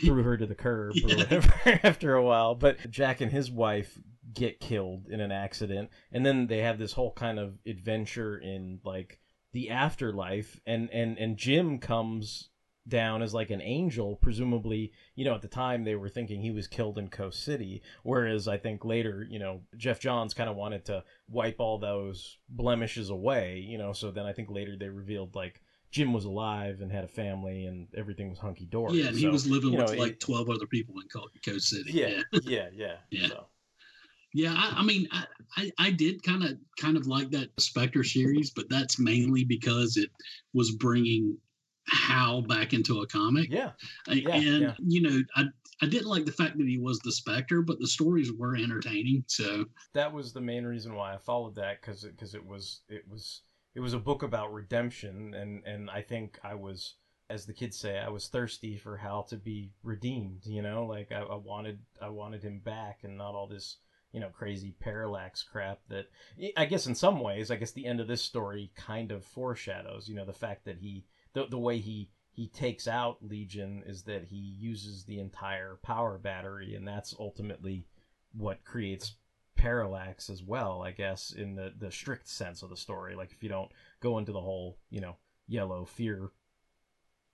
threw 0.00 0.22
her 0.22 0.36
to 0.36 0.46
the 0.46 0.54
curb 0.54 0.94
or 1.04 1.08
whatever 1.16 1.52
after 1.82 2.14
a 2.14 2.22
while. 2.22 2.54
But 2.54 2.90
Jack 2.90 3.20
and 3.20 3.30
his 3.30 3.50
wife 3.50 3.98
get 4.32 4.60
killed 4.60 5.08
in 5.08 5.20
an 5.20 5.32
accident, 5.32 5.90
and 6.10 6.24
then 6.24 6.46
they 6.46 6.58
have 6.58 6.78
this 6.78 6.92
whole 6.92 7.12
kind 7.12 7.38
of 7.38 7.58
adventure 7.66 8.38
in 8.38 8.80
like 8.84 9.20
the 9.52 9.70
afterlife, 9.70 10.60
and 10.66 10.88
and 10.90 11.18
and 11.18 11.36
Jim 11.36 11.78
comes 11.78 12.48
down 12.88 13.22
as 13.22 13.32
like 13.32 13.50
an 13.50 13.60
angel 13.62 14.16
presumably 14.16 14.90
you 15.14 15.24
know 15.24 15.34
at 15.34 15.40
the 15.42 15.46
time 15.46 15.84
they 15.84 15.94
were 15.94 16.08
thinking 16.08 16.40
he 16.40 16.50
was 16.50 16.66
killed 16.66 16.98
in 16.98 17.08
coast 17.08 17.44
city 17.44 17.80
whereas 18.02 18.48
i 18.48 18.58
think 18.58 18.84
later 18.84 19.24
you 19.30 19.38
know 19.38 19.60
geoff 19.76 20.00
johns 20.00 20.34
kind 20.34 20.50
of 20.50 20.56
wanted 20.56 20.84
to 20.84 21.04
wipe 21.28 21.60
all 21.60 21.78
those 21.78 22.38
blemishes 22.48 23.08
away 23.08 23.58
you 23.58 23.78
know 23.78 23.92
so 23.92 24.10
then 24.10 24.26
i 24.26 24.32
think 24.32 24.50
later 24.50 24.76
they 24.76 24.88
revealed 24.88 25.32
like 25.36 25.60
jim 25.92 26.12
was 26.12 26.24
alive 26.24 26.80
and 26.80 26.90
had 26.90 27.04
a 27.04 27.08
family 27.08 27.66
and 27.66 27.86
everything 27.96 28.28
was 28.28 28.40
hunky-dory 28.40 29.00
Yeah, 29.00 29.08
and 29.10 29.16
he 29.16 29.28
was 29.28 29.46
living 29.46 29.72
you 29.72 29.78
know, 29.78 29.84
with 29.84 29.94
it- 29.94 30.00
like 30.00 30.18
twelve 30.18 30.50
other 30.50 30.66
people 30.66 30.96
in 31.00 31.06
Coast 31.44 31.68
City. 31.68 31.92
yeah 31.92 32.22
yeah 32.42 32.68
yeah 32.74 32.96
Yeah. 33.10 33.28
so. 33.28 33.46
Yeah, 34.34 34.54
I, 34.56 34.76
I 34.78 34.82
mean, 34.82 35.06
I, 35.12 35.26
I, 35.58 35.70
I 35.78 35.90
did 35.90 36.22
kind 36.22 36.42
of 36.42 36.56
kind 36.80 36.96
of 36.96 37.06
like 37.06 37.30
that 37.32 37.50
Spectre 37.60 38.02
series, 38.02 38.48
but 38.50 38.66
that's 38.70 38.98
mainly 38.98 39.44
because 39.44 39.98
it 39.98 40.08
was 40.54 40.70
bringing 40.76 41.36
Hal 41.88 42.42
back 42.42 42.72
into 42.72 43.00
a 43.00 43.06
comic. 43.06 43.48
Yeah, 43.50 43.72
Yeah, 44.08 44.34
and 44.34 44.60
yeah. 44.60 44.74
you 44.78 45.02
know, 45.02 45.20
I 45.36 45.44
I 45.82 45.86
didn't 45.86 46.08
like 46.08 46.24
the 46.24 46.32
fact 46.32 46.56
that 46.58 46.66
he 46.68 46.78
was 46.78 47.00
the 47.00 47.10
Spectre, 47.10 47.60
but 47.60 47.80
the 47.80 47.88
stories 47.88 48.32
were 48.32 48.56
entertaining. 48.56 49.24
So 49.26 49.64
that 49.94 50.12
was 50.12 50.32
the 50.32 50.40
main 50.40 50.64
reason 50.64 50.94
why 50.94 51.14
I 51.14 51.18
followed 51.18 51.56
that 51.56 51.80
because 51.80 52.04
because 52.04 52.34
it 52.34 52.46
was 52.46 52.82
it 52.88 53.02
was 53.08 53.42
it 53.74 53.80
was 53.80 53.94
a 53.94 53.98
book 53.98 54.22
about 54.22 54.52
redemption 54.52 55.34
and 55.34 55.64
and 55.64 55.90
I 55.90 56.02
think 56.02 56.38
I 56.44 56.54
was 56.54 56.96
as 57.30 57.46
the 57.46 57.54
kids 57.54 57.78
say 57.78 57.98
I 57.98 58.10
was 58.10 58.28
thirsty 58.28 58.76
for 58.76 58.96
Hal 58.96 59.24
to 59.24 59.36
be 59.36 59.72
redeemed 59.82 60.46
you 60.46 60.62
know 60.62 60.84
like 60.86 61.10
I, 61.12 61.20
I 61.20 61.36
wanted 61.36 61.80
I 62.00 62.08
wanted 62.08 62.42
him 62.42 62.60
back 62.60 63.00
and 63.02 63.16
not 63.16 63.34
all 63.34 63.46
this 63.46 63.78
you 64.12 64.20
know 64.20 64.28
crazy 64.28 64.74
parallax 64.78 65.42
crap 65.42 65.80
that 65.88 66.06
I 66.56 66.66
guess 66.66 66.86
in 66.86 66.94
some 66.94 67.20
ways 67.20 67.50
I 67.50 67.56
guess 67.56 67.72
the 67.72 67.86
end 67.86 68.00
of 68.00 68.08
this 68.08 68.22
story 68.22 68.70
kind 68.76 69.10
of 69.10 69.24
foreshadows 69.24 70.08
you 70.08 70.14
know 70.14 70.26
the 70.26 70.32
fact 70.32 70.64
that 70.66 70.78
he 70.78 71.06
the 71.34 71.46
the 71.46 71.58
way 71.58 71.78
he 71.78 72.10
he 72.30 72.48
takes 72.48 72.88
out 72.88 73.18
Legion 73.22 73.82
is 73.86 74.04
that 74.04 74.24
he 74.24 74.36
uses 74.36 75.04
the 75.04 75.18
entire 75.18 75.78
power 75.82 76.18
battery 76.18 76.74
and 76.74 76.86
that's 76.86 77.14
ultimately 77.18 77.86
what 78.32 78.64
creates 78.64 79.16
parallax 79.54 80.28
as 80.30 80.42
well, 80.42 80.82
I 80.82 80.90
guess, 80.90 81.32
in 81.32 81.54
the 81.54 81.72
the 81.78 81.90
strict 81.90 82.28
sense 82.28 82.62
of 82.62 82.70
the 82.70 82.76
story. 82.76 83.14
Like 83.14 83.32
if 83.32 83.42
you 83.42 83.48
don't 83.48 83.70
go 84.00 84.18
into 84.18 84.32
the 84.32 84.40
whole, 84.40 84.78
you 84.90 85.00
know, 85.00 85.16
yellow 85.46 85.84
fear 85.84 86.30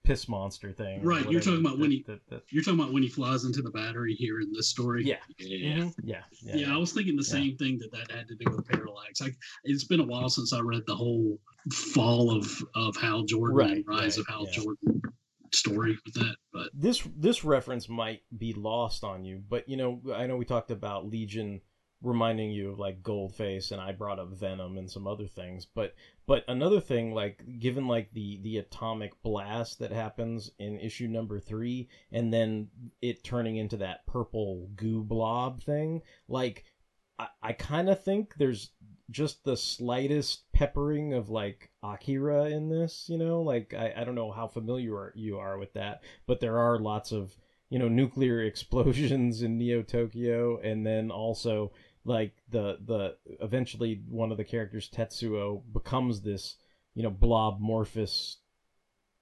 piss 0.09 0.29
monster 0.29 0.73
thing. 0.73 1.03
right, 1.03 1.31
you're 1.31 1.41
talking 1.41 1.61
about 1.61 1.79
when 1.79 1.91
he 1.91 2.03
that- 2.07 2.27
that- 2.29 2.43
you're 2.51 2.63
talking 2.63 2.81
about 2.81 2.93
when 2.93 3.03
he 3.03 3.09
flies 3.09 3.45
into 3.45 3.63
the 3.63 3.71
battery 3.71 4.15
here 4.15 4.41
in 4.41 4.51
this 4.53 4.69
story. 4.69 5.05
Yeah. 5.05 5.17
yeah. 5.39 5.77
Mhm. 5.77 5.95
yeah, 6.03 6.23
yeah, 6.43 6.57
Yeah, 6.57 6.75
I 6.75 6.79
was 6.79 6.93
thinking 6.93 7.15
the 7.17 7.23
same 7.25 7.57
thing 7.57 7.79
that 7.79 7.93
that 7.93 8.11
had 8.11 8.27
to 8.29 8.35
do 8.35 8.51
with 8.51 8.67
Parallax. 8.67 9.21
Like, 9.21 9.37
it's 9.65 9.85
been 9.85 10.01
a 10.01 10.05
while 10.07 10.29
since 10.29 10.53
I 10.53 10.61
read 10.61 10.83
the 10.87 10.97
whole 10.97 11.39
fall 11.73 12.35
of 12.37 12.51
of 12.75 12.97
Hal 12.97 13.25
Jordan 13.25 13.57
Right, 13.57 13.71
and 13.77 13.85
rise 13.87 14.17
right, 14.17 14.19
of 14.19 14.27
Hal. 14.27 14.47
Jordan 14.47 15.03
story 15.53 15.97
with 16.05 16.15
that. 16.15 16.37
But 16.53 16.71
this 16.75 17.03
this 17.17 17.45
reference 17.45 17.89
might 17.89 18.21
be 18.37 18.53
lost 18.53 19.05
on 19.05 19.25
you, 19.25 19.43
but 19.49 19.69
you 19.69 19.77
know, 19.77 20.03
I 20.15 20.27
know 20.27 20.37
we 20.37 20.45
talked 20.45 20.71
about 20.71 21.07
Legion 21.09 21.61
reminding 22.03 22.51
you 22.51 22.71
of 22.71 22.79
like 22.79 23.03
Goldface, 23.03 23.73
and 23.73 23.81
I 23.81 23.93
brought 23.93 24.19
up 24.19 24.33
Venom 24.33 24.79
and 24.79 24.91
some 24.91 25.07
other 25.07 25.27
things. 25.27 25.67
But 25.67 25.95
but 26.27 26.45
another 26.49 26.81
thing, 26.81 27.13
like 27.13 27.43
given 27.59 27.87
like 27.89 28.13
the 28.13 28.39
the 28.43 28.59
atomic 28.59 29.21
blast 29.23 29.79
that 29.79 29.93
happens 29.93 30.51
in 30.59 30.79
issue 30.79 31.09
number 31.09 31.41
three, 31.41 31.89
and 32.13 32.33
then 32.33 32.69
it 33.01 33.25
turning 33.25 33.57
into 33.57 33.79
that 33.79 34.07
purple 34.07 34.69
goo 34.77 35.03
blob 35.03 35.63
thing, 35.63 36.03
like 36.29 36.65
I, 37.19 37.29
I 37.43 37.53
kind 37.53 37.89
of 37.89 38.03
think 38.03 38.35
there's 38.37 38.71
just 39.11 39.45
the 39.45 39.57
slightest 39.57 40.53
peppering 40.53 41.15
of 41.15 41.31
like 41.31 41.71
Akira 41.83 42.47
in 42.47 42.69
this, 42.69 43.07
you 43.09 43.19
know, 43.19 43.43
like 43.43 43.75
I, 43.75 43.95
I 43.97 44.05
don't 44.05 44.15
know 44.15 44.31
how 44.31 44.47
familiar 44.47 45.13
you 45.15 45.39
are 45.39 45.59
with 45.59 45.73
that, 45.75 46.03
but 46.27 46.41
there 46.41 46.59
are 46.59 46.79
lots 46.79 47.13
of, 47.13 47.37
you 47.71 47.79
know, 47.79 47.89
nuclear 47.89 48.43
explosions 48.45 49.43
in 49.43 49.59
Neo 49.59 49.83
Tokyo 49.83 50.59
and 50.59 50.87
then 50.87 51.11
also 51.11 51.73
like 52.09 52.33
the 52.49 52.79
the 52.85 53.17
eventually 53.41 54.03
one 54.09 54.31
of 54.33 54.39
the 54.39 54.45
characters 54.45 54.89
Tetsuo 54.89 55.63
becomes 55.73 56.23
this, 56.23 56.57
you 56.95 57.03
know, 57.03 57.11
blob 57.11 57.61
morphous 57.61 58.39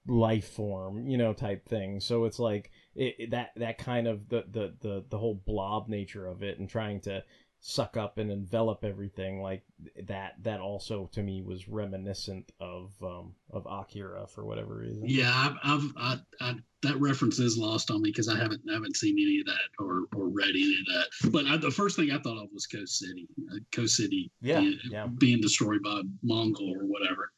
life 0.06 0.48
form, 0.48 1.08
you 1.08 1.18
know, 1.18 1.32
type 1.32 1.68
thing. 1.68 2.00
So 2.00 2.24
it's 2.24 2.38
like 2.38 2.70
it, 2.94 3.14
it- 3.18 3.30
that 3.32 3.50
that 3.56 3.78
kind 3.78 4.06
of 4.06 4.28
the, 4.28 4.44
the 4.50 4.74
the 4.80 5.04
the 5.10 5.18
whole 5.18 5.42
blob 5.46 5.88
nature 5.88 6.26
of 6.26 6.42
it 6.42 6.58
and 6.58 6.68
trying 6.68 7.00
to 7.02 7.24
suck 7.60 7.96
up 7.96 8.18
and 8.18 8.30
envelop 8.30 8.84
everything 8.84 9.40
like 9.42 9.62
that 10.04 10.34
that 10.42 10.60
also 10.60 11.08
to 11.12 11.22
me 11.22 11.42
was 11.42 11.68
reminiscent 11.68 12.52
of 12.60 12.92
um 13.02 13.34
of 13.50 13.66
Akira 13.68 14.26
for 14.28 14.44
whatever 14.44 14.76
reason. 14.76 15.02
yeah, 15.06 15.32
I've, 15.34 15.56
I've 15.64 15.92
I, 15.96 16.16
I, 16.40 16.54
that 16.82 17.00
reference 17.00 17.38
is 17.40 17.58
lost 17.58 17.90
on 17.90 18.02
me 18.02 18.10
because 18.10 18.28
I 18.28 18.36
haven't 18.36 18.60
I 18.70 18.74
haven't 18.74 18.96
seen 18.96 19.16
any 19.18 19.40
of 19.40 19.46
that 19.46 19.84
or, 19.84 20.02
or 20.14 20.28
read 20.28 20.50
any 20.50 20.76
of 20.80 20.86
that. 20.86 21.30
But 21.32 21.46
I, 21.46 21.56
the 21.56 21.70
first 21.70 21.96
thing 21.96 22.12
I 22.12 22.18
thought 22.18 22.40
of 22.40 22.48
was 22.52 22.66
Coast 22.66 22.98
City, 22.98 23.26
uh, 23.52 23.58
Coast 23.72 23.96
City, 23.96 24.30
Yeah, 24.40 24.60
being, 24.60 24.78
yeah. 24.90 25.06
being 25.18 25.40
destroyed 25.40 25.82
by 25.82 26.02
Mongul 26.24 26.76
or 26.76 26.84
whatever. 26.86 27.32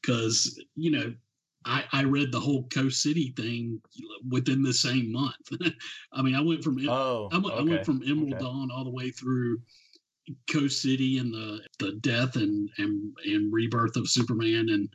Because 0.00 0.58
you 0.76 0.90
know, 0.92 1.12
I, 1.66 1.84
I 1.92 2.02
read 2.04 2.30
the 2.30 2.40
whole 2.40 2.68
Coast 2.68 3.02
City 3.02 3.34
thing 3.36 3.80
within 4.30 4.62
the 4.62 4.72
same 4.72 5.12
month. 5.12 5.34
I 6.12 6.22
mean, 6.22 6.36
I 6.36 6.40
went 6.40 6.62
from 6.62 6.78
oh, 6.88 7.28
I, 7.32 7.38
went, 7.38 7.54
I 7.54 7.62
went 7.62 7.84
from 7.84 8.02
Emerald 8.06 8.34
okay. 8.34 8.42
Dawn 8.42 8.70
all 8.72 8.84
the 8.84 8.90
way 8.90 9.10
through 9.10 9.58
Coast 10.50 10.80
City 10.80 11.18
and 11.18 11.32
the 11.32 11.60
the 11.78 11.92
death 12.00 12.36
and 12.36 12.70
and 12.78 13.12
and 13.24 13.52
rebirth 13.52 13.96
of 13.96 14.08
Superman 14.08 14.68
and 14.70 14.88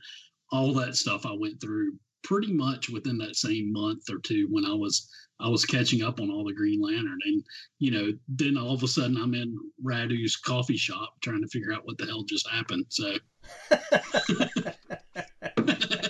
all 0.52 0.74
that 0.76 0.96
stuff. 0.96 1.26
I 1.26 1.34
went 1.34 1.60
through 1.60 1.94
pretty 2.24 2.54
much 2.54 2.90
within 2.90 3.18
that 3.18 3.36
same 3.36 3.74
month 3.74 4.10
or 4.10 4.20
two 4.20 4.48
when 4.50 4.66
I 4.66 4.74
was 4.74 5.10
I 5.42 5.50
was 5.50 5.66
catching 5.66 6.04
up 6.04 6.22
on 6.22 6.32
all 6.32 6.46
the 6.46 6.54
Green 6.54 6.82
Lantern 6.82 7.20
and 7.26 7.44
you 7.80 7.92
know 7.92 8.14
then 8.30 8.58
all 8.58 8.74
of 8.74 8.84
a 8.84 8.88
sudden 8.88 9.18
I'm 9.18 9.34
in 9.34 9.58
Radu's 9.84 10.38
coffee 10.38 10.78
shop 10.78 11.16
trying 11.22 11.42
to 11.42 11.50
figure 11.50 11.74
out 11.74 11.86
what 11.86 11.98
the 11.98 12.06
hell 12.06 12.24
just 12.24 12.50
happened. 12.50 12.86
So 12.90 13.16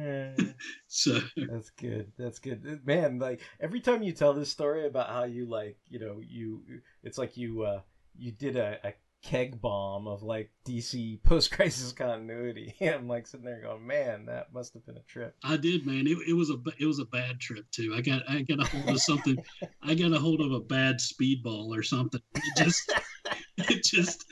so 0.86 1.18
That's 1.46 1.70
good. 1.70 2.12
That's 2.18 2.38
good. 2.38 2.84
Man, 2.86 3.18
like 3.18 3.42
every 3.60 3.80
time 3.80 4.02
you 4.02 4.12
tell 4.12 4.32
this 4.32 4.50
story 4.50 4.86
about 4.86 5.08
how 5.10 5.24
you 5.24 5.46
like, 5.46 5.78
you 5.88 5.98
know, 5.98 6.20
you 6.26 6.62
it's 7.02 7.18
like 7.18 7.36
you 7.36 7.62
uh 7.62 7.80
you 8.16 8.32
did 8.32 8.56
a, 8.56 8.78
a 8.86 8.92
keg 9.22 9.60
bomb 9.60 10.06
of 10.06 10.22
like 10.22 10.50
DC 10.66 11.22
post 11.22 11.50
crisis 11.50 11.92
continuity. 11.92 12.74
I'm 12.80 13.08
like 13.08 13.26
sitting 13.26 13.46
there 13.46 13.60
going, 13.60 13.86
Man, 13.86 14.26
that 14.26 14.52
must 14.52 14.74
have 14.74 14.86
been 14.86 14.96
a 14.96 15.02
trip. 15.02 15.34
I 15.44 15.56
did, 15.56 15.86
man. 15.86 16.06
It, 16.06 16.18
it 16.28 16.32
was 16.34 16.50
a 16.50 16.56
it 16.78 16.86
was 16.86 16.98
a 16.98 17.04
bad 17.04 17.40
trip 17.40 17.64
too. 17.70 17.94
I 17.96 18.00
got 18.00 18.22
I 18.28 18.42
got 18.42 18.60
a 18.60 18.66
hold 18.66 18.88
of 18.88 19.02
something. 19.02 19.36
I 19.82 19.94
got 19.94 20.12
a 20.12 20.18
hold 20.18 20.40
of 20.40 20.52
a 20.52 20.60
bad 20.60 20.96
speedball 20.96 21.76
or 21.76 21.82
something. 21.82 22.20
It 22.34 22.56
just 22.56 22.92
it 23.58 23.84
just 23.84 24.24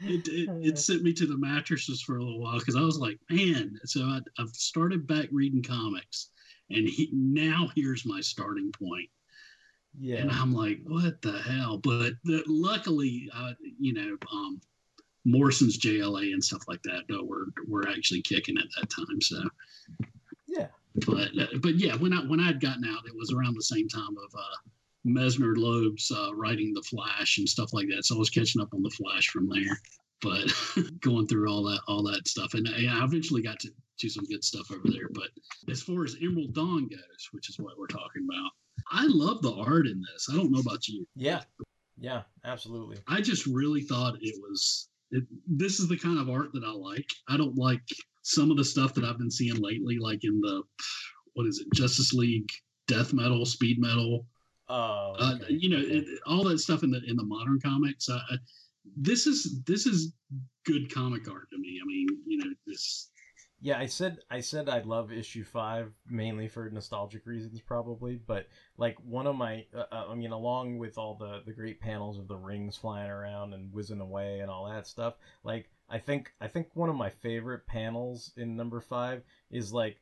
it, 0.00 0.28
it, 0.28 0.48
it 0.66 0.78
sent 0.78 1.02
me 1.02 1.12
to 1.14 1.26
the 1.26 1.38
mattresses 1.38 2.02
for 2.02 2.16
a 2.16 2.22
little 2.22 2.40
while 2.40 2.58
because 2.58 2.76
I 2.76 2.82
was 2.82 2.98
like, 2.98 3.18
man. 3.30 3.78
So 3.84 4.02
I, 4.02 4.20
I've 4.38 4.50
started 4.50 5.06
back 5.06 5.28
reading 5.32 5.62
comics, 5.62 6.30
and 6.70 6.88
he, 6.88 7.10
now 7.12 7.70
here's 7.74 8.06
my 8.06 8.20
starting 8.20 8.72
point. 8.72 9.08
Yeah. 9.98 10.16
And 10.16 10.30
I'm 10.30 10.52
like, 10.52 10.80
what 10.86 11.22
the 11.22 11.38
hell? 11.40 11.78
But 11.78 12.14
the, 12.24 12.42
luckily, 12.46 13.30
uh, 13.34 13.52
you 13.78 13.92
know, 13.92 14.16
um, 14.32 14.60
Morrison's 15.24 15.78
JLA 15.78 16.32
and 16.32 16.42
stuff 16.44 16.62
like 16.68 16.82
that 16.82 17.04
uh, 17.10 17.24
were 17.24 17.46
were 17.66 17.88
actually 17.88 18.22
kicking 18.22 18.58
at 18.58 18.66
that 18.76 18.90
time. 18.90 19.20
So 19.20 19.42
Yeah. 20.46 20.66
but 21.06 21.28
uh, 21.38 21.46
but 21.60 21.76
yeah, 21.76 21.96
when 21.96 22.12
I 22.12 22.24
when 22.24 22.40
I'd 22.40 22.60
gotten 22.60 22.84
out, 22.84 23.06
it 23.06 23.16
was 23.16 23.32
around 23.32 23.54
the 23.56 23.62
same 23.62 23.88
time 23.88 24.16
of 24.18 24.34
uh, 24.34 24.68
Messner-Loebs' 25.06 26.10
uh, 26.10 26.34
writing 26.34 26.72
the 26.74 26.82
Flash 26.82 27.38
and 27.38 27.48
stuff 27.48 27.72
like 27.72 27.88
that. 27.88 28.04
So 28.04 28.16
I 28.16 28.18
was 28.18 28.30
catching 28.30 28.60
up 28.60 28.74
on 28.74 28.82
the 28.82 28.90
Flash 28.90 29.28
from 29.28 29.48
there. 29.48 29.80
But 30.20 30.52
going 31.00 31.26
through 31.26 31.50
all 31.50 31.62
that 31.64 31.80
all 31.88 32.02
that 32.04 32.26
stuff, 32.28 32.54
and 32.54 32.68
I 32.68 33.00
I 33.00 33.04
eventually 33.04 33.42
got 33.42 33.60
to 33.60 33.70
to 33.98 34.08
some 34.08 34.24
good 34.24 34.44
stuff 34.44 34.70
over 34.70 34.88
there. 34.88 35.08
But 35.12 35.28
as 35.70 35.82
far 35.82 36.04
as 36.04 36.16
Emerald 36.20 36.54
Dawn 36.54 36.88
goes, 36.88 37.28
which 37.32 37.48
is 37.48 37.58
what 37.58 37.78
we're 37.78 37.86
talking 37.86 38.26
about, 38.28 38.50
I 38.90 39.06
love 39.06 39.42
the 39.42 39.54
art 39.54 39.86
in 39.86 40.02
this. 40.12 40.28
I 40.30 40.36
don't 40.36 40.50
know 40.50 40.60
about 40.60 40.88
you. 40.88 41.06
Yeah. 41.14 41.42
Yeah, 41.96 42.22
absolutely. 42.44 42.98
I 43.08 43.20
just 43.20 43.46
really 43.46 43.82
thought 43.82 44.16
it 44.20 44.34
was. 44.40 44.88
It, 45.12 45.24
this 45.46 45.78
is 45.78 45.88
the 45.88 45.96
kind 45.96 46.18
of 46.18 46.28
art 46.28 46.52
that 46.52 46.64
I 46.64 46.72
like. 46.72 47.08
I 47.28 47.36
don't 47.36 47.56
like 47.56 47.82
some 48.22 48.50
of 48.50 48.56
the 48.56 48.64
stuff 48.64 48.94
that 48.94 49.04
I've 49.04 49.18
been 49.18 49.30
seeing 49.30 49.56
lately, 49.60 49.98
like 49.98 50.24
in 50.24 50.40
the 50.40 50.62
what 51.34 51.46
is 51.46 51.60
it, 51.60 51.72
Justice 51.72 52.12
League 52.12 52.48
Death 52.88 53.12
Metal, 53.12 53.46
Speed 53.46 53.78
Metal. 53.78 54.26
Oh, 54.68 55.14
Uh, 55.18 55.38
you 55.48 55.68
know, 55.68 55.80
it, 55.80 56.04
all 56.26 56.42
that 56.44 56.58
stuff 56.58 56.82
in 56.82 56.90
the 56.90 57.00
in 57.06 57.16
the 57.16 57.24
modern 57.24 57.60
comics. 57.60 58.08
I, 58.08 58.16
I, 58.16 58.36
this 58.96 59.26
is 59.26 59.62
this 59.64 59.86
is 59.86 60.12
good 60.66 60.92
comic 60.92 61.30
art 61.30 61.48
to 61.50 61.58
me. 61.58 61.78
I 61.82 61.86
mean, 61.86 62.06
you 62.26 62.38
know, 62.38 62.50
this 62.66 63.10
Yeah, 63.64 63.78
I 63.78 63.86
said 63.86 64.18
I 64.30 64.40
said 64.40 64.68
I 64.68 64.80
love 64.80 65.10
issue 65.10 65.42
five 65.42 65.90
mainly 66.06 66.48
for 66.48 66.68
nostalgic 66.68 67.24
reasons, 67.24 67.62
probably. 67.62 68.16
But 68.16 68.46
like 68.76 68.98
one 69.02 69.26
of 69.26 69.36
my, 69.36 69.64
uh, 69.74 69.84
uh, 69.90 70.04
I 70.10 70.14
mean, 70.14 70.32
along 70.32 70.76
with 70.76 70.98
all 70.98 71.14
the 71.14 71.40
the 71.46 71.54
great 71.54 71.80
panels 71.80 72.18
of 72.18 72.28
the 72.28 72.36
rings 72.36 72.76
flying 72.76 73.10
around 73.10 73.54
and 73.54 73.72
whizzing 73.72 74.02
away 74.02 74.40
and 74.40 74.50
all 74.50 74.68
that 74.68 74.86
stuff, 74.86 75.14
like 75.44 75.70
I 75.88 75.98
think 75.98 76.34
I 76.42 76.46
think 76.46 76.68
one 76.74 76.90
of 76.90 76.96
my 76.96 77.08
favorite 77.08 77.66
panels 77.66 78.32
in 78.36 78.54
number 78.54 78.82
five 78.82 79.22
is 79.50 79.72
like 79.72 79.96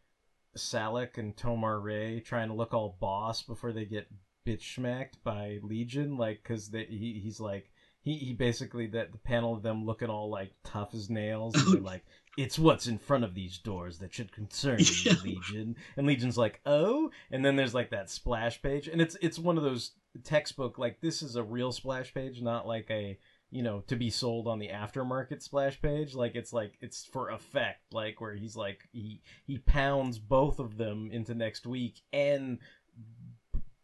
Salakk 0.57 1.19
and 1.19 1.37
Tomar-Re 1.37 2.21
trying 2.21 2.49
to 2.49 2.55
look 2.55 2.75
all 2.75 2.97
boss 2.99 3.45
before 3.45 3.73
they 3.73 3.85
get 3.85 4.09
bitch 4.45 4.75
smacked 4.75 5.23
by 5.23 5.61
Legion, 5.63 6.17
like 6.17 6.43
because 6.43 6.73
he 6.73 7.21
he's 7.23 7.39
like 7.39 7.71
he, 8.03 8.17
he 8.17 8.33
basically 8.33 8.89
that 8.89 9.13
the 9.13 9.19
panel 9.19 9.55
of 9.55 9.63
them 9.63 9.87
looking 9.87 10.11
all 10.11 10.29
like 10.29 10.51
tough 10.65 10.95
as 10.95 11.09
nails 11.09 11.55
and 11.55 11.73
they're 11.73 11.81
like 11.93 12.05
it's 12.37 12.59
what's 12.59 12.87
in 12.87 12.99
front 12.99 13.25
of 13.25 13.35
these 13.35 13.59
doors 13.59 13.99
that 13.99 14.13
should 14.13 14.33
concern 14.33 14.79
you 15.05 15.13
legion. 15.23 15.77
And 15.97 16.07
legion's 16.07 16.39
like 16.39 16.61
oh? 16.67 17.11
And 17.31 17.45
then 17.45 17.57
there's 17.57 17.75
like 17.75 17.91
that 17.91 18.11
splash 18.11 18.63
page. 18.63 18.89
And 18.89 19.01
it's 19.01 19.17
it's 19.21 19.39
one 19.39 19.59
of 19.59 19.65
those 19.65 19.93
textbook 20.25 20.79
like 20.79 21.01
this 21.01 21.23
is 21.23 21.37
a 21.37 21.43
real 21.43 21.73
splash 21.73 22.13
page 22.13 22.43
not 22.43 22.67
like 22.67 22.87
a 22.91 23.19
you 23.51 23.63
know 23.63 23.81
to 23.87 23.97
be 23.97 24.11
sold 24.11 24.47
on 24.47 24.59
the 24.59 24.69
aftermarket 24.69 25.43
splash 25.43 25.81
page. 25.81 26.15
Like 26.15 26.35
it's 26.35 26.53
like 26.53 26.75
it's 26.81 27.05
for 27.05 27.31
effect 27.31 27.93
like 27.93 28.21
where 28.21 28.35
he's 28.35 28.57
like 28.57 28.89
he 28.93 29.21
he 29.47 29.59
pounds 29.59 30.19
both 30.19 30.59
of 30.59 30.79
them 30.79 31.11
into 31.13 31.35
next 31.35 31.67
week 31.67 32.01
and 32.13 32.59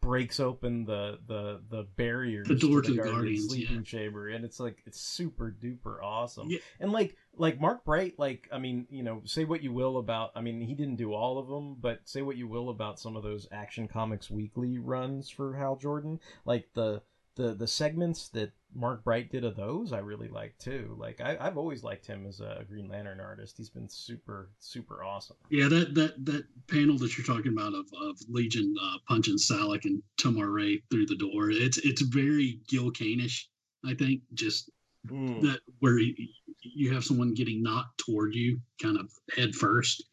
breaks 0.09 0.41
open 0.41 0.87
the 0.87 1.19
the 1.27 1.61
the 1.69 1.85
barriers 1.97 2.49
The 2.49 2.55
door 2.55 2.81
to 2.81 2.91
the, 2.91 2.97
to 2.97 3.03
the 3.03 3.11
Guardians, 3.11 3.47
sleeping 3.47 3.83
chamber 3.85 4.29
and 4.31 4.43
it's 4.43 4.59
like 4.59 4.83
it's 4.87 4.99
super 4.99 5.51
duper 5.51 6.03
awesome 6.03 6.49
Yeah. 6.49 6.57
and 6.81 6.93
like 6.93 7.15
like 7.37 7.61
mark 7.61 7.85
bright 7.85 8.15
like 8.19 8.49
i 8.51 8.57
mean 8.57 8.87
you 8.89 9.03
know 9.03 9.21
say 9.27 9.45
what 9.45 9.61
you 9.61 9.71
will 9.71 9.99
about 9.99 10.31
i 10.35 10.41
mean 10.41 10.63
he 10.63 10.73
didn't 10.73 10.97
do 10.97 11.13
all 11.13 11.37
of 11.37 11.47
them 11.49 11.77
but 11.79 11.99
say 12.05 12.23
what 12.23 12.37
you 12.37 12.47
will 12.49 12.71
about 12.71 12.99
some 12.99 13.17
of 13.17 13.23
those 13.23 13.47
action 13.53 13.87
comics 13.87 14.31
weekly 14.31 14.79
runs 14.79 15.29
for 15.29 15.55
hal 15.57 15.77
jordan 15.77 16.19
like 16.47 16.65
the 16.73 17.03
the 17.35 17.53
the 17.53 17.67
segments 17.67 18.29
that 18.31 18.49
mark 18.75 19.03
bright 19.03 19.31
did 19.31 19.45
of 19.45 19.57
those 19.57 19.93
i 19.93 19.99
really 19.99 20.29
like 20.29 20.57
too 20.59 20.95
like 20.99 21.21
I, 21.21 21.37
i've 21.41 21.57
always 21.57 21.83
liked 21.83 22.07
him 22.07 22.27
as 22.27 22.41
a 22.41 22.65
green 22.69 22.89
lantern 22.89 23.19
artist 23.21 23.57
he's 23.57 23.71
been 23.71 23.89
super 23.89 24.51
super 24.61 25.03
awesome 25.03 25.37
Yeah, 25.49 25.69
that 25.69 25.95
that 25.95 26.25
that 26.27 26.45
panel 26.67 26.99
that 26.99 27.17
you're 27.17 27.27
talking 27.27 27.53
about 27.53 27.73
of, 27.73 27.87
of 28.01 28.19
Legion 28.29 28.75
uh, 28.81 28.99
punching 29.09 29.39
Salakk 29.39 29.85
and 29.87 30.03
Tomar-Re 30.19 30.83
through 30.91 31.07
the 31.07 31.17
door. 31.17 31.51
It's 31.51 31.79
it's 31.79 32.03
very 32.03 32.61
Gil 32.69 32.91
Kane-ish, 32.91 33.49
I 33.85 33.95
think. 33.95 34.21
Just 34.35 34.71
Hmm. 35.09 35.41
that 35.41 35.61
where 35.79 35.99
you, 35.99 36.15
you 36.61 36.93
have 36.93 37.05
someone 37.05 37.33
getting 37.33 37.63
knocked 37.63 37.99
toward 38.05 38.35
you, 38.35 38.61
kind 38.83 38.99
of 38.99 39.11
head 39.35 39.55
first, 39.55 40.05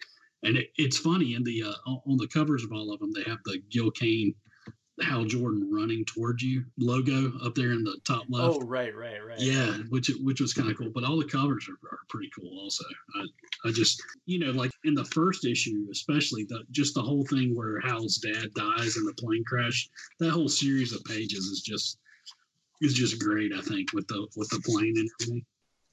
and 0.44 0.56
it, 0.56 0.68
it's 0.78 0.98
funny 0.98 1.34
in 1.34 1.44
the 1.44 1.64
uh, 1.64 1.74
on 1.86 2.00
on 2.08 2.18
the 2.18 2.28
covers 2.28 2.64
of 2.64 2.72
all 2.72 2.94
of 2.94 3.00
them 3.02 3.12
they 3.12 3.24
have 3.24 3.40
the 3.44 3.60
Gil 3.70 3.92
Kane, 3.92 4.34
Hal 5.02 5.26
Jordan 5.26 5.70
running 5.74 6.06
towards 6.06 6.42
you 6.42 6.64
logo 6.78 7.34
up 7.44 7.54
there 7.54 7.72
in 7.72 7.84
the 7.84 7.98
top 8.06 8.24
left. 8.30 8.56
oh 8.56 8.62
right 8.62 8.96
right 8.96 9.24
right 9.24 9.40
Yeah, 9.40 9.78
which 9.90 10.10
which 10.22 10.40
was 10.40 10.54
kind 10.54 10.70
of 10.70 10.78
cool. 10.78 10.90
But 10.94 11.04
all 11.04 11.18
the 11.18 11.26
covers 11.26 11.68
are, 11.68 11.88
are 11.92 12.00
pretty 12.08 12.30
cool. 12.38 12.58
Also, 12.60 12.86
I, 13.16 13.68
I 13.68 13.72
just 13.72 14.02
you 14.26 14.40
know 14.40 14.52
like 14.52 14.72
in 14.86 14.94
the 14.94 15.06
first 15.06 15.46
issue, 15.46 15.88
especially 15.92 16.46
the 16.46 16.64
just 16.72 16.96
the 16.96 17.02
whole 17.02 17.26
thing 17.26 17.56
where 17.56 17.82
Hal's 17.82 18.18
dad 18.18 18.54
dies 18.54 18.96
in 18.98 19.06
the 19.06 19.14
plane 19.18 19.44
crash. 19.46 19.90
That 20.20 20.32
whole 20.32 20.50
series 20.50 20.94
of 20.94 21.04
pages 21.04 21.46
is 21.46 21.62
just 21.62 21.98
is 22.82 22.94
just 22.94 23.20
great. 23.20 23.52
I 23.54 23.62
think 23.62 23.92
with 23.94 24.08
the 24.08 24.28
with 24.38 24.50
the 24.50 24.62
plane 24.62 24.98
and 24.98 25.10
everything. 25.22 25.46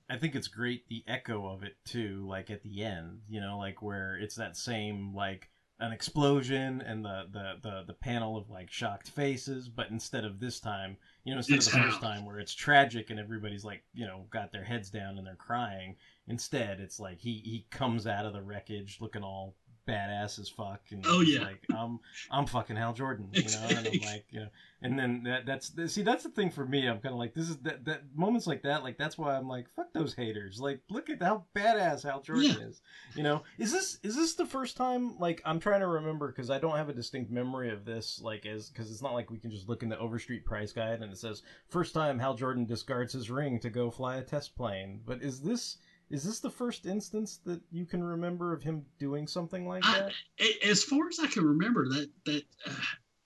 I 0.09 0.18
think 0.18 0.34
it's 0.34 0.48
great 0.48 0.86
the 0.88 1.03
echo 1.07 1.46
of 1.46 1.62
it 1.62 1.76
too, 1.86 2.26
like 2.28 2.50
at 2.50 2.62
the 2.62 2.84
end, 2.84 3.20
you 3.30 3.40
know, 3.40 3.57
like 3.57 3.80
where 3.80 4.16
it's 4.16 4.34
that 4.34 4.59
same 4.59 5.14
like 5.14 5.48
an 5.83 5.93
explosion 5.93 6.80
and 6.83 7.05
the 7.05 7.24
the 7.33 7.55
the, 7.62 7.85
the 7.89 7.95
panel 7.95 8.37
of 8.37 8.49
like 8.51 8.70
shocked 8.70 9.11
faces, 9.11 9.68
but 9.68 9.91
instead 9.91 10.24
of 10.24 10.41
this 10.41 10.61
time, 10.61 10.97
you 11.24 11.33
know, 11.33 11.39
instead 11.39 11.59
It's 11.59 11.66
of 11.66 11.74
the 11.74 11.80
first 11.80 12.01
time 12.01 12.24
where 12.24 12.39
it's 12.39 12.55
tragic 12.55 13.11
and 13.11 13.18
everybody's 13.20 13.64
like, 13.64 13.83
you 13.93 14.07
know, 14.07 14.26
got 14.30 14.53
their 14.53 14.64
heads 14.64 14.91
down 14.91 15.18
and 15.18 15.26
they're 15.26 15.37
crying, 15.37 15.97
instead 16.28 16.80
it's 16.80 17.01
like 17.01 17.18
he 17.18 17.43
he 17.45 17.66
comes 17.70 18.07
out 18.07 18.24
of 18.26 18.33
the 18.33 18.43
wreckage 18.43 18.99
looking 19.01 19.22
all 19.22 19.57
badass 19.89 20.39
as 20.39 20.49
fuck 20.49 20.80
and 20.91 21.05
Oh, 21.09 21.20
yeah. 21.20 21.41
like 21.43 21.64
I'm 21.74 21.99
I'm 22.30 22.47
fucking 22.47 22.76
Hal 22.76 22.93
Jordan, 22.93 23.28
you 23.33 23.43
know, 23.45 23.66
and 23.68 23.78
I'm 23.89 24.01
like, 24.01 24.26
you 24.30 24.41
know, 24.41 24.49
and 24.83 24.99
then 24.99 25.22
that 25.24 25.47
that's 25.47 25.72
see 25.93 26.03
that's 26.03 26.22
the 26.22 26.28
thing 26.30 26.51
for 26.51 26.64
me. 26.64 26.87
I'm 26.89 26.99
kind 27.01 27.12
of 27.12 27.18
like 27.18 27.35
this 27.35 27.49
is 27.49 27.57
that 27.59 27.85
that 27.87 28.03
moments 28.14 28.47
like 28.47 28.62
that, 28.62 28.83
like 28.83 28.97
that's 28.99 29.18
why 29.18 29.37
I'm 29.37 29.49
like 29.49 29.68
fuck 29.74 29.93
those 29.93 30.14
haters. 30.14 30.61
Like 30.61 30.80
look 30.91 31.11
at 31.11 31.22
how 31.22 31.45
badass 31.57 32.03
Hal 32.05 32.20
Jordan 32.22 32.45
Yeah. 32.61 32.66
is. 32.68 32.80
You 33.14 33.22
know, 33.22 33.43
is 33.59 33.72
this 33.72 33.99
is 34.03 34.16
this 34.16 34.35
the 34.35 34.47
first 34.47 34.76
time? 34.76 35.18
Like 35.18 35.43
I'm 35.45 35.61
trying 35.61 35.80
to 35.80 35.87
remember 35.87 36.28
because 36.28 36.51
I 36.51 36.59
don't 36.59 36.76
have 36.76 36.89
a 36.89 36.93
distinct 36.95 37.30
memory 37.30 37.70
of 37.70 37.85
this. 37.85 38.20
Like 38.22 38.47
as 38.47 38.68
because 38.70 38.91
it's 38.91 39.03
not 39.03 39.14
like 39.14 39.30
we 39.30 39.39
can 39.39 39.51
just 39.51 39.68
look 39.68 39.83
in 39.83 39.89
the 39.89 39.99
Overstreet 39.99 40.45
price 40.45 40.72
guide 40.72 41.01
and 41.03 41.12
it 41.12 41.18
says 41.18 41.43
first 41.68 41.93
time 41.95 42.18
Hal 42.18 42.35
Jordan 42.35 42.64
discards 42.66 43.12
his 43.12 43.30
ring 43.30 43.59
to 43.61 43.70
go 43.70 43.91
fly 43.91 44.16
a 44.16 44.22
test 44.22 44.57
plane. 44.57 45.01
But 45.05 45.22
is 45.22 45.41
this 45.41 45.78
is 46.12 46.24
this 46.24 46.40
the 46.40 46.50
first 46.50 46.86
instance 46.86 47.40
that 47.46 47.60
you 47.72 47.86
can 47.86 48.04
remember 48.04 48.52
of 48.52 48.62
him 48.62 48.84
doing 48.98 49.26
something 49.26 49.66
like 49.66 49.82
that? 49.84 50.12
a- 50.40 50.66
as 50.68 50.84
far 50.84 51.08
as 51.08 51.18
I 51.18 51.26
can 51.26 51.44
remember, 51.44 51.88
that 51.88 52.10
that 52.26 52.44
uh, 52.66 52.74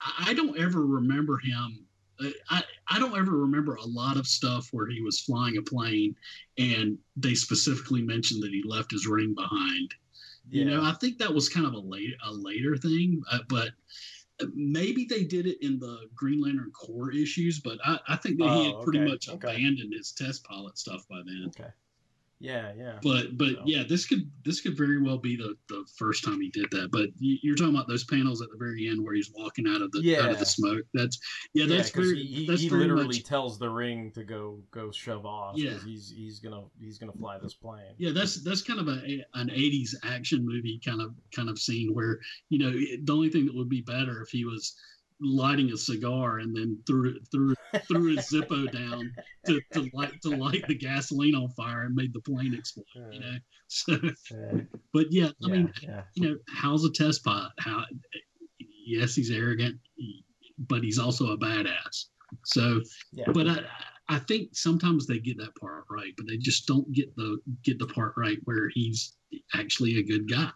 I 0.01 0.31
I 0.31 0.33
don't 0.33 0.57
ever 0.57 0.85
remember 0.85 1.37
him. 1.43 1.85
uh, 2.19 2.29
I 2.49 2.63
I 2.87 2.99
don't 2.99 3.17
ever 3.17 3.37
remember 3.37 3.75
a 3.75 3.85
lot 3.85 4.17
of 4.17 4.25
stuff 4.25 4.69
where 4.71 4.87
he 4.87 5.01
was 5.01 5.19
flying 5.21 5.57
a 5.57 5.61
plane 5.61 6.15
and 6.57 6.97
they 7.15 7.35
specifically 7.35 8.01
mentioned 8.01 8.41
that 8.43 8.51
he 8.51 8.63
left 8.65 8.91
his 8.91 9.05
ring 9.05 9.33
behind. 9.35 9.93
You 10.49 10.63
know, 10.63 10.81
I 10.81 10.93
think 10.93 11.17
that 11.17 11.33
was 11.33 11.49
kind 11.49 11.65
of 11.65 11.73
a 11.73 11.79
late 11.79 12.13
a 12.25 12.31
later 12.31 12.77
thing, 12.77 13.21
uh, 13.29 13.39
but 13.49 13.71
maybe 14.55 15.05
they 15.09 15.23
did 15.25 15.45
it 15.45 15.57
in 15.61 15.77
the 15.77 16.07
Green 16.15 16.39
Lantern 16.41 16.71
Corps 16.71 17.11
issues. 17.11 17.59
But 17.59 17.79
I, 17.83 17.99
I 18.07 18.15
think 18.15 18.37
that 18.37 18.45
he 18.47 18.49
Oh, 18.49 18.63
had 18.77 18.81
pretty 18.81 18.99
okay, 18.99 19.11
much 19.11 19.27
okay. 19.29 19.55
abandoned 19.55 19.93
his 19.93 20.13
test 20.13 20.45
pilot 20.45 20.77
stuff 20.77 21.05
by 21.09 21.21
then. 21.25 21.47
Okay. 21.49 21.69
Yeah, 22.39 22.71
yeah. 22.77 22.99
But 23.01 23.35
but 23.37 23.49
So- 23.49 23.63
yeah, 23.65 23.83
this 23.87 24.05
could 24.05 24.29
this 24.45 24.61
could 24.61 24.77
very 24.77 25.01
well 25.01 25.17
be 25.17 25.35
the, 25.35 25.55
the 25.69 25.83
first 25.97 26.23
time 26.23 26.39
he 26.39 26.49
did 26.49 26.67
that. 26.71 26.89
But 26.91 27.09
you- 27.17 27.39
you're 27.41 27.55
talking 27.55 27.73
about 27.73 27.87
those 27.87 28.03
panels 28.03 28.41
at 28.43 28.49
the 28.51 28.57
very 28.57 28.87
end 28.87 29.03
where 29.03 29.15
he's 29.15 29.31
walking 29.33 29.67
out 29.67 29.81
of 29.81 29.91
the 29.91 29.99
out 29.99 30.03
Yeah. 30.05 30.29
of 30.29 30.37
the 30.39 30.45
smoke. 30.45 30.85
That's 30.93 31.17
yeah, 31.53 31.65
that's 31.65 31.89
'cause 31.89 32.05
very 32.11 32.23
he, 32.23 32.45
that's 32.45 32.61
he 32.61 32.69
very 32.69 32.81
literally 32.81 33.05
much 33.07 33.23
tells 33.23 33.57
the 33.57 33.69
ring 33.69 34.11
to 34.11 34.23
go 34.23 34.61
go 34.71 34.91
shove 34.91 35.25
off. 35.25 35.57
Yeah. 35.57 35.79
he's 35.83 36.09
he's 36.15 36.39
gonna 36.39 36.61
he's 36.79 36.99
gonna 36.99 37.11
fly 37.13 37.39
this 37.39 37.55
plane. 37.55 37.95
yeah 37.97 38.11
that's 38.11 38.43
that's 38.43 38.61
kind 38.61 38.79
of 38.79 38.87
a 38.87 39.25
an 39.33 39.49
80s 39.49 39.95
action 40.03 40.45
movie 40.45 40.79
kind 40.85 41.01
of 41.01 41.15
kind 41.35 41.49
of 41.49 41.57
scene 41.57 41.93
where 41.93 42.19
you 42.49 42.59
know 42.59 42.71
the 42.71 43.13
only 43.13 43.29
thing 43.29 43.45
that 43.47 43.55
would 43.55 43.69
be 43.69 43.81
better 43.81 44.21
if 44.21 44.29
he 44.29 44.45
was 44.45 44.75
lighting 45.21 45.71
a 45.71 45.77
cigar 45.77 46.39
and 46.39 46.55
then 46.55 46.77
threw 46.85 47.19
threw 47.31 47.55
threw 47.87 48.15
his 48.15 48.29
zippo 48.31 48.71
down 48.71 49.11
to, 49.45 49.59
to 49.73 49.89
light 49.93 50.13
to 50.21 50.29
light 50.29 50.63
the 50.67 50.75
gasoline 50.75 51.35
on 51.35 51.49
fire 51.49 51.83
and 51.83 51.95
made 51.95 52.13
the 52.13 52.21
plane 52.21 52.53
explode 52.53 52.85
you 53.11 53.19
know 53.19 53.37
so 53.67 53.97
but 54.93 55.05
yeah 55.09 55.29
i 55.43 55.47
mean 55.47 55.71
yeah. 55.81 56.03
you 56.15 56.29
know 56.29 56.37
how's 56.47 56.85
a 56.85 56.91
test 56.91 57.23
pilot 57.25 57.51
how 57.59 57.83
yes 58.85 59.15
he's 59.15 59.31
arrogant 59.31 59.75
but 60.67 60.83
he's 60.83 60.99
also 60.99 61.31
a 61.31 61.37
badass 61.37 62.05
so 62.45 62.81
Yeah. 63.11 63.25
but 63.33 63.47
i 63.47 63.59
i 64.09 64.19
think 64.19 64.49
sometimes 64.53 65.07
they 65.07 65.19
get 65.19 65.37
that 65.37 65.55
part 65.55 65.85
right 65.89 66.13
but 66.15 66.27
they 66.27 66.37
just 66.37 66.67
don't 66.67 66.91
get 66.93 67.15
the 67.15 67.39
get 67.63 67.79
the 67.79 67.87
part 67.87 68.13
right 68.17 68.37
where 68.45 68.69
he's 68.73 69.15
actually 69.55 69.97
a 69.97 70.03
good 70.03 70.29
guy 70.29 70.51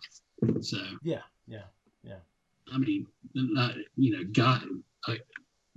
so 0.62 0.78
Yeah, 1.04 1.22
yeah, 1.48 1.58
yeah. 1.58 1.64
I 2.74 2.78
mean 2.78 3.06
not 3.34 3.74
you 3.96 4.12
know 4.12 4.24
guy 4.32 4.60
a 5.08 5.18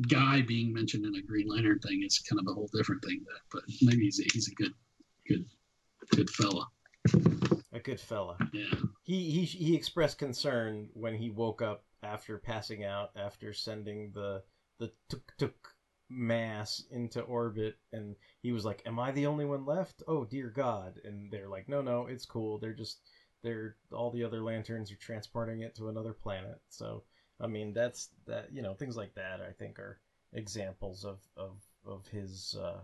guy 0.09 0.43
being 0.43 0.73
mentioned 0.73 1.05
in 1.05 1.15
a 1.15 1.23
green 1.23 1.49
lantern 1.49 1.79
thing 1.79 2.03
is 2.05 2.19
kind 2.19 2.41
of 2.41 2.47
a 2.51 2.55
whole 2.55 2.69
different 2.73 3.03
thing 3.05 3.21
but, 3.25 3.37
but 3.53 3.63
maybe 3.83 4.05
he's 4.05 4.21
a, 4.21 4.25
he's 4.33 4.49
a 4.49 4.55
good 4.55 4.73
good 5.27 5.45
good 6.11 6.31
fella. 6.31 6.67
A 7.73 7.81
good 7.81 8.01
fella. 8.01 8.37
yeah. 8.53 8.75
He 9.03 9.31
he 9.31 9.45
he 9.45 9.75
expressed 9.75 10.19
concern 10.19 10.89
when 10.95 11.15
he 11.15 11.31
woke 11.31 11.61
up 11.63 11.85
after 12.03 12.39
passing 12.39 12.85
out 12.85 13.11
after 13.17 13.53
sending 13.53 14.13
the 14.15 14.43
the 14.79 14.93
tuk 15.09 15.33
tuk 15.39 15.75
mass 16.11 16.83
into 16.91 17.21
orbit 17.23 17.77
and 17.93 18.15
he 18.43 18.53
was 18.53 18.65
like 18.65 18.83
am 18.87 18.99
i 18.99 19.11
the 19.11 19.27
only 19.27 19.45
one 19.45 19.67
left? 19.67 20.03
Oh 20.07 20.25
dear 20.25 20.51
god. 20.51 21.01
And 21.05 21.31
they're 21.31 21.49
like 21.49 21.69
no 21.69 21.83
no 21.83 22.07
it's 22.07 22.27
cool. 22.27 22.59
They're 22.59 22.73
just 22.73 23.01
they're 23.45 23.77
all 23.93 24.11
the 24.11 24.25
other 24.25 24.43
lanterns 24.43 24.91
are 24.91 24.97
transporting 24.97 25.61
it 25.61 25.77
to 25.77 25.89
another 25.89 26.13
planet 26.13 26.61
so 26.69 27.05
i 27.41 27.47
mean 27.47 27.73
that's 27.73 28.09
that 28.27 28.49
you 28.53 28.63
know 28.63 28.75
things 28.75 28.97
like 28.97 29.15
that 29.15 29.41
i 29.41 29.53
think 29.53 29.79
are 29.79 30.01
examples 30.33 31.05
of 31.05 31.21
of 31.37 31.59
of 31.87 32.09
his 32.09 32.57
uh 32.61 32.81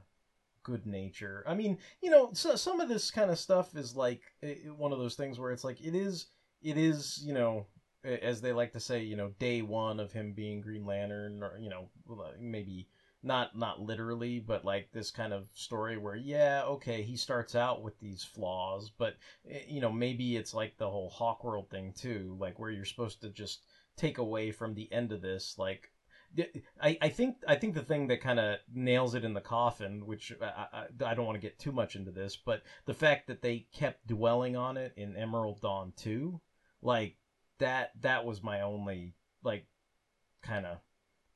good 0.62 0.86
nature. 0.86 1.44
I 1.46 1.54
mean, 1.54 1.78
you 2.02 2.10
know, 2.10 2.30
so, 2.32 2.54
some 2.56 2.80
of 2.80 2.88
this 2.88 3.10
kind 3.10 3.30
of 3.30 3.38
stuff 3.38 3.74
is 3.76 3.96
like 3.96 4.22
eh, 4.42 4.56
one 4.76 4.92
of 4.92 4.98
those 4.98 5.14
things 5.14 5.38
where 5.38 5.52
it's 5.52 5.64
like 5.64 5.80
it 5.80 5.94
is 5.94 6.26
it 6.62 6.76
is, 6.76 7.20
you 7.24 7.32
know, 7.32 7.66
as 8.04 8.40
they 8.40 8.52
like 8.52 8.72
to 8.72 8.80
say, 8.80 9.02
you 9.02 9.16
know, 9.16 9.30
day 9.38 9.62
1 9.62 10.00
of 10.00 10.12
him 10.12 10.32
being 10.32 10.60
Green 10.60 10.86
Lantern 10.86 11.42
or, 11.42 11.58
you 11.58 11.70
know, 11.70 11.88
maybe 12.38 12.88
not 13.22 13.56
not 13.56 13.80
literally, 13.80 14.38
but 14.40 14.64
like 14.64 14.90
this 14.92 15.10
kind 15.10 15.32
of 15.32 15.48
story 15.54 15.96
where 15.98 16.16
yeah, 16.16 16.62
okay, 16.64 17.02
he 17.02 17.16
starts 17.16 17.54
out 17.54 17.82
with 17.82 17.98
these 18.00 18.24
flaws, 18.24 18.90
but 18.96 19.16
eh, 19.48 19.60
you 19.68 19.80
know 19.80 19.92
maybe 19.92 20.36
it's 20.36 20.54
like 20.54 20.76
the 20.78 20.90
whole 20.90 21.10
Hawkworld 21.10 21.68
thing 21.70 21.92
too, 21.92 22.36
like 22.40 22.58
where 22.58 22.70
you're 22.70 22.84
supposed 22.84 23.20
to 23.22 23.28
just 23.28 23.62
take 23.96 24.18
away 24.18 24.50
from 24.50 24.74
the 24.74 24.90
end 24.92 25.12
of 25.12 25.20
this 25.20 25.56
like 25.58 25.90
I, 26.80 26.96
I 27.02 27.08
think 27.08 27.36
I 27.46 27.56
think 27.56 27.74
the 27.74 27.82
thing 27.82 28.06
that 28.08 28.20
kind 28.20 28.38
of 28.38 28.58
nails 28.72 29.14
it 29.14 29.24
in 29.24 29.34
the 29.34 29.40
coffin, 29.40 30.06
which 30.06 30.32
I, 30.40 30.66
I, 30.72 30.86
I 31.04 31.14
don't 31.14 31.26
want 31.26 31.34
to 31.34 31.46
get 31.46 31.58
too 31.58 31.72
much 31.72 31.96
into 31.96 32.12
this, 32.12 32.36
but 32.36 32.62
the 32.86 32.94
fact 32.94 33.26
that 33.26 33.42
they 33.42 33.66
kept 33.72 34.06
dwelling 34.06 34.56
on 34.56 34.76
it 34.76 34.92
in 34.96 35.16
Emerald 35.16 35.60
Dawn 35.60 35.92
2, 35.96 36.40
like 36.82 37.16
that 37.58 37.90
that 38.02 38.24
was 38.24 38.42
my 38.42 38.60
only 38.60 39.14
like 39.42 39.66
kind 40.42 40.66
of 40.66 40.78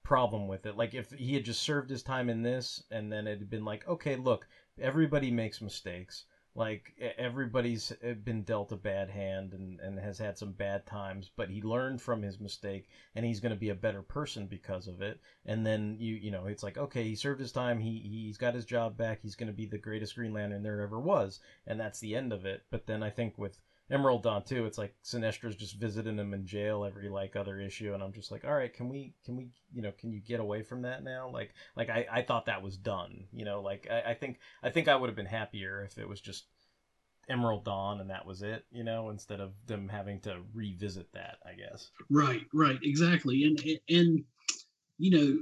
problem 0.05 0.47
with 0.47 0.67
it. 0.67 0.77
Like 0.77 0.95
if 0.95 1.11
he 1.11 1.35
had 1.35 1.45
just 1.45 1.63
served 1.63 1.91
his 1.91 2.03
time 2.03 2.29
in 2.31 2.43
this 2.43 2.83
and 2.91 3.11
then 3.11 3.27
it 3.27 3.41
had 3.41 3.51
been 3.51 3.65
like, 3.65 3.89
okay, 3.89 4.15
look, 4.15 4.47
everybody 4.81 5.31
makes 5.31 5.61
mistakes. 5.61 6.25
Like 6.57 6.93
everybody's 7.19 7.91
uh, 7.91 8.13
been 8.13 8.45
dealt 8.45 8.71
a 8.71 8.77
bad 8.77 9.11
hand 9.11 9.55
and, 9.55 9.81
and 9.81 9.99
has 9.99 10.19
had 10.19 10.39
some 10.39 10.53
bad 10.53 10.87
times 10.87 11.29
but 11.37 11.51
he 11.51 11.61
learned 11.61 12.01
from 12.01 12.23
his 12.23 12.39
mistake 12.39 12.87
and 13.17 13.25
he's 13.25 13.41
going 13.41 13.51
to 13.51 13.59
be 13.59 13.71
a 13.71 13.75
better 13.75 14.03
person 14.03 14.47
because 14.47 14.87
of 14.87 15.03
it. 15.03 15.19
And 15.45 15.67
then 15.67 15.97
you 15.99 16.15
you 16.15 16.31
know 16.31 16.47
it's 16.47 16.63
like 16.63 16.79
okay 16.79 17.03
he 17.03 17.17
served 17.17 17.41
his 17.41 17.51
time 17.51 17.81
he 17.81 17.99
he's 18.09 18.37
got 18.37 18.55
his 18.55 18.65
job 18.65 18.97
back 18.97 19.19
he's 19.21 19.35
going 19.35 19.49
to 19.49 19.53
be 19.53 19.67
the 19.67 19.79
greatest 19.79 20.15
green 20.15 20.33
lantern 20.33 20.63
there 20.63 20.81
ever 20.81 21.01
was 21.01 21.41
and 21.67 21.81
that's 21.81 21.99
the 21.99 22.15
end 22.15 22.33
of 22.33 22.47
it. 22.47 22.63
But 22.71 22.87
then 22.87 23.03
i 23.03 23.11
think 23.11 23.37
with 23.37 23.59
emerald 23.95 24.25
dawn 24.25 24.43
too. 24.43 24.67
It's 24.67 24.79
like 24.79 24.95
sinestro's 25.03 25.57
just 25.57 25.79
visiting 25.79 26.19
him 26.19 26.35
in 26.35 26.47
jail 26.47 26.85
every 26.85 27.09
like 27.09 27.37
other 27.37 27.61
issue 27.61 27.95
and 27.95 28.03
i'm 28.03 28.13
just 28.13 28.31
like 28.33 28.45
all 28.45 28.55
right 28.55 28.75
can 28.75 28.89
we 28.89 29.15
can 29.25 29.37
we 29.37 29.51
you 29.73 29.83
know 29.83 29.93
can 29.99 30.13
you 30.13 30.21
get 30.21 30.41
away 30.41 30.63
from 30.63 30.83
that 30.83 31.05
now? 31.05 31.31
Like 31.31 31.55
like 31.77 31.89
i 31.89 32.07
i 32.13 32.23
thought 32.23 32.47
that 32.47 32.63
was 32.63 32.77
done 32.77 33.25
you 33.33 33.45
know? 33.45 33.63
Like 33.63 33.87
i, 33.91 34.11
I 34.11 34.15
think 34.15 34.39
i 34.63 34.71
think 34.71 34.89
i 34.89 34.97
would 34.97 35.09
have 35.09 35.17
been 35.17 35.27
happier 35.27 35.85
if 35.85 35.97
it 35.99 36.09
was 36.09 36.21
just 36.21 36.45
emerald 37.29 37.65
dawn 37.65 38.01
and 38.01 38.11
that 38.11 38.27
was 38.27 38.43
it 38.43 38.67
you 38.71 38.85
know 38.85 39.09
instead 39.09 39.41
of 39.41 39.53
them 39.67 39.89
having 39.89 40.21
to 40.21 40.37
revisit 40.53 41.11
that 41.15 41.39
i 41.47 41.55
guess. 41.55 41.91
Right, 42.11 42.43
right, 42.53 42.79
exactly. 42.83 43.45
And 43.45 43.63
and 43.89 44.25
you 44.99 45.11
know, 45.11 45.39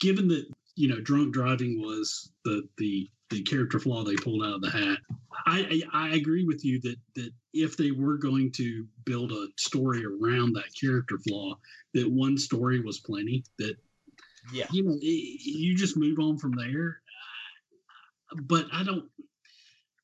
given 0.00 0.28
that 0.28 0.46
you 0.76 0.88
know 0.88 1.00
drunk 1.00 1.32
driving 1.32 1.80
was 1.80 2.30
the 2.44 2.68
the 2.78 3.08
the 3.30 3.42
character 3.42 3.78
flaw 3.78 4.04
they 4.04 4.16
pulled 4.16 4.42
out 4.42 4.54
of 4.54 4.62
the 4.62 4.70
hat, 4.70 4.98
I 5.46 5.82
I, 5.92 6.08
I 6.08 6.14
agree 6.16 6.44
with 6.44 6.64
you 6.64 6.80
that 6.80 6.96
that 7.14 7.30
if 7.52 7.76
they 7.76 7.90
were 7.90 8.16
going 8.16 8.52
to 8.52 8.86
build 9.04 9.32
a 9.32 9.48
story 9.56 10.04
around 10.04 10.54
that 10.54 10.70
character 10.80 11.18
flaw, 11.26 11.54
that 11.94 12.10
one 12.10 12.38
story 12.38 12.80
was 12.80 13.00
plenty. 13.00 13.44
That 13.58 13.76
yeah, 14.52 14.66
you 14.72 14.82
know, 14.84 14.92
i- 14.92 14.98
you 15.02 15.76
just 15.76 15.96
move 15.96 16.18
on 16.18 16.38
from 16.38 16.52
there. 16.52 17.00
But 18.42 18.66
I 18.72 18.82
don't. 18.82 19.08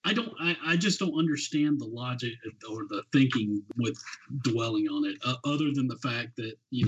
I 0.07 0.13
don't. 0.13 0.33
I, 0.41 0.57
I 0.67 0.77
just 0.77 0.99
don't 0.99 1.19
understand 1.19 1.81
the 1.81 1.87
logic 1.87 2.33
or 2.71 2.85
the 2.89 3.03
thinking 3.13 3.63
with 3.77 3.99
dwelling 4.43 4.87
on 4.89 5.05
it, 5.07 5.17
uh, 5.25 5.37
other 5.45 5.71
than 5.75 5.89
the 5.89 5.99
fact 5.99 6.37
that 6.37 6.55
you 6.71 6.87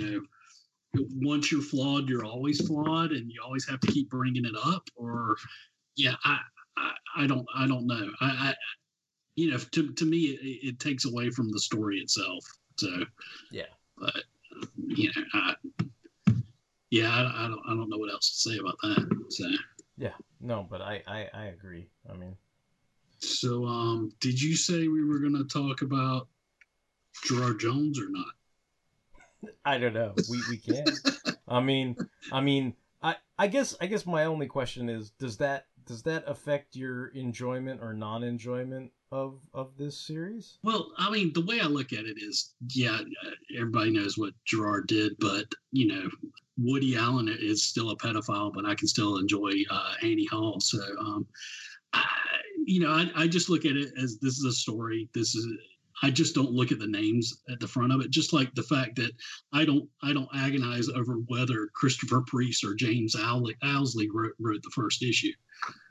know, 0.95 1.05
once 1.23 1.51
you're 1.51 1.63
flawed, 1.63 2.09
you're 2.09 2.25
always 2.25 2.67
flawed, 2.67 3.13
and 3.13 3.31
you 3.31 3.41
always 3.45 3.67
have 3.69 3.81
to 3.81 3.87
keep 3.93 4.11
bringing 4.11 4.45
it 4.45 4.55
up. 4.65 4.89
Or, 4.97 5.37
yeah, 5.97 6.15
I, 6.25 6.39
I, 6.77 6.93
I 7.17 7.27
don't, 7.27 7.47
I 7.57 7.67
don't 7.67 7.87
know. 7.87 8.11
I, 8.21 8.27
I 8.27 8.55
you 9.35 9.51
know, 9.51 9.59
to 9.59 9.93
to 9.93 10.05
me, 10.05 10.19
it, 10.19 10.69
it 10.69 10.81
takes 10.81 11.05
away 11.05 11.31
from 11.31 11.51
the 11.51 11.61
story 11.61 11.99
itself. 11.99 12.45
So, 12.77 12.89
yeah, 13.51 13.65
but 13.99 14.25
you 14.87 15.11
know, 15.15 15.23
I, 15.35 15.55
yeah, 16.91 17.11
I, 17.11 17.45
I 17.45 17.49
don't, 17.49 17.61
I 17.67 17.71
don't 17.75 17.89
know 17.89 17.99
what 17.99 18.11
else 18.13 18.31
to 18.31 18.51
say 18.51 18.59
about 18.59 18.77
that. 18.83 19.27
So. 19.31 19.45
yeah 19.99 20.13
no 20.41 20.67
but 20.69 20.83
i 20.83 21.03
i, 21.07 21.29
I 21.33 21.45
agree 21.47 21.89
i 22.13 22.15
mean 22.17 22.37
So, 23.19 23.65
um, 23.65 24.13
did 24.21 24.41
you 24.41 24.55
say 24.57 24.89
we 24.89 25.03
were 25.05 25.19
going 25.19 25.37
to 25.37 25.45
talk 25.45 25.83
about 25.83 26.29
Gerard 27.25 27.59
Jones 27.61 27.99
or 27.99 28.09
not? 28.11 29.51
I 29.65 29.79
don't 29.79 29.95
know. 29.95 30.15
We 30.31 30.43
we 30.51 30.59
can. 30.59 30.85
I 31.49 31.61
mean, 31.61 31.97
I 32.31 32.41
mean, 32.41 32.75
I 33.03 33.17
I 33.39 33.47
guess 33.47 33.75
I 33.81 33.87
guess 33.87 34.05
my 34.07 34.27
only 34.27 34.47
question 34.47 34.89
is 34.89 35.11
does 35.19 35.39
that 35.39 35.67
does 35.87 36.03
that 36.03 36.25
affect 36.27 36.77
your 36.77 37.09
enjoyment 37.09 37.81
or 37.83 37.95
non-enjoyment 37.95 38.91
of 39.13 39.41
of 39.55 39.77
this 39.79 39.97
series? 39.97 40.59
Well, 40.63 40.93
I 40.99 41.11
mean, 41.11 41.33
the 41.33 41.45
way 41.45 41.61
I 41.61 41.67
look 41.67 41.93
at 41.93 42.05
it 42.05 42.17
is, 42.21 42.55
yeah, 42.75 43.01
everybody 43.57 43.91
knows 43.91 44.19
what 44.19 44.35
Gerard 44.45 44.89
did, 44.89 45.13
but 45.19 45.47
you 45.73 45.87
know, 45.87 46.09
Woody 46.59 46.97
Allen 46.97 47.29
is 47.29 47.65
still 47.65 47.91
a 47.91 47.97
pedophile, 47.97 48.53
but 48.53 48.67
I 48.67 48.75
can 48.75 48.89
still 48.89 49.19
enjoy 49.19 49.53
uh, 49.71 49.95
Annie 50.03 50.27
Hall. 50.27 50.61
So, 50.61 50.81
um, 50.99 51.27
I, 51.93 52.05
you 52.65 52.81
know, 52.81 52.91
I, 52.91 53.11
I 53.15 53.27
just 53.29 53.49
look 53.49 53.65
at 53.65 53.77
it 53.77 53.93
as 54.03 54.19
this 54.19 54.39
is 54.39 54.45
a 54.45 54.53
story. 54.53 55.09
This 55.15 55.35
is. 55.35 55.47
I 56.03 56.11
just 56.11 56.35
don't 56.35 56.53
look 56.53 56.73
at 56.73 56.79
the 56.79 56.87
names 56.87 57.43
at 57.51 57.61
the 57.61 57.69
front 57.69 57.93
of 57.93 58.01
it. 58.01 58.11
Just 58.11 58.33
like 58.33 58.55
the 58.55 58.63
fact 58.63 58.97
that 58.97 59.13
I 59.53 59.65
don't, 59.65 59.89
I 60.03 60.13
don't 60.13 60.29
agonize 60.35 60.89
over 60.89 61.15
whether 61.27 61.69
Christopher 61.75 62.23
Priest 62.27 62.65
or 62.65 62.75
James 62.75 63.17
Owsley 63.17 64.09
wrote, 64.13 64.35
wrote 64.39 64.63
the 64.63 64.73
first 64.75 65.03
issue. 65.03 65.33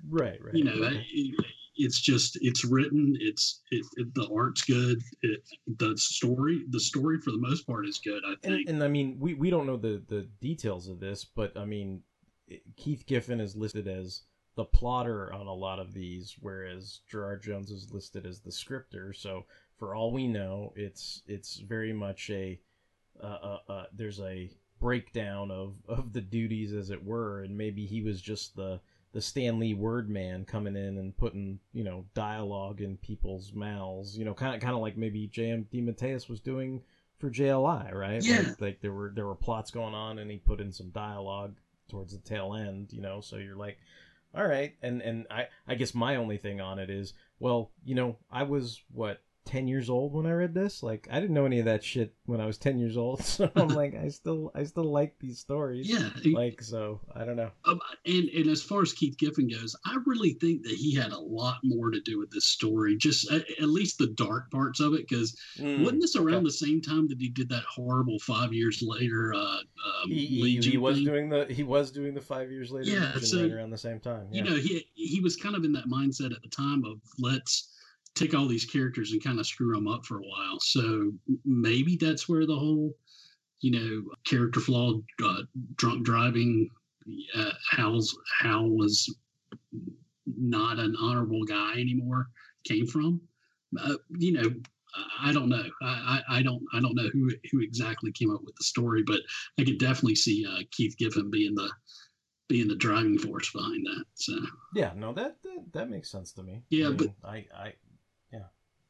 Right, 0.08 0.39
right. 0.43 0.53
You 0.53 0.64
know, 0.64 0.80
right. 0.82 0.97
I- 0.97 1.43
it's 1.78 1.99
just 1.99 2.38
it's 2.41 2.64
written. 2.64 3.18
It's 3.20 3.62
it, 3.72 3.86
it, 3.97 4.14
the 4.16 4.30
art's 4.34 4.62
good. 4.64 5.01
It, 5.22 5.41
the 5.78 5.97
story, 5.97 6.64
the 6.70 6.80
story 6.80 7.20
for 7.20 7.32
the 7.32 7.38
most 7.38 7.68
part 7.68 7.86
is 7.86 7.99
good. 7.99 8.24
I 8.26 8.36
think. 8.41 8.70
and, 8.70 8.76
and 8.76 8.84
I 8.84 8.88
mean, 8.88 9.18
we, 9.20 9.34
we 9.34 9.49
don't 9.49 9.68
know 9.68 9.78
the, 9.78 10.01
the 10.08 10.28
details 10.41 10.88
of 10.88 10.99
this, 10.99 11.26
but 11.26 11.58
I 11.58 11.66
mean, 11.66 12.01
Keith 12.78 13.06
Giffen 13.06 13.41
is 13.41 13.56
listed 13.56 13.88
as 13.88 14.22
the 14.56 14.64
plotter 14.64 15.34
on 15.34 15.47
a 15.47 15.53
lot 15.53 15.80
of 15.80 15.93
these, 15.93 16.38
whereas 16.39 17.01
Gerard 17.10 17.43
Jones 17.43 17.72
is 17.72 17.91
listed 17.91 18.26
as 18.26 18.39
the 18.39 18.51
scripter. 18.51 19.12
So 19.12 19.45
for 19.78 19.96
all 19.96 20.12
we 20.12 20.28
know, 20.28 20.74
it's 20.76 21.22
it's 21.28 21.58
very 21.58 21.94
much 21.94 22.30
a 22.30 22.60
uh, 23.22 23.26
uh, 23.26 23.60
uh, 23.70 23.86
there's 23.94 24.20
a 24.20 24.50
breakdown 24.80 25.52
of 25.52 25.76
of 25.88 26.14
the 26.14 26.22
duties, 26.22 26.74
as 26.74 26.90
it 26.90 27.04
were, 27.04 27.42
and 27.42 27.58
maybe 27.58 27.86
he 27.86 28.02
was 28.02 28.22
just 28.22 28.56
the 28.56 28.80
the 29.14 29.22
Stan 29.22 29.60
Lee 29.60 29.74
word 29.74 30.10
man 30.10 30.44
coming 30.44 30.76
in 30.76 30.98
and 30.98 31.16
putting 31.18 31.60
you 31.74 31.84
know 31.84 32.06
dialogue 32.14 32.82
in 32.82 32.98
people's 32.98 33.54
mouths, 33.54 34.18
you 34.18 34.26
know, 34.26 34.34
kind 34.34 34.56
of 34.56 34.62
kind 34.62 34.76
of 34.76 34.82
like 34.82 34.98
maybe 34.98 35.28
J.M. 35.28 35.68
DeMatteis 35.74 36.30
was 36.30 36.42
doing 36.42 36.82
for 37.18 37.30
JLI, 37.30 37.94
right? 37.94 38.24
Yeah. 38.24 38.40
Like, 38.40 38.62
like 38.62 38.82
there 38.82 38.92
were 38.94 39.12
there 39.16 39.26
were 39.26 39.36
plots 39.36 39.72
going 39.72 39.94
on, 39.94 40.20
and 40.20 40.30
he 40.30 40.38
put 40.38 40.60
in 40.60 40.72
some 40.72 40.90
dialogue 40.90 41.56
towards 41.90 42.14
the 42.14 42.20
tail 42.20 42.54
end, 42.56 42.92
you 42.92 43.02
know. 43.02 43.22
So 43.22 43.38
you're 43.38 43.56
like, 43.56 43.78
all 44.36 44.46
right, 44.46 44.76
and 44.82 45.02
and 45.02 45.28
I 45.32 45.48
I 45.68 45.76
guess 45.76 45.96
my 45.96 46.18
only 46.18 46.38
thing 46.38 46.60
on 46.60 46.80
it 46.80 46.90
is, 46.90 47.14
well, 47.40 47.72
you 47.84 47.96
know, 47.96 48.18
I 48.32 48.44
was 48.44 48.82
what. 48.92 49.22
10 49.46 49.68
years 49.68 49.89
old 49.89 50.14
when 50.14 50.26
I 50.26 50.32
read 50.32 50.54
this 50.54 50.82
like 50.82 51.08
I 51.12 51.20
didn't 51.20 51.36
know 51.36 51.46
any 51.46 51.60
of 51.60 51.66
that 51.66 51.84
shit 51.84 52.14
when 52.26 52.41
I 52.41 52.46
was 52.48 52.58
10 52.58 52.80
years 52.80 52.98
old 52.98 53.24
so 53.24 53.50
I'm 53.56 53.68
like 53.76 53.93
I 53.96 54.10
still 54.10 54.52
I 54.56 54.64
still 54.64 54.91
like 54.91 55.16
these 55.20 55.39
stories 55.39 55.88
Yeah. 55.88 56.10
like 56.34 56.62
so 56.62 57.00
I 57.14 57.26
don't 57.26 57.36
know 57.36 57.52
Um, 57.66 57.80
and 58.06 58.28
and 58.30 58.50
as 58.50 58.62
far 58.64 58.82
as 58.82 58.91
Keith 58.93 59.18
Giffen 59.18 59.48
goes, 59.48 59.76
I 59.86 59.98
really 60.06 60.34
think 60.34 60.64
that 60.64 60.74
he 60.74 60.93
had 60.96 61.12
a 61.12 61.20
lot 61.20 61.58
more 61.64 61.91
to 61.91 62.02
do 62.02 62.18
with 62.20 62.32
this 62.32 62.46
story. 62.46 62.98
Just 62.98 63.32
at, 63.32 63.43
at 63.62 63.70
least 63.70 63.98
the 64.00 64.08
dark 64.08 64.50
parts 64.52 64.80
of 64.80 64.93
it, 64.93 65.08
because 65.08 65.38
Mm, 65.60 65.80
wasn't 65.84 66.02
this 66.02 66.16
around 66.16 66.43
the 66.43 66.52
same 66.52 66.82
time 66.82 67.08
that 67.08 67.20
he 67.20 67.30
did 67.30 67.48
that 67.50 67.64
horrible 67.64 68.20
five 68.20 68.52
years 68.54 68.82
later? 68.82 69.34
Uh, 69.34 69.39
um, 69.60 70.10
he, 70.10 70.26
he, 70.26 70.60
he 70.72 70.78
was 70.78 71.02
doing 71.04 71.30
the 71.30 71.46
he 71.50 71.64
was 71.64 71.91
doing 71.91 72.14
the 72.14 72.22
five 72.22 72.52
years 72.52 72.72
later 72.72 72.89
Yeah, 72.89 73.14
Legion 73.14 73.22
so, 73.30 73.41
right 73.41 73.52
around 73.52 73.70
the 73.70 73.78
same 73.78 74.00
time 74.00 74.28
yeah. 74.32 74.43
you 74.43 74.50
know 74.50 74.56
he 74.58 74.86
he 74.96 75.20
was 75.22 75.36
kind 75.36 75.56
of 75.56 75.64
in 75.64 75.72
that 75.74 75.88
mindset 75.88 76.34
at 76.36 76.41
the 76.41 76.50
time 76.50 76.84
of 76.84 77.00
let's 77.20 77.72
take 78.16 78.34
all 78.34 78.47
these 78.47 78.66
characters 78.66 79.11
and 79.11 79.24
kind 79.24 79.39
of 79.39 79.45
screw 79.45 79.74
them 79.74 79.88
up 79.88 80.05
for 80.05 80.18
a 80.20 80.24
while 80.24 80.59
so 80.59 81.11
maybe 81.43 81.97
that's 81.97 82.28
where 82.28 82.45
the 82.45 82.55
whole 82.55 82.93
you 83.61 83.72
know 83.72 84.03
character 84.26 84.59
flaw 84.59 84.93
uh, 85.24 85.41
drunk 85.76 86.05
driving 86.05 86.70
uh, 87.36 87.51
hal's 87.72 88.18
hal 88.41 88.70
was 88.70 89.13
not 90.38 90.80
an 90.80 90.95
honorable 90.99 91.43
guy 91.43 91.74
anymore 91.74 92.28
came 92.63 92.88
from 92.88 93.22
uh, 93.80 93.95
you 94.18 94.34
know 94.34 94.49
I 95.22 95.34
don't 95.34 95.49
know. 95.49 95.63
I, 95.82 96.22
I, 96.30 96.38
I 96.38 96.41
don't. 96.41 96.63
I 96.74 96.80
don't 96.80 96.95
know 96.95 97.09
who 97.11 97.30
who 97.51 97.59
exactly 97.59 98.13
came 98.13 98.34
up 98.34 98.41
with 98.45 98.55
the 98.55 98.63
story, 98.63 99.03
but 99.05 99.20
I 99.59 99.66
could 99.66 99.78
definitely 99.78 100.16
see 100.16 100.45
uh, 100.45 100.61
Keith 100.72 100.95
Giffen 100.97 101.30
being 101.30 101.53
the 101.53 101.70
being 102.47 102.68
the 102.68 102.76
driving 102.76 103.18
force 103.18 103.51
behind 103.51 103.86
that. 103.86 104.05
So 104.13 104.38
yeah 104.74 104.93
no 104.95 105.13
that, 105.13 105.41
that 105.43 105.74
that 105.74 105.89
makes 105.89 106.11
sense 106.11 106.32
to 106.34 106.43
me 106.43 106.63
Yeah, 106.70 106.86
I 106.86 106.89
mean, 106.89 106.97
but- 106.97 107.30
I 107.30 107.45
I 107.53 107.74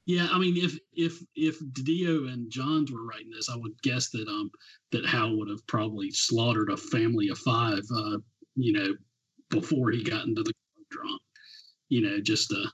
yeah, 0.06 0.28
I 0.32 0.38
mean, 0.38 0.56
if 0.58 0.78
if 0.94 1.20
if 1.36 1.60
DiDio 1.60 2.32
and 2.32 2.52
Johns 2.52 2.92
were 2.92 3.06
writing 3.06 3.32
this, 3.32 3.50
I 3.50 3.56
would 3.56 3.82
guess 3.82 4.10
that 4.10 4.28
um 4.28 4.52
that 4.92 5.06
Hal 5.06 5.36
would 5.38 5.50
have 5.50 5.66
probably 5.68 6.12
slaughtered 6.12 6.70
a 6.70 6.78
family 6.78 7.30
of 7.30 7.40
five, 7.40 7.82
uh, 7.94 8.18
you 8.56 8.74
know, 8.74 8.96
before 9.50 9.92
he 9.92 10.04
got 10.04 10.26
into 10.26 10.44
the 10.44 10.54
drunk. 10.92 11.22
You 11.90 12.02
know, 12.02 12.22
just 12.22 12.54
uh, 12.54 12.70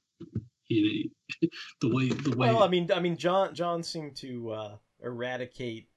you 0.67 1.09
know, 1.41 1.47
the 1.82 1.95
way 1.95 2.09
the 2.09 2.36
way. 2.36 2.49
well 2.49 2.63
I 2.63 2.67
mean 2.67 2.91
I 2.93 2.99
mean 2.99 3.15
John 3.15 3.53
John 3.55 3.82
seemed 3.82 4.17
to 4.17 4.51
uh, 4.51 4.75
eradicate 5.01 5.88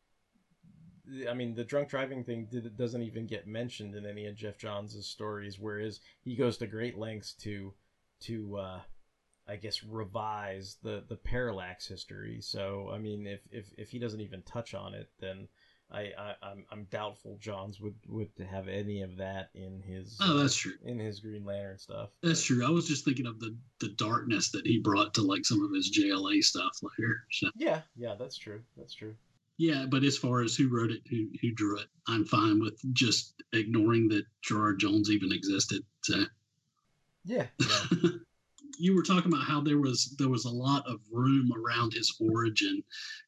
I 1.28 1.34
mean, 1.34 1.54
the 1.54 1.64
drunk 1.64 1.90
driving 1.90 2.24
thing 2.24 2.46
did, 2.50 2.76
doesn't 2.78 3.02
even 3.02 3.26
get 3.26 3.46
mentioned 3.46 3.94
in 3.94 4.06
any 4.06 4.26
of 4.26 4.36
Geoff 4.36 4.56
Johns' 4.56 5.06
stories, 5.06 5.58
whereas 5.58 6.00
he 6.22 6.34
goes 6.34 6.56
to 6.58 6.66
great 6.66 6.96
lengths 6.96 7.32
to 7.34 7.74
to 8.20 8.56
uh, 8.56 8.80
I 9.48 9.56
guess 9.56 9.82
revise 9.82 10.76
the 10.82 11.04
the 11.08 11.16
parallax 11.16 11.86
history. 11.86 12.40
So 12.40 12.90
I 12.92 12.98
mean, 12.98 13.26
if 13.26 13.40
if 13.50 13.72
if 13.76 13.90
he 13.90 13.98
doesn't 13.98 14.20
even 14.20 14.42
touch 14.42 14.74
on 14.74 14.94
it, 14.94 15.10
then 15.20 15.48
I, 15.90 16.12
I 16.18 16.34
I'm 16.42 16.64
I'm 16.70 16.84
doubtful 16.90 17.36
Johns 17.40 17.80
would 17.80 17.94
would 18.08 18.30
have 18.50 18.68
any 18.68 19.02
of 19.02 19.16
that 19.18 19.50
in 19.54 19.82
his. 19.82 20.18
Oh, 20.20 20.38
that's 20.38 20.56
true. 20.56 20.72
In 20.84 20.98
his 20.98 21.20
Green 21.20 21.44
Lantern 21.44 21.78
stuff. 21.78 22.10
That's 22.22 22.42
true. 22.42 22.66
I 22.66 22.70
was 22.70 22.88
just 22.88 23.04
thinking 23.04 23.26
of 23.26 23.38
the 23.38 23.56
the 23.80 23.90
darkness 23.90 24.50
that 24.50 24.66
he 24.66 24.80
brought 24.80 25.14
to 25.14 25.22
like 25.22 25.44
some 25.44 25.62
of 25.62 25.72
his 25.72 25.96
JLA 25.96 26.42
stuff 26.42 26.78
later. 26.82 27.24
So. 27.30 27.50
Yeah, 27.54 27.82
yeah, 27.96 28.14
that's 28.18 28.38
true. 28.38 28.62
That's 28.76 28.94
true. 28.94 29.14
Yeah, 29.56 29.86
but 29.88 30.02
as 30.02 30.18
far 30.18 30.40
as 30.40 30.56
who 30.56 30.68
wrote 30.68 30.90
it, 30.90 31.02
who 31.08 31.28
who 31.40 31.52
drew 31.52 31.78
it, 31.78 31.86
I'm 32.08 32.24
fine 32.24 32.60
with 32.60 32.80
just 32.94 33.34
ignoring 33.52 34.08
that 34.08 34.24
Gerard 34.42 34.80
Jones 34.80 35.10
even 35.10 35.32
existed. 35.32 35.82
So. 36.02 36.24
Yeah. 37.24 37.46
yeah. 37.60 38.10
you 38.78 38.94
were 38.94 39.02
talking 39.02 39.32
about 39.32 39.44
how 39.44 39.60
there 39.60 39.78
was 39.78 40.14
there 40.18 40.28
was 40.28 40.44
a 40.44 40.50
lot 40.50 40.86
of 40.86 41.00
room 41.10 41.52
around 41.52 41.92
his 41.92 42.14
origin, 42.20 42.82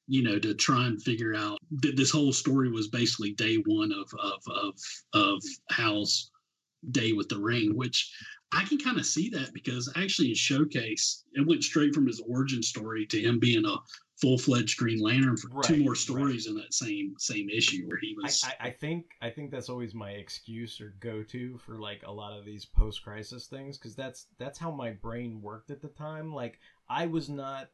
you 0.07 0.23
know, 0.23 0.39
to 0.39 0.55
try 0.55 0.87
and 0.87 1.03
figure 1.03 1.35
out 1.35 1.59
that 1.83 1.97
this 1.97 2.11
whole 2.11 2.33
story 2.33 2.71
was 2.71 2.89
basically 2.89 3.33
day 3.33 3.57
one 3.67 3.93
of 3.93 4.11
of 4.19 4.43
of 4.49 4.75
of 5.13 5.43
Hal's 5.71 6.31
day 6.91 7.13
with 7.13 7.29
the 7.29 7.39
ring, 7.39 7.77
which 7.77 8.11
I 8.53 8.65
can 8.65 8.79
kind 8.79 8.99
of 8.99 9.07
see 9.07 9.29
that 9.31 9.53
because 9.53 9.93
actually 9.97 10.29
in 10.29 10.35
Showcase 10.35 11.25
it 11.35 11.47
went 11.47 11.65
straight 11.65 11.95
from 11.95 12.07
his 12.07 12.21
origin 12.21 12.63
story 12.63 13.07
to 13.07 13.21
him 13.21 13.39
being 13.39 13.65
a 13.65 13.77
full 14.21 14.39
fledged 14.39 14.79
Green 14.79 15.01
Lantern 15.01 15.37
for 15.37 15.49
right, 15.49 15.65
two 15.65 15.85
more 15.85 15.95
stories 15.95 16.47
right. 16.47 16.55
in 16.55 16.61
that 16.61 16.73
same 16.73 17.15
same 17.19 17.49
issue 17.51 17.87
where 17.87 17.99
he 17.99 18.17
was. 18.21 18.43
I, 18.45 18.49
I, 18.49 18.69
I, 18.69 18.71
think 18.71 19.07
I 19.21 19.31
think 19.31 19.51
that's 19.51 19.69
always 19.69 19.95
my 19.95 20.11
excuse 20.11 20.81
or 20.81 20.95
go 21.01 21.23
to 21.25 21.59
for 21.59 21.79
like 21.79 22.03
a 22.07 22.13
lot 22.13 22.39
of 22.39 22.45
these 22.45 22.65
post 22.65 23.03
crisis 23.03 23.47
things 23.47 23.79
because 23.79 23.95
that's 23.95 24.27
that's 24.39 24.59
how 24.59 24.71
my 24.71 24.91
brain 24.91 25.41
worked 25.43 25.71
at 25.71 25.83
the 25.83 25.89
time. 25.89 26.35
Like 26.35 26.59
I 26.89 27.07
was 27.07 27.29
not. 27.29 27.69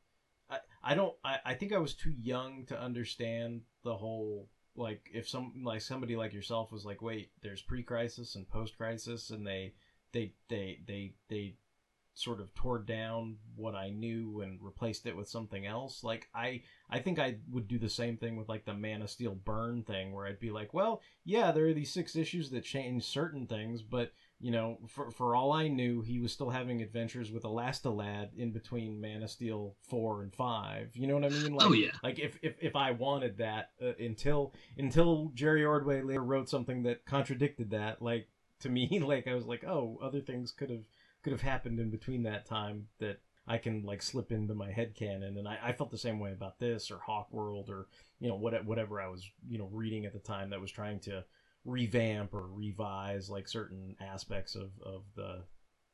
I, 0.50 0.58
I 0.82 0.94
don't. 0.94 1.14
I, 1.24 1.38
I 1.44 1.54
think 1.54 1.72
I 1.72 1.78
was 1.78 1.94
too 1.94 2.12
young 2.12 2.66
to 2.66 2.80
understand 2.80 3.62
the 3.84 3.94
whole 3.94 4.48
like 4.74 5.08
if 5.12 5.28
some 5.28 5.62
like 5.64 5.82
somebody 5.82 6.16
like 6.16 6.32
yourself 6.32 6.72
was 6.72 6.84
like 6.84 7.02
wait 7.02 7.30
there's 7.42 7.60
pre-crisis 7.60 8.36
and 8.36 8.48
post-crisis 8.48 9.28
and 9.28 9.46
they 9.46 9.74
they 10.12 10.32
they 10.48 10.80
they 10.86 11.12
they 11.28 11.56
sort 12.14 12.40
of 12.40 12.54
tore 12.54 12.78
down 12.78 13.36
what 13.56 13.74
I 13.74 13.90
knew 13.90 14.42
and 14.42 14.58
replaced 14.60 15.06
it 15.06 15.16
with 15.16 15.28
something 15.28 15.66
else. 15.66 16.04
Like 16.04 16.28
I 16.34 16.62
I 16.90 16.98
think 16.98 17.18
I 17.18 17.36
would 17.50 17.68
do 17.68 17.78
the 17.78 17.88
same 17.88 18.16
thing 18.16 18.36
with 18.36 18.48
like 18.48 18.64
the 18.64 18.74
Man 18.74 19.02
of 19.02 19.10
Steel 19.10 19.34
Byrne 19.34 19.82
thing 19.82 20.12
where 20.12 20.26
I'd 20.26 20.38
be 20.38 20.50
like, 20.50 20.74
well, 20.74 21.00
yeah, 21.24 21.52
there 21.52 21.66
are 21.66 21.72
these 21.72 21.92
six 21.92 22.14
issues 22.14 22.50
that 22.50 22.64
change 22.64 23.04
certain 23.04 23.46
things, 23.46 23.82
but 23.82 24.12
you 24.40 24.50
know, 24.50 24.78
for 24.88 25.10
for 25.10 25.34
all 25.34 25.52
I 25.52 25.68
knew, 25.68 26.02
he 26.02 26.18
was 26.18 26.32
still 26.32 26.50
having 26.50 26.82
adventures 26.82 27.30
with 27.30 27.44
Elastic 27.44 27.92
Lad 27.92 28.30
in 28.36 28.50
between 28.50 29.00
Man 29.00 29.22
of 29.22 29.30
Steel 29.30 29.76
4 29.88 30.22
and 30.22 30.34
5. 30.34 30.90
You 30.94 31.06
know 31.06 31.14
what 31.14 31.24
I 31.24 31.28
mean? 31.28 31.54
Like, 31.54 31.66
oh 31.68 31.72
yeah. 31.72 31.92
Like 32.02 32.18
if 32.18 32.38
if, 32.42 32.56
if 32.60 32.76
I 32.76 32.90
wanted 32.90 33.38
that 33.38 33.70
uh, 33.80 33.92
until 33.98 34.52
until 34.76 35.30
Jerry 35.34 35.64
Ordway 35.64 36.02
later 36.02 36.24
wrote 36.24 36.50
something 36.50 36.82
that 36.82 37.06
contradicted 37.06 37.70
that, 37.70 38.02
like 38.02 38.28
to 38.60 38.68
me 38.68 39.00
like 39.04 39.26
I 39.28 39.34
was 39.34 39.46
like, 39.46 39.64
"Oh, 39.64 39.98
other 40.02 40.20
things 40.20 40.52
could 40.52 40.70
have 40.70 40.84
could 41.22 41.32
have 41.32 41.42
happened 41.42 41.78
in 41.80 41.90
between 41.90 42.24
that 42.24 42.46
time 42.46 42.86
that 42.98 43.20
I 43.46 43.58
can 43.58 43.82
like 43.82 44.02
slip 44.02 44.30
into 44.30 44.54
my 44.54 44.70
head 44.70 44.94
canon. 44.94 45.36
And 45.38 45.48
I, 45.48 45.58
I 45.62 45.72
felt 45.72 45.90
the 45.90 45.98
same 45.98 46.20
way 46.20 46.32
about 46.32 46.58
this 46.58 46.90
or 46.90 46.98
Hawk 46.98 47.32
World 47.32 47.70
or 47.70 47.88
you 48.20 48.28
know 48.28 48.36
what, 48.36 48.64
whatever 48.64 49.00
I 49.00 49.08
was 49.08 49.28
you 49.48 49.58
know 49.58 49.68
reading 49.72 50.04
at 50.06 50.12
the 50.12 50.18
time 50.18 50.50
that 50.50 50.60
was 50.60 50.70
trying 50.70 51.00
to 51.00 51.24
revamp 51.64 52.34
or 52.34 52.48
revise 52.48 53.30
like 53.30 53.48
certain 53.48 53.96
aspects 54.00 54.54
of, 54.54 54.70
of 54.84 55.02
the 55.16 55.44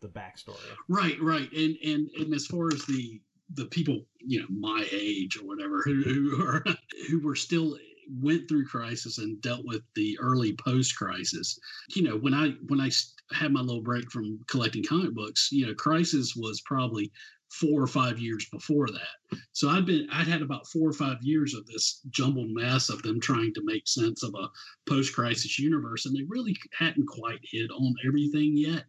the 0.00 0.08
backstory. 0.08 0.56
Right, 0.88 1.20
right, 1.20 1.50
and 1.52 1.76
and 1.84 2.08
and 2.18 2.34
as 2.34 2.46
far 2.46 2.68
as 2.68 2.84
the 2.84 3.20
the 3.54 3.66
people 3.66 4.04
you 4.20 4.40
know 4.40 4.46
my 4.50 4.86
age 4.92 5.38
or 5.38 5.46
whatever 5.46 5.82
who 5.84 6.02
who 6.02 6.44
are 6.44 6.64
who 7.10 7.20
were 7.20 7.34
still 7.34 7.76
went 8.20 8.48
through 8.48 8.66
crisis 8.66 9.18
and 9.18 9.40
dealt 9.42 9.64
with 9.64 9.82
the 9.94 10.18
early 10.20 10.54
post 10.54 10.96
crisis 10.96 11.58
you 11.94 12.02
know 12.02 12.16
when 12.16 12.34
i 12.34 12.50
when 12.68 12.80
i 12.80 12.90
had 13.32 13.52
my 13.52 13.60
little 13.60 13.82
break 13.82 14.10
from 14.10 14.38
collecting 14.48 14.82
comic 14.82 15.14
books 15.14 15.48
you 15.52 15.66
know 15.66 15.74
crisis 15.74 16.34
was 16.36 16.60
probably 16.62 17.10
four 17.50 17.82
or 17.82 17.86
five 17.86 18.18
years 18.18 18.46
before 18.52 18.88
that. 18.88 19.38
So 19.52 19.68
i'd 19.70 19.86
been 19.86 20.06
i'd 20.12 20.26
had 20.26 20.42
about 20.42 20.66
four 20.68 20.88
or 20.88 20.92
five 20.92 21.18
years 21.22 21.54
of 21.54 21.66
this 21.66 22.00
jumbled 22.10 22.50
mess 22.50 22.88
of 22.88 23.02
them 23.02 23.20
trying 23.20 23.54
to 23.54 23.62
make 23.64 23.88
sense 23.88 24.22
of 24.22 24.34
a 24.34 24.48
post 24.88 25.14
crisis 25.14 25.58
universe 25.58 26.06
and 26.06 26.14
they 26.14 26.24
really 26.28 26.56
hadn't 26.78 27.06
quite 27.06 27.40
hit 27.42 27.70
on 27.70 27.94
everything 28.06 28.52
yet. 28.56 28.84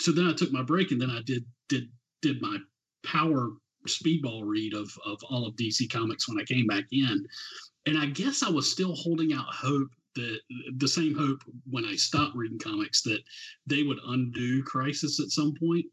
So 0.00 0.12
then 0.12 0.26
i 0.26 0.32
took 0.32 0.52
my 0.52 0.62
break 0.62 0.90
and 0.92 1.00
then 1.00 1.10
i 1.10 1.20
did 1.24 1.44
did 1.68 1.88
did 2.22 2.40
my 2.40 2.58
power 3.04 3.50
speedball 3.88 4.42
read 4.44 4.74
of 4.74 4.90
of 5.04 5.22
all 5.24 5.46
of 5.46 5.56
dc 5.56 5.90
comics 5.90 6.28
when 6.28 6.40
i 6.40 6.44
came 6.44 6.66
back 6.66 6.84
in. 6.92 7.26
And 7.86 7.98
I 7.98 8.06
guess 8.06 8.42
I 8.42 8.48
was 8.48 8.70
still 8.70 8.94
holding 8.94 9.34
out 9.34 9.44
hope 9.52 9.90
that 10.14 10.38
the 10.76 10.88
same 10.88 11.14
hope 11.14 11.42
when 11.68 11.84
I 11.84 11.96
stopped 11.96 12.36
reading 12.36 12.58
comics 12.58 13.02
that 13.02 13.20
they 13.66 13.82
would 13.82 13.98
undo 14.06 14.62
Crisis 14.62 15.20
at 15.20 15.30
some 15.30 15.54
point 15.54 15.86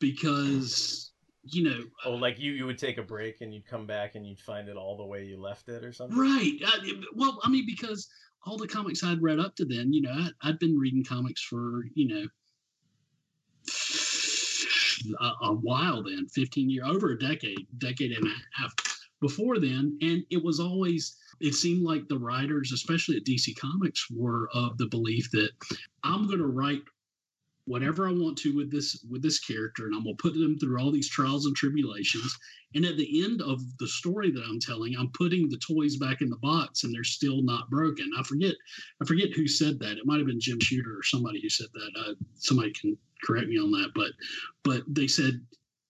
because 0.00 1.12
you 1.42 1.62
know 1.62 1.82
uh, 2.04 2.10
oh 2.10 2.14
like 2.14 2.38
you 2.38 2.52
you 2.52 2.66
would 2.66 2.78
take 2.78 2.98
a 2.98 3.02
break 3.02 3.40
and 3.40 3.54
you'd 3.54 3.66
come 3.66 3.86
back 3.86 4.14
and 4.14 4.26
you'd 4.26 4.40
find 4.40 4.68
it 4.68 4.76
all 4.76 4.96
the 4.96 5.06
way 5.06 5.24
you 5.24 5.40
left 5.40 5.68
it 5.68 5.84
or 5.84 5.92
something? 5.92 6.18
Right. 6.18 6.58
I, 6.64 6.92
well 7.14 7.40
i 7.42 7.48
mean 7.48 7.64
because 7.64 8.08
all 8.44 8.56
the 8.58 8.68
comics 8.68 9.02
i'd 9.04 9.22
read 9.22 9.38
up 9.38 9.54
to 9.56 9.64
then 9.64 9.92
you 9.92 10.02
know 10.02 10.12
I, 10.12 10.48
i'd 10.48 10.58
been 10.58 10.76
reading 10.76 11.04
comics 11.04 11.42
for 11.42 11.84
you 11.94 12.08
know 12.08 12.26
a, 15.20 15.32
a 15.42 15.52
while 15.54 16.02
then 16.02 16.26
15 16.26 16.70
years 16.70 16.86
over 16.88 17.10
a 17.10 17.18
decade 17.18 17.66
decade 17.78 18.12
and 18.12 18.26
a 18.26 18.30
half 18.52 18.72
before 19.20 19.58
then. 19.58 19.98
And 20.00 20.24
it 20.30 20.42
was 20.42 20.60
always 20.60 21.16
it 21.40 21.54
seemed 21.54 21.82
like 21.82 22.06
the 22.08 22.18
writers, 22.18 22.72
especially 22.72 23.16
at 23.16 23.24
DC 23.24 23.58
Comics, 23.58 24.10
were 24.10 24.48
of 24.52 24.76
the 24.78 24.86
belief 24.86 25.30
that 25.30 25.50
I'm 26.02 26.26
going 26.26 26.38
to 26.38 26.46
write 26.46 26.82
whatever 27.66 28.08
I 28.08 28.12
want 28.12 28.36
to 28.38 28.56
with 28.56 28.70
this 28.70 29.04
with 29.08 29.22
this 29.22 29.38
character, 29.38 29.86
and 29.86 29.94
I'm 29.94 30.04
to 30.04 30.14
put 30.14 30.34
them 30.34 30.58
through 30.58 30.80
all 30.80 30.90
these 30.90 31.08
trials 31.08 31.46
and 31.46 31.54
tribulations. 31.54 32.36
And 32.74 32.84
at 32.84 32.96
the 32.96 33.24
end 33.24 33.42
of 33.42 33.60
the 33.78 33.88
story 33.88 34.30
that 34.30 34.44
I'm 34.48 34.60
telling, 34.60 34.94
I'm 34.96 35.10
putting 35.12 35.48
the 35.48 35.58
toys 35.58 35.96
back 35.96 36.20
in 36.20 36.30
the 36.30 36.36
box, 36.36 36.84
and 36.84 36.94
they're 36.94 37.04
still 37.04 37.42
not 37.42 37.70
broken. 37.70 38.10
I 38.18 38.22
forget 38.22 38.54
I 39.02 39.04
forget 39.04 39.32
who 39.32 39.46
said 39.46 39.78
that. 39.80 39.98
It 39.98 40.06
might 40.06 40.18
have 40.18 40.26
been 40.26 40.40
Jim 40.40 40.60
Shooter 40.60 40.96
or 40.98 41.02
somebody 41.02 41.40
who 41.40 41.48
said 41.48 41.68
that. 41.72 41.90
Uh, 41.98 42.14
somebody 42.34 42.72
can 42.72 42.96
correct 43.24 43.48
me 43.48 43.58
on 43.58 43.70
that, 43.72 43.92
but 43.94 44.12
but 44.64 44.82
they 44.88 45.06
said 45.06 45.40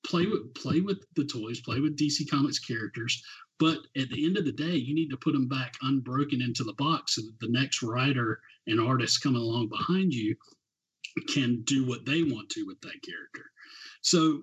play 0.07 0.27
with 0.27 0.55
play 0.55 0.81
with 0.81 1.05
the 1.16 1.25
toys, 1.25 1.61
play 1.61 1.81
with 1.81 1.99
DC 1.99 2.29
Comics 2.31 2.59
characters, 2.59 3.23
but 3.59 3.79
at 3.97 4.09
the 4.09 4.25
end 4.25 4.39
of 4.39 4.47
the 4.47 4.53
day, 4.53 4.75
you 4.75 4.95
need 4.95 5.11
to 5.11 5.18
put 5.18 5.33
them 5.33 5.47
back 5.47 5.75
unbroken 5.83 6.41
into 6.41 6.64
the 6.64 6.73
box 6.75 7.16
so 7.16 7.23
that 7.23 7.39
the 7.41 7.53
next 7.53 7.83
writer 7.83 8.41
and 8.66 8.81
artist 8.81 9.23
coming 9.23 9.41
along 9.41 9.68
behind 9.68 10.14
you 10.14 10.35
can 11.29 11.63
do 11.63 11.87
what 11.87 12.05
they 12.07 12.23
want 12.23 12.49
to 12.51 12.65
with 12.67 12.81
that 12.83 13.03
character. 13.03 13.51
So 14.03 14.43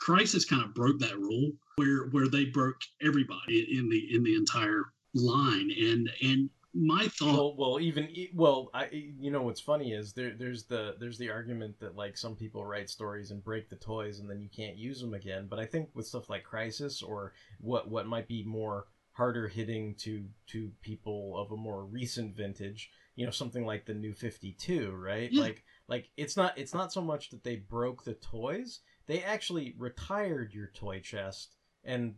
Crisis 0.00 0.44
kind 0.44 0.62
of 0.62 0.74
broke 0.74 0.98
that 1.00 1.18
rule 1.18 1.52
where 1.76 2.06
where 2.10 2.28
they 2.28 2.44
broke 2.46 2.80
everybody 3.02 3.78
in 3.78 3.88
the 3.88 4.14
in 4.14 4.22
the 4.22 4.34
entire 4.34 4.84
line 5.14 5.70
and 5.70 6.10
and 6.22 6.50
my 6.74 7.06
thought. 7.06 7.34
Well, 7.34 7.54
well, 7.56 7.80
even 7.80 8.08
well, 8.34 8.70
I 8.74 8.88
you 8.92 9.30
know 9.30 9.42
what's 9.42 9.60
funny 9.60 9.92
is 9.92 10.12
there 10.12 10.34
there's 10.36 10.64
the 10.64 10.96
there's 10.98 11.18
the 11.18 11.30
argument 11.30 11.78
that 11.80 11.96
like 11.96 12.16
some 12.16 12.34
people 12.34 12.66
write 12.66 12.90
stories 12.90 13.30
and 13.30 13.42
break 13.42 13.70
the 13.70 13.76
toys 13.76 14.18
and 14.18 14.28
then 14.28 14.40
you 14.40 14.48
can't 14.54 14.76
use 14.76 15.00
them 15.00 15.14
again. 15.14 15.46
But 15.48 15.60
I 15.60 15.66
think 15.66 15.90
with 15.94 16.06
stuff 16.06 16.28
like 16.28 16.44
Crisis 16.44 17.00
or 17.00 17.32
what 17.60 17.88
what 17.88 18.06
might 18.06 18.28
be 18.28 18.44
more 18.44 18.86
harder 19.12 19.46
hitting 19.46 19.94
to 19.94 20.24
to 20.48 20.72
people 20.82 21.38
of 21.38 21.52
a 21.52 21.56
more 21.56 21.84
recent 21.84 22.36
vintage, 22.36 22.90
you 23.14 23.24
know, 23.24 23.30
something 23.30 23.64
like 23.64 23.86
the 23.86 23.94
New 23.94 24.12
Fifty 24.12 24.52
Two, 24.52 24.92
right? 24.92 25.30
Yeah. 25.32 25.42
Like 25.42 25.64
like 25.88 26.10
it's 26.16 26.36
not 26.36 26.56
it's 26.56 26.74
not 26.74 26.92
so 26.92 27.00
much 27.02 27.30
that 27.30 27.44
they 27.44 27.56
broke 27.56 28.04
the 28.04 28.14
toys; 28.14 28.80
they 29.06 29.22
actually 29.22 29.74
retired 29.76 30.54
your 30.54 30.68
toy 30.68 31.00
chest 31.00 31.56
and 31.82 32.14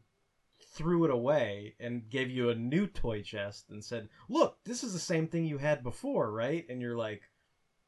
threw 0.74 1.04
it 1.04 1.10
away 1.10 1.74
and 1.80 2.08
gave 2.08 2.30
you 2.30 2.48
a 2.48 2.54
new 2.54 2.86
toy 2.86 3.22
chest 3.22 3.70
and 3.70 3.84
said, 3.84 4.08
"Look, 4.28 4.58
this 4.64 4.82
is 4.84 4.92
the 4.92 4.98
same 4.98 5.28
thing 5.28 5.44
you 5.44 5.58
had 5.58 5.82
before, 5.82 6.30
right?" 6.32 6.64
And 6.68 6.80
you're 6.80 6.96
like, 6.96 7.22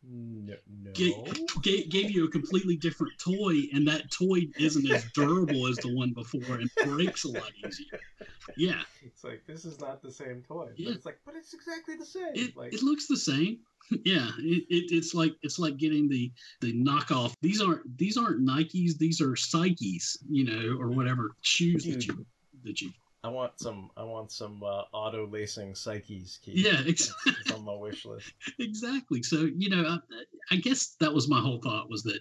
"No." 0.03 0.55
no. 0.85 0.93
G- 1.63 1.85
gave 1.87 2.11
you 2.11 2.25
a 2.25 2.31
completely 2.31 2.77
different 2.77 3.13
toy, 3.19 3.63
and 3.73 3.87
that 3.89 4.11
toy 4.11 4.49
isn't 4.59 4.91
as 4.91 5.05
durable 5.13 5.67
as 5.67 5.77
the 5.77 5.95
one 5.95 6.13
before, 6.13 6.57
and 6.57 6.71
breaks 6.85 7.25
a 7.25 7.29
lot 7.29 7.51
easier. 7.67 8.01
Yeah, 8.57 8.83
it's 9.03 9.25
like 9.25 9.47
this 9.47 9.65
is 9.65 9.79
not 9.81 10.03
the 10.03 10.11
same 10.11 10.43
toy. 10.47 10.71
Yeah. 10.77 10.91
But 10.91 10.97
it's 10.97 11.07
like, 11.07 11.19
but 11.25 11.35
it's 11.37 11.53
exactly 11.53 11.97
the 11.97 12.07
same. 12.07 12.33
It, 12.35 12.57
like, 12.57 12.73
it 12.73 12.83
looks 12.83 13.07
the 13.07 13.17
same. 13.17 13.59
Yeah, 14.05 14.29
it, 14.39 14.65
it, 14.69 14.93
it's 14.95 15.15
like 15.15 15.35
it's 15.41 15.59
like 15.59 15.79
getting 15.79 16.11
the 16.11 16.31
the 16.61 16.75
knockoff. 16.75 17.33
These 17.41 17.63
aren't 17.63 17.97
these 17.97 18.19
aren't 18.19 18.47
Nikes. 18.47 18.99
These 18.99 19.23
are 19.23 19.35
Psyches, 19.35 20.19
you 20.29 20.45
know, 20.45 20.77
or 20.79 20.91
whatever 20.91 21.31
shoes 21.41 21.85
Dude. 21.85 21.95
that 21.95 22.07
you 22.07 22.27
that 22.65 22.81
you 22.83 22.91
I 23.29 23.31
want 23.31 23.61
some. 23.61 23.91
I 23.95 24.05
want 24.05 24.33
some 24.33 24.63
uh, 24.63 24.85
auto 24.95 25.27
lacing 25.27 25.75
psyches. 25.75 26.39
Keith. 26.43 26.57
Yeah, 26.57 26.81
that's 26.83 27.13
on 27.53 27.63
my 27.63 27.75
wish 27.75 28.07
list. 28.07 28.33
exactly. 28.59 29.23
So 29.23 29.47
you 29.55 29.69
know, 29.69 29.87
I, 29.87 29.99
I 30.51 30.57
guess 30.57 30.97
that 31.01 31.13
was 31.13 31.29
my 31.29 31.39
whole 31.39 31.61
thought 31.61 31.91
was 31.91 32.03
that, 32.05 32.21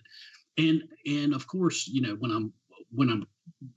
and 0.58 0.84
and 1.06 1.34
of 1.34 1.48
course, 1.48 1.88
you 1.88 2.02
know, 2.02 2.18
when 2.20 2.32
I'm 2.32 2.52
when 2.92 3.10
I'm 3.10 3.26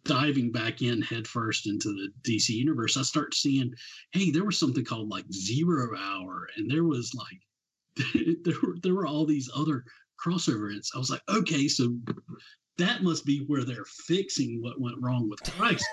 diving 0.04 0.50
back 0.50 0.82
in 0.82 1.02
headfirst 1.02 1.68
into 1.68 1.90
the 1.90 2.08
DC 2.28 2.48
universe, 2.48 2.96
I 2.96 3.02
start 3.02 3.32
seeing, 3.32 3.72
hey, 4.12 4.32
there 4.32 4.44
was 4.44 4.58
something 4.58 4.84
called 4.84 5.08
like 5.08 5.32
Zero 5.32 5.96
Hour, 5.96 6.48
and 6.56 6.68
there 6.68 6.84
was 6.84 7.14
like 7.14 8.06
there 8.44 8.54
were 8.60 8.74
there 8.82 8.94
were 8.96 9.06
all 9.06 9.24
these 9.24 9.48
other 9.54 9.84
crossover 10.20 10.68
events. 10.68 10.90
I 10.96 10.98
was 10.98 11.10
like, 11.10 11.22
okay, 11.28 11.68
so 11.68 11.94
that 12.80 13.02
must 13.02 13.24
be 13.24 13.44
where 13.46 13.64
they're 13.64 13.84
fixing 13.84 14.62
what 14.62 14.80
went 14.80 14.96
wrong 15.00 15.28
with 15.28 15.42
Christ. 15.42 15.86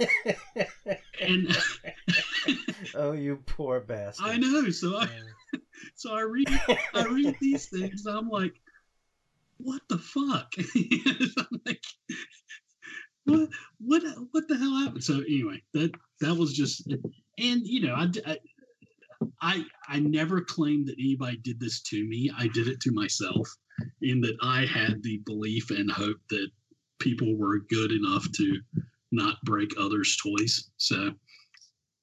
and 1.21 1.57
oh, 2.95 3.13
you 3.13 3.41
poor 3.45 3.79
bastard. 3.79 4.27
I 4.27 4.38
know. 4.38 4.69
So 4.69 4.97
I 4.97 5.07
so 5.95 6.13
I 6.13 6.21
read 6.21 6.47
I 6.93 7.03
read 7.05 7.35
these 7.39 7.67
things. 7.67 8.05
And 8.05 8.17
I'm 8.17 8.29
like, 8.29 8.59
what 9.57 9.81
the 9.89 9.97
fuck? 9.97 10.53
I'm 10.57 11.61
like, 11.65 11.83
what 13.25 13.49
what 13.79 14.03
what 14.31 14.47
the 14.47 14.57
hell 14.57 14.77
happened? 14.77 15.03
So 15.03 15.15
anyway, 15.19 15.61
that 15.73 15.91
that 16.21 16.35
was 16.35 16.53
just, 16.53 16.88
and 16.88 17.61
you 17.65 17.88
know, 17.88 17.93
I 17.93 18.09
I 18.25 18.38
I, 19.41 19.65
I 19.88 19.99
never 19.99 20.41
claimed 20.41 20.88
that 20.88 20.95
anybody 20.99 21.38
did 21.38 21.59
this 21.59 21.81
to 21.83 22.03
me. 22.07 22.31
I 22.38 22.47
did 22.47 22.67
it 22.67 22.79
to 22.81 22.91
myself, 22.91 23.49
in 24.01 24.21
that 24.21 24.38
I 24.41 24.65
had 24.65 25.01
the 25.03 25.21
belief 25.25 25.69
and 25.71 25.91
hope 25.91 26.17
that 26.29 26.49
people 27.00 27.36
were 27.38 27.60
good 27.70 27.91
enough 27.91 28.26
to 28.34 28.60
not 29.12 29.41
break 29.43 29.72
others' 29.80 30.18
toys. 30.18 30.70
So 30.78 31.14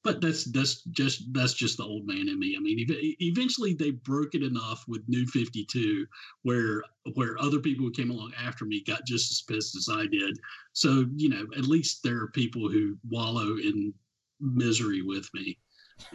but 0.05 0.21
that's 0.21 0.45
that's 0.45 0.83
just 0.93 1.33
that's 1.33 1.55
just 1.55 1.79
the 1.79 1.83
old 1.83 2.07
man 2.07 2.29
in 2.29 2.39
me. 2.39 2.55
I 2.57 2.61
mean, 2.61 2.79
ev- 2.89 3.15
eventually 3.21 3.73
they 3.73 3.93
broke 3.93 4.35
it 4.35 4.43
enough 4.43 4.85
with 4.87 5.03
New 5.09 5.27
Fifty 5.27 5.65
Two, 5.65 6.07
where 6.43 6.83
where 7.15 7.41
other 7.41 7.59
people 7.59 7.87
who 7.87 7.91
came 7.91 8.11
along 8.11 8.33
after 8.39 8.67
me 8.67 8.85
got 8.87 9.07
just 9.07 9.33
as 9.33 9.43
pissed 9.43 9.75
as 9.77 9.89
I 9.91 10.07
did. 10.07 10.39
So 10.75 11.07
you 11.17 11.31
know, 11.31 11.47
at 11.57 11.65
least 11.65 12.03
there 12.05 12.19
are 12.19 12.29
people 12.29 12.69
who 12.69 12.99
wallow 13.09 13.57
in 13.57 13.95
misery 14.41 15.01
with 15.01 15.29
me. 15.33 15.59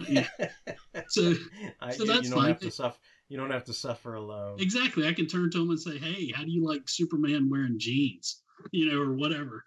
Yeah. 0.08 0.28
so 1.08 1.34
I, 1.82 1.92
so 1.92 2.06
that's 2.06 2.26
you 2.26 2.30
don't 2.30 2.40
fine. 2.40 2.48
have 2.50 2.60
to 2.60 2.72
suffer. 2.72 3.00
You 3.28 3.38
don't 3.38 3.52
have 3.52 3.66
to 3.66 3.74
suffer 3.74 4.14
alone. 4.14 4.58
Exactly. 4.60 5.08
I 5.08 5.14
can 5.14 5.26
turn 5.26 5.50
to 5.50 5.58
them 5.58 5.72
and 5.72 5.80
say, 5.80 5.98
"Hey, 5.98 6.32
how 6.32 6.44
do 6.44 6.52
you 6.52 6.64
like 6.64 6.88
Superman 6.88 7.50
wearing 7.50 7.80
jeans?" 7.80 8.44
You 8.72 8.91
know, 8.91 9.01
or 9.01 9.14
whatever. 9.14 9.64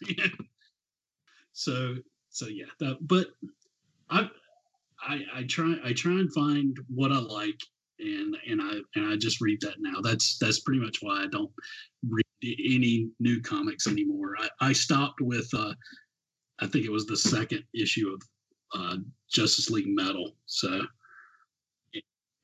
so, 1.53 1.97
so 2.31 2.47
yeah. 2.47 2.67
That, 2.81 2.99
but 3.03 3.29
I, 4.11 4.29
I, 5.01 5.21
I 5.35 5.43
try, 5.45 5.77
I 5.85 5.93
try 5.93 6.13
and 6.13 6.33
find 6.33 6.77
what 6.89 7.13
I 7.13 7.19
like, 7.19 7.61
and 7.99 8.37
and 8.49 8.61
I 8.61 8.81
and 8.97 9.13
I 9.13 9.17
just 9.17 9.41
read 9.41 9.61
that 9.61 9.77
now. 9.79 10.01
That's 10.03 10.39
that's 10.39 10.61
pretty 10.61 10.81
much 10.81 10.99
why 11.03 11.23
I 11.23 11.27
don't 11.27 11.51
read 12.09 12.25
any 12.43 13.09
new 13.21 13.41
comics 13.41 13.87
anymore. 13.87 14.35
I, 14.39 14.49
I 14.61 14.73
stopped 14.73 15.21
with, 15.21 15.49
uh, 15.55 15.75
I 16.61 16.67
think 16.67 16.85
it 16.85 16.91
was 16.93 17.07
the 17.07 17.17
second 17.17 17.63
issue 17.75 18.13
of 18.13 18.23
uh, 18.75 18.97
Justice 19.31 19.71
League 19.71 19.89
Metal. 19.89 20.33
So. 20.47 20.83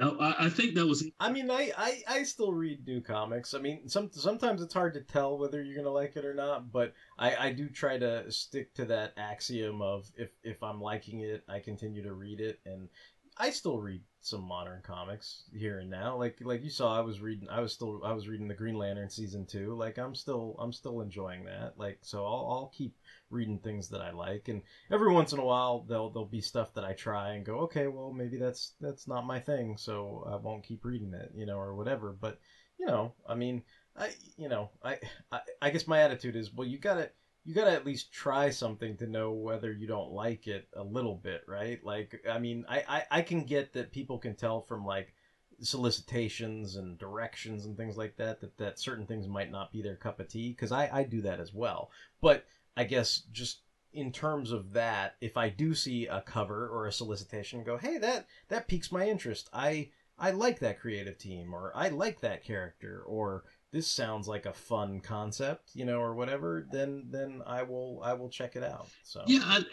Oh, 0.00 0.16
I, 0.20 0.46
I 0.46 0.48
think 0.48 0.74
that 0.76 0.86
was 0.86 1.04
I 1.18 1.32
mean, 1.32 1.50
I, 1.50 1.72
I, 1.76 2.02
I 2.06 2.22
still 2.22 2.52
read 2.52 2.86
new 2.86 3.00
comics. 3.00 3.52
I 3.52 3.58
mean, 3.58 3.88
some 3.88 4.10
sometimes 4.12 4.62
it's 4.62 4.74
hard 4.74 4.94
to 4.94 5.00
tell 5.00 5.36
whether 5.38 5.60
you're 5.60 5.76
gonna 5.76 5.90
like 5.92 6.16
it 6.16 6.24
or 6.24 6.34
not, 6.34 6.70
but 6.70 6.94
I, 7.18 7.34
I 7.48 7.52
do 7.52 7.68
try 7.68 7.98
to 7.98 8.30
stick 8.30 8.74
to 8.74 8.84
that 8.86 9.14
axiom 9.16 9.82
of 9.82 10.08
if 10.16 10.30
if 10.44 10.62
I'm 10.62 10.80
liking 10.80 11.20
it, 11.20 11.42
I 11.48 11.58
continue 11.58 12.02
to 12.04 12.12
read 12.12 12.40
it, 12.40 12.60
and 12.64 12.88
I 13.36 13.50
still 13.50 13.78
read 13.80 14.02
some 14.20 14.42
modern 14.42 14.82
comics 14.82 15.44
here 15.52 15.80
and 15.80 15.90
now. 15.90 16.16
Like 16.16 16.38
like 16.42 16.62
you 16.62 16.70
saw, 16.70 16.96
I 16.96 17.00
was 17.00 17.20
reading, 17.20 17.48
I 17.48 17.60
was 17.60 17.72
still 17.72 18.00
I 18.04 18.12
was 18.12 18.28
reading 18.28 18.46
the 18.46 18.54
Green 18.54 18.76
Lantern 18.78 19.10
season 19.10 19.46
two. 19.46 19.74
Like 19.74 19.98
I'm 19.98 20.14
still 20.14 20.54
I'm 20.60 20.72
still 20.72 21.00
enjoying 21.00 21.44
that. 21.46 21.74
Like 21.76 21.98
so, 22.02 22.24
I'll 22.24 22.46
I'll 22.50 22.72
keep 22.72 22.94
reading 23.30 23.58
things 23.58 23.88
that 23.88 24.00
I 24.00 24.10
like, 24.10 24.48
and 24.48 24.62
every 24.90 25.12
once 25.12 25.32
in 25.32 25.38
a 25.38 25.44
while 25.44 25.84
there'll 25.88 26.10
there'll 26.10 26.26
be 26.26 26.40
stuff 26.40 26.72
that 26.74 26.84
I 26.84 26.92
try 26.92 27.32
and 27.34 27.44
go, 27.44 27.58
okay, 27.60 27.86
well 27.86 28.12
maybe 28.12 28.36
that's 28.36 28.72
that's 28.80 29.06
not 29.08 29.26
my 29.26 29.38
thing, 29.38 29.76
so 29.76 30.26
I 30.30 30.36
won't 30.36 30.64
keep 30.64 30.84
reading 30.84 31.14
it, 31.14 31.32
you 31.34 31.46
know, 31.46 31.58
or 31.58 31.74
whatever. 31.74 32.12
But 32.18 32.38
you 32.78 32.86
know, 32.86 33.14
I 33.28 33.34
mean, 33.34 33.62
I 33.96 34.10
you 34.36 34.48
know, 34.48 34.70
I 34.82 34.98
I, 35.32 35.40
I 35.62 35.70
guess 35.70 35.86
my 35.86 36.00
attitude 36.00 36.36
is, 36.36 36.52
well, 36.52 36.66
you 36.66 36.78
gotta 36.78 37.10
you 37.44 37.54
gotta 37.54 37.72
at 37.72 37.86
least 37.86 38.12
try 38.12 38.50
something 38.50 38.96
to 38.98 39.06
know 39.06 39.32
whether 39.32 39.72
you 39.72 39.86
don't 39.86 40.12
like 40.12 40.46
it 40.46 40.68
a 40.74 40.82
little 40.82 41.14
bit, 41.14 41.42
right? 41.48 41.82
Like, 41.82 42.22
I 42.30 42.38
mean, 42.38 42.64
I 42.68 42.84
I, 42.88 43.04
I 43.10 43.22
can 43.22 43.44
get 43.44 43.72
that 43.72 43.92
people 43.92 44.18
can 44.18 44.34
tell 44.34 44.60
from 44.60 44.84
like 44.84 45.14
solicitations 45.60 46.76
and 46.76 46.98
directions 46.98 47.64
and 47.64 47.76
things 47.76 47.96
like 47.96 48.16
that 48.16 48.40
that 48.40 48.56
that 48.58 48.78
certain 48.78 49.06
things 49.06 49.26
might 49.26 49.50
not 49.50 49.72
be 49.72 49.82
their 49.82 49.96
cup 49.96 50.20
of 50.20 50.28
tea 50.28 50.50
because 50.50 50.72
I 50.72 50.88
I 50.92 51.02
do 51.04 51.22
that 51.22 51.40
as 51.40 51.52
well, 51.52 51.90
but 52.20 52.44
I 52.78 52.84
guess 52.84 53.24
just 53.32 53.62
in 53.92 54.12
terms 54.12 54.52
of 54.52 54.72
that, 54.74 55.16
if 55.20 55.36
I 55.36 55.48
do 55.48 55.74
see 55.74 56.06
a 56.06 56.20
cover 56.20 56.68
or 56.68 56.86
a 56.86 56.92
solicitation, 56.92 57.64
go, 57.64 57.76
hey, 57.76 57.98
that 57.98 58.26
that 58.48 58.68
piques 58.68 58.92
my 58.92 59.08
interest. 59.08 59.50
I 59.52 59.90
I 60.16 60.30
like 60.30 60.60
that 60.60 60.78
creative 60.78 61.18
team, 61.18 61.52
or 61.52 61.72
I 61.74 61.88
like 61.88 62.20
that 62.20 62.44
character, 62.44 63.02
or 63.04 63.42
this 63.72 63.88
sounds 63.88 64.28
like 64.28 64.46
a 64.46 64.52
fun 64.52 65.00
concept, 65.00 65.70
you 65.74 65.84
know, 65.84 66.00
or 66.00 66.14
whatever. 66.14 66.68
Then 66.70 67.08
then 67.10 67.42
I 67.48 67.64
will 67.64 68.00
I 68.04 68.12
will 68.12 68.30
check 68.30 68.54
it 68.54 68.62
out. 68.62 68.86
So 69.02 69.24
Yeah, 69.26 69.40
I, 69.42 69.64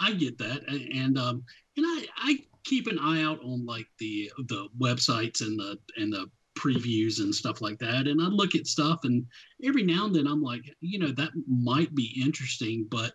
I 0.00 0.12
get 0.12 0.38
that, 0.38 0.66
and 0.66 1.18
um, 1.18 1.44
and 1.76 1.84
I 1.86 2.06
I 2.16 2.38
keep 2.64 2.86
an 2.86 2.98
eye 2.98 3.22
out 3.22 3.40
on 3.44 3.66
like 3.66 3.88
the 3.98 4.32
the 4.48 4.68
websites 4.80 5.42
and 5.42 5.58
the 5.58 5.78
and 5.98 6.10
the 6.10 6.30
previews 6.54 7.20
and 7.20 7.34
stuff 7.34 7.60
like 7.60 7.78
that, 7.78 8.06
and 8.06 8.20
I 8.20 8.26
look 8.26 8.54
at 8.54 8.66
stuff, 8.66 9.00
and 9.04 9.26
every 9.62 9.82
now 9.82 10.06
and 10.06 10.14
then 10.14 10.26
I'm 10.26 10.42
like, 10.42 10.62
you 10.80 10.98
know, 10.98 11.12
that 11.12 11.30
might 11.46 11.94
be 11.94 12.22
interesting, 12.24 12.86
but 12.90 13.12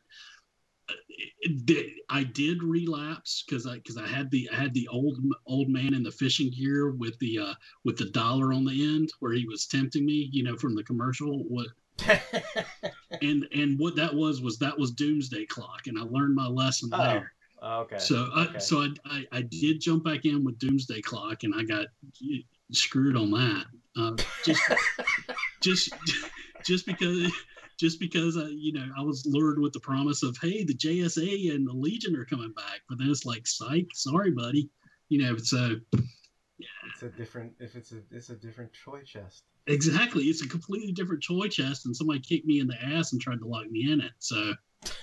uh, 0.89 1.73
I 2.09 2.23
did 2.23 2.63
relapse 2.63 3.43
because 3.47 3.67
I 3.67 3.75
because 3.75 3.97
I 3.97 4.07
had 4.07 4.29
the 4.31 4.49
I 4.51 4.55
had 4.55 4.73
the 4.73 4.87
old 4.87 5.17
old 5.45 5.69
man 5.69 5.93
in 5.93 6.03
the 6.03 6.11
fishing 6.11 6.51
gear 6.51 6.91
with 6.91 7.17
the 7.19 7.39
uh 7.39 7.53
with 7.85 7.97
the 7.97 8.09
dollar 8.09 8.53
on 8.53 8.65
the 8.65 8.95
end 8.95 9.09
where 9.19 9.33
he 9.33 9.45
was 9.45 9.67
tempting 9.67 10.05
me, 10.05 10.29
you 10.31 10.43
know, 10.43 10.55
from 10.55 10.75
the 10.75 10.83
commercial. 10.83 11.43
What 11.47 11.67
and 13.21 13.45
and 13.53 13.77
what 13.79 13.95
that 13.95 14.13
was 14.13 14.41
was 14.41 14.57
that 14.59 14.77
was 14.77 14.91
Doomsday 14.91 15.45
Clock, 15.45 15.87
and 15.87 15.97
I 15.97 16.03
learned 16.03 16.35
my 16.35 16.47
lesson 16.47 16.89
Oh, 16.93 17.03
there. 17.03 17.33
okay. 17.63 17.99
So 17.99 18.29
I 18.33 18.45
okay. 18.47 18.59
so 18.59 18.81
I, 18.81 18.89
I 19.05 19.25
I 19.31 19.41
did 19.41 19.81
jump 19.81 20.03
back 20.03 20.25
in 20.25 20.43
with 20.43 20.59
Doomsday 20.59 21.01
Clock, 21.01 21.43
and 21.43 21.53
I 21.55 21.63
got 21.63 21.87
screwed 22.71 23.15
on 23.15 23.31
that. 23.31 23.65
Uh, 23.95 24.15
just 24.45 24.61
just 25.61 25.93
just 26.63 26.85
because 26.85 27.31
just 27.79 27.99
because 27.99 28.37
I 28.37 28.47
you 28.47 28.73
know 28.73 28.87
I 28.97 29.01
was 29.01 29.25
lured 29.25 29.59
with 29.59 29.73
the 29.73 29.79
promise 29.79 30.23
of 30.23 30.37
hey 30.41 30.63
the 30.63 30.75
JSA 30.75 31.53
and 31.53 31.67
the 31.67 31.73
Legion 31.73 32.15
are 32.15 32.25
coming 32.25 32.53
back, 32.53 32.81
but 32.87 32.97
then 32.97 33.09
it's 33.09 33.25
like 33.25 33.47
psych, 33.47 33.87
sorry 33.93 34.31
buddy, 34.31 34.69
you 35.09 35.23
know. 35.23 35.37
So 35.37 35.75
yeah. 36.57 36.67
it's 36.93 37.03
a 37.03 37.09
different 37.09 37.53
if 37.59 37.75
it's 37.75 37.91
a 37.91 38.01
it's 38.11 38.29
a 38.29 38.35
different 38.35 38.71
toy 38.85 39.01
chest. 39.03 39.43
Exactly. 39.67 40.23
It's 40.23 40.43
a 40.43 40.47
completely 40.47 40.91
different 40.91 41.23
toy 41.23 41.47
chest, 41.47 41.85
and 41.85 41.95
somebody 41.95 42.19
kicked 42.19 42.47
me 42.47 42.59
in 42.59 42.67
the 42.67 42.81
ass 42.81 43.11
and 43.11 43.21
tried 43.21 43.39
to 43.39 43.47
lock 43.47 43.69
me 43.69 43.91
in 43.91 44.01
it. 44.01 44.11
So 44.19 44.53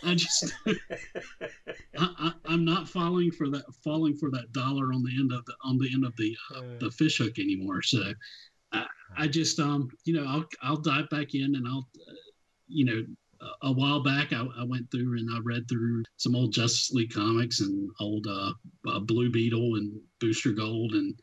I 0.02 0.14
just, 0.14 0.54
I, 1.98 2.32
I'm 2.46 2.64
not 2.64 2.88
falling 2.88 3.30
for 3.30 3.48
that, 3.50 3.64
falling 3.84 4.16
for 4.16 4.30
that 4.30 4.52
dollar 4.52 4.92
on 4.92 5.02
the 5.02 5.12
end 5.18 5.32
of 5.32 5.44
the 5.44 5.54
on 5.64 5.78
the 5.78 5.92
end 5.92 6.04
of 6.04 6.16
the 6.16 6.36
uh, 6.54 6.62
the 6.78 6.90
fish 6.90 7.18
hook 7.18 7.38
anymore. 7.38 7.82
So 7.82 8.12
I, 8.72 8.86
I 9.16 9.26
just, 9.28 9.58
um, 9.60 9.88
you 10.04 10.14
know, 10.14 10.24
I'll 10.26 10.44
I'll 10.62 10.76
dive 10.76 11.08
back 11.10 11.34
in 11.34 11.54
and 11.56 11.66
I'll, 11.66 11.88
uh, 12.08 12.14
you 12.68 12.84
know, 12.84 13.04
a, 13.40 13.68
a 13.68 13.72
while 13.72 14.02
back 14.02 14.32
I, 14.32 14.46
I 14.58 14.64
went 14.64 14.90
through 14.90 15.18
and 15.18 15.28
I 15.34 15.40
read 15.44 15.68
through 15.68 16.04
some 16.16 16.34
old 16.34 16.52
Justice 16.52 16.92
League 16.92 17.12
comics 17.12 17.60
and 17.60 17.90
old 18.00 18.26
uh, 18.26 18.52
uh, 18.88 19.00
Blue 19.00 19.30
Beetle 19.30 19.76
and 19.76 20.00
Booster 20.20 20.52
Gold 20.52 20.92
and 20.92 21.14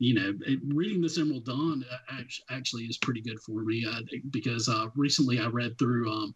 you 0.00 0.14
know, 0.14 0.32
it, 0.46 0.58
reading 0.68 1.02
this 1.02 1.18
Emerald 1.18 1.44
Dawn 1.44 1.84
uh, 1.92 2.22
actually 2.48 2.84
is 2.84 2.96
pretty 2.96 3.20
good 3.20 3.38
for 3.40 3.62
me 3.62 3.86
uh, 3.86 4.00
because 4.30 4.66
uh, 4.66 4.86
recently 4.96 5.38
I 5.38 5.46
read 5.48 5.78
through. 5.78 6.10
Um, 6.10 6.34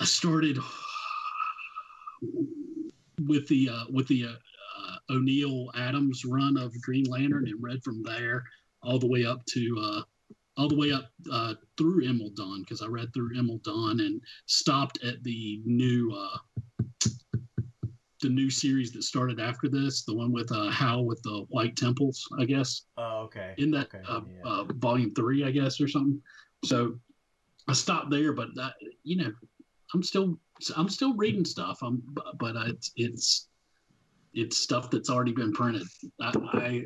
I 0.00 0.04
started 0.04 0.58
with 3.26 3.46
the 3.48 3.68
uh, 3.68 3.84
with 3.90 4.08
the 4.08 4.24
uh, 4.24 4.28
uh, 4.28 4.96
O'Neil 5.10 5.70
Adams 5.76 6.24
run 6.24 6.56
of 6.56 6.72
Green 6.82 7.04
Lantern 7.04 7.46
and 7.46 7.62
read 7.62 7.82
from 7.84 8.02
there 8.02 8.44
all 8.82 8.98
the 8.98 9.06
way 9.06 9.24
up 9.24 9.44
to 9.46 9.76
uh, 9.80 10.02
all 10.56 10.68
the 10.68 10.76
way 10.76 10.92
up 10.92 11.10
uh, 11.32 11.54
through 11.76 12.06
Emerald 12.06 12.36
Dawn 12.36 12.62
because 12.62 12.82
I 12.82 12.86
read 12.86 13.12
through 13.14 13.38
Emerald 13.38 13.62
Dawn 13.62 14.00
and 14.00 14.20
stopped 14.46 15.02
at 15.04 15.22
the 15.22 15.60
new 15.64 16.12
uh, 16.12 16.38
the 18.22 18.28
new 18.28 18.50
series 18.50 18.92
that 18.92 19.02
started 19.02 19.40
after 19.40 19.68
this, 19.68 20.04
the 20.04 20.14
one 20.14 20.32
with 20.32 20.50
uh, 20.52 20.70
Hal 20.70 21.04
with 21.04 21.20
the 21.22 21.44
white 21.48 21.76
temples, 21.76 22.26
I 22.38 22.44
guess. 22.44 22.82
Oh, 22.96 23.22
okay. 23.24 23.54
In 23.58 23.70
that 23.72 23.86
Okay, 23.94 24.02
uh, 24.08 24.20
yeah. 24.44 24.50
uh, 24.50 24.64
volume 24.74 25.12
three, 25.14 25.44
I 25.44 25.50
guess, 25.50 25.80
or 25.80 25.88
something. 25.88 26.22
So 26.64 26.98
I 27.68 27.72
stopped 27.72 28.10
there, 28.10 28.32
but 28.32 28.54
that, 28.54 28.74
you 29.02 29.16
know, 29.16 29.32
I'm 29.94 30.02
still 30.02 30.38
I'm 30.76 30.88
still 30.88 31.14
reading 31.14 31.44
stuff. 31.44 31.78
I'm, 31.82 32.02
but 32.38 32.56
I, 32.56 32.70
it's 32.96 33.48
it's 34.34 34.56
stuff 34.56 34.90
that's 34.90 35.10
already 35.10 35.32
been 35.32 35.52
printed. 35.52 35.86
I 36.20 36.32
I, 36.52 36.84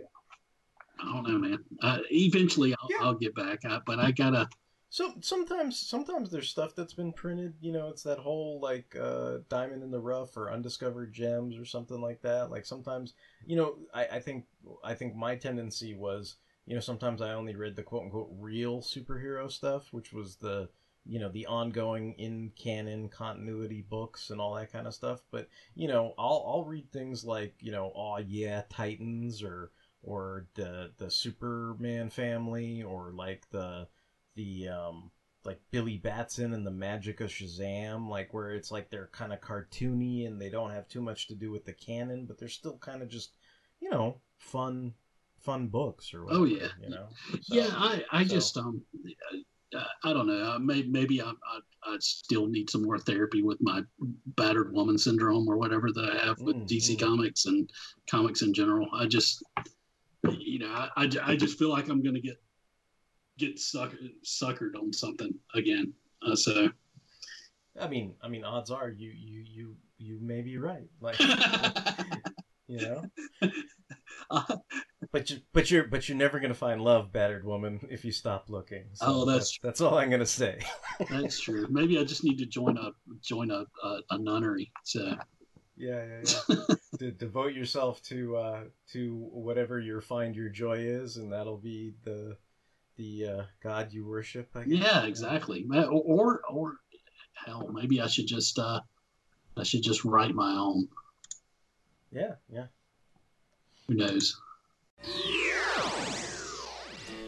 I 1.01 1.13
don't 1.13 1.29
know, 1.29 1.39
man. 1.39 1.59
Uh, 1.83 1.99
eventually, 2.11 2.75
I'll, 2.75 3.07
I'll 3.07 3.15
get 3.15 3.35
back. 3.35 3.65
I, 3.65 3.81
but 3.87 3.99
I 3.99 4.11
gotta. 4.11 4.49
So 4.89 5.15
sometimes, 5.21 5.79
sometimes 5.79 6.31
there's 6.31 6.49
stuff 6.49 6.75
that's 6.75 6.95
been 6.95 7.13
printed. 7.13 7.55
You 7.61 7.73
know, 7.73 7.89
it's 7.89 8.03
that 8.05 8.19
whole 8.19 8.61
like 8.61 8.97
uh, 8.99 9.39
diamond 9.49 9.83
in 9.83 9.91
the 9.91 10.01
rough 10.01 10.37
or 10.37 10.51
undiscovered 10.51 11.13
gems 11.13 11.59
or 11.59 11.65
something 11.65 12.01
like 12.01 12.23
that. 12.23 12.51
Like 12.51 12.65
sometimes, 12.65 13.15
you 13.47 13.57
know, 13.57 13.77
I, 13.93 14.07
I 14.07 14.21
think 14.21 14.47
I 14.83 14.95
think 14.95 15.15
my 15.15 15.37
tendency 15.37 15.95
was, 15.95 16.37
you 16.67 16.75
know, 16.75 16.81
sometimes 16.81 17.21
I 17.21 17.35
only 17.35 17.57
read 17.57 17.77
the 17.77 17.83
quote 17.83 18.05
unquote 18.05 18.31
real 18.39 18.81
superhero 18.81 19.51
stuff, 19.51 19.89
which 19.93 20.13
was 20.13 20.37
the 20.37 20.69
you 21.09 21.19
know 21.19 21.29
the 21.29 21.47
ongoing 21.47 22.15
in 22.19 22.51
canon 22.57 23.09
continuity 23.09 23.83
books 23.89 24.31
and 24.31 24.41
all 24.41 24.55
that 24.55 24.73
kind 24.73 24.87
of 24.87 24.95
stuff. 24.95 25.21
But 25.31 25.49
you 25.75 25.89
know, 25.89 26.15
I'll 26.19 26.45
I'll 26.47 26.65
read 26.65 26.91
things 26.93 27.25
like 27.25 27.55
you 27.61 27.73
know, 27.73 27.93
oh 27.95 28.19
yeah, 28.19 28.63
Titans 28.71 29.43
or 29.43 29.71
or 30.03 30.47
the 30.55 30.93
the 30.99 31.11
Superman 31.11 32.11
family 32.11 32.83
or 32.83 33.13
like 33.13 33.49
the 33.51 33.89
the 34.35 34.69
um 34.69 35.11
like 35.45 35.61
Billy 35.71 35.97
Batson 35.97 36.53
and 36.53 36.67
the 36.67 36.71
Magic 36.73 37.21
of 37.21 37.31
Shazam, 37.31 38.09
like 38.09 38.35
where 38.35 38.51
it's 38.51 38.73
like 38.73 38.91
they're 38.91 39.09
kind 39.13 39.33
of 39.33 39.41
cartoony 39.41 40.27
and 40.27 40.41
they 40.41 40.51
don't 40.51 40.71
have 40.73 40.89
too 40.89 41.01
much 41.01 41.29
to 41.29 41.35
do 41.37 41.51
with 41.53 41.65
the 41.65 41.73
canon, 41.73 42.27
but 42.27 42.39
they're 42.39 42.49
still 42.49 42.79
kind 42.79 43.03
of 43.03 43.09
just 43.09 43.37
you 43.81 43.91
know 43.91 44.21
fun 44.39 44.95
fun 45.39 45.69
books 45.69 46.13
or 46.13 46.25
whatever, 46.25 46.43
Oh 46.43 46.47
yeah, 46.47 46.69
you 46.83 46.91
know. 46.91 47.07
yeah. 47.49 47.69
I 47.73 48.05
I 48.11 48.25
so- 48.25 48.35
just 48.35 48.57
um. 48.59 48.83
Uh, 49.75 49.85
I 50.05 50.13
don't 50.13 50.27
know. 50.27 50.53
Uh, 50.53 50.59
maybe 50.59 50.89
maybe 50.89 51.23
I, 51.23 51.31
I 51.31 51.61
I 51.85 51.97
still 52.01 52.47
need 52.47 52.71
some 52.71 52.83
more 52.83 52.99
therapy 52.99 53.43
with 53.43 53.59
my 53.61 53.83
battered 54.37 54.73
woman 54.73 54.99
syndrome 54.99 55.49
or 55.49 55.57
whatever 55.57 55.91
that 55.93 56.11
I 56.13 56.27
have 56.27 56.41
with 56.41 56.57
Mm, 56.57 56.69
DC 56.69 57.01
Comics 57.01 57.47
and 57.47 57.71
comics 58.09 58.43
in 58.43 58.53
general. 58.55 58.89
I 58.93 59.07
just, 59.07 59.43
you 60.39 60.61
know, 60.61 60.69
I, 60.69 60.91
I, 60.97 61.11
I 61.25 61.37
just 61.37 61.59
feel 61.59 61.71
like 61.71 61.89
I'm 61.89 62.03
gonna 62.03 62.21
get 62.21 62.41
get 63.39 63.59
sucker, 63.59 63.99
suckered 64.25 64.77
on 64.77 64.93
something 64.93 65.35
again. 65.55 65.93
Uh, 66.23 66.37
so 66.37 66.71
I 67.81 67.89
mean, 67.89 68.15
I 68.23 68.29
mean, 68.29 68.45
odds 68.45 68.71
are 68.71 68.89
you 68.89 69.11
you 69.11 69.43
you 69.45 69.77
you 69.99 70.19
may 70.21 70.43
be 70.43 70.59
right. 70.59 70.89
Like, 71.01 71.19
you 72.69 72.79
know. 72.79 73.05
But 75.13 75.31
you, 75.31 75.39
but 75.53 75.71
you're, 75.71 75.85
but 75.85 76.09
you're 76.09 76.19
never 76.19 76.41
gonna 76.41 76.55
find 76.55 76.83
love, 76.83 77.13
battered 77.13 77.45
woman, 77.45 77.87
if 77.91 78.05
you 78.05 78.13
stop 78.13 78.51
looking. 78.51 78.85
So 78.95 79.07
Oh, 79.07 79.25
that's- 79.25 79.59
that's 79.63 79.81
all 79.81 79.97
I'm 79.99 80.11
gonna 80.11 80.27
say. 80.27 80.61
that's 81.11 81.41
true. 81.41 81.67
Maybe 81.71 81.99
I 81.99 82.05
just 82.05 82.25
need 82.25 82.39
to 82.39 82.47
join 82.47 82.77
a 82.79 82.91
join 83.23 83.51
a 83.51 83.65
a, 83.85 84.01
a 84.11 84.19
nunnery. 84.19 84.73
So 84.85 85.17
Yeah, 85.77 86.05
yeah, 86.05 86.33
yeah. 86.49 86.57
De- 86.99 87.11
devote 87.13 87.53
yourself 87.55 88.03
to 88.05 88.37
uh, 88.37 88.61
to 88.93 89.15
whatever 89.33 89.79
your 89.81 90.01
find 90.01 90.35
your 90.35 90.49
joy 90.49 90.79
is, 90.79 91.19
and 91.19 91.33
that'll 91.33 91.59
be 91.59 91.95
the 92.05 92.37
the 92.97 93.27
uh, 93.27 93.43
God 93.63 93.93
you 93.93 94.07
worship. 94.07 94.49
I 94.55 94.65
guess. 94.65 94.79
yeah, 94.79 95.05
exactly. 95.05 95.67
Or, 95.73 95.85
or 95.91 96.41
or 96.49 96.77
hell, 97.35 97.69
maybe 97.73 98.01
I 98.01 98.07
should 98.07 98.27
just 98.27 98.59
uh 98.59 98.81
I 99.57 99.63
should 99.63 99.83
just 99.83 100.05
write 100.05 100.35
my 100.35 100.53
own. 100.57 100.89
Yeah, 102.11 102.37
yeah. 102.51 102.67
Who 103.89 103.95
knows? 103.95 104.41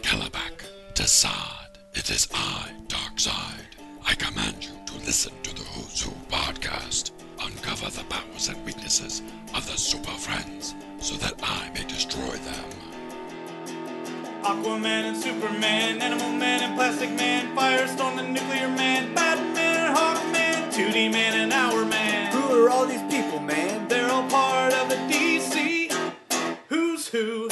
Kalibak, 0.02 0.64
Desaad, 0.94 1.78
it 1.94 2.10
is 2.10 2.26
I, 2.34 2.72
Darkseid. 2.88 3.76
I 4.04 4.14
command 4.14 4.64
you 4.64 4.72
to 4.86 4.94
listen 5.06 5.32
to 5.42 5.54
the 5.54 5.62
Who's 5.62 6.02
Who 6.02 6.10
podcast. 6.28 7.12
Uncover 7.40 7.90
the 7.90 8.04
powers 8.04 8.48
and 8.48 8.64
weaknesses 8.64 9.22
of 9.54 9.64
the 9.70 9.76
Super 9.78 10.10
Friends 10.10 10.74
so 10.98 11.14
that 11.16 11.34
I 11.42 11.70
may 11.72 11.84
destroy 11.84 12.36
them. 12.36 12.64
Aquaman 14.42 15.04
and 15.10 15.16
Superman, 15.16 16.00
Animal 16.00 16.32
Man 16.32 16.62
and 16.62 16.74
Plastic 16.74 17.10
Man, 17.10 17.54
Firestorm 17.56 18.18
and 18.18 18.34
Nuclear 18.34 18.68
Man, 18.68 19.14
Batman 19.14 19.88
and 19.88 19.96
Hawkman, 19.96 20.72
2D 20.72 21.12
Man 21.12 21.38
and 21.38 21.52
Hour 21.52 21.84
Man. 21.84 22.32
Who 22.32 22.64
are 22.64 22.70
all 22.70 22.86
these 22.86 23.02
people, 23.02 23.38
man? 23.40 23.86
They're 23.88 24.10
all 24.10 24.28
part 24.28 24.72
of 24.72 24.88
the 24.88 24.96
DC 24.96 25.92
Who's 26.68 27.06
Who. 27.08 27.48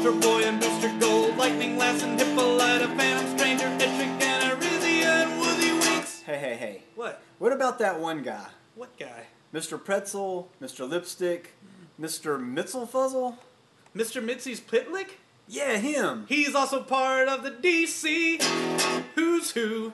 Ultra 0.00 0.18
Boy 0.18 0.44
and 0.44 0.58
Booster 0.58 0.90
Gold, 0.98 1.36
Lightning 1.36 1.76
Lass 1.76 2.02
and 2.02 2.18
Hippolyta, 2.18 2.88
Phantom 2.96 3.36
Stranger, 3.36 3.66
Etrigan 3.66 4.22
and 4.22 4.58
Arisia 4.58 5.26
and 5.26 5.38
Woozy 5.38 5.72
Winks. 5.72 6.22
Hey, 6.22 6.38
hey, 6.38 6.54
hey. 6.56 6.82
What? 6.94 7.20
What 7.38 7.52
about 7.52 7.78
that 7.80 8.00
one 8.00 8.22
guy? 8.22 8.46
What 8.74 8.98
guy? 8.98 9.26
Mr. 9.52 9.78
Pretzel, 9.78 10.48
Mr. 10.58 10.88
Lipstick, 10.88 11.52
Mr. 12.00 12.40
Mitzelfuzzle? 12.42 13.36
Mr. 13.94 14.24
Mitzi's 14.24 14.58
Pitlick? 14.58 15.16
Yeah, 15.46 15.76
him. 15.76 16.24
He's 16.30 16.54
also 16.54 16.82
part 16.82 17.28
of 17.28 17.42
the 17.42 17.50
DC 17.50 18.42
Who's 19.16 19.50
Who. 19.50 19.92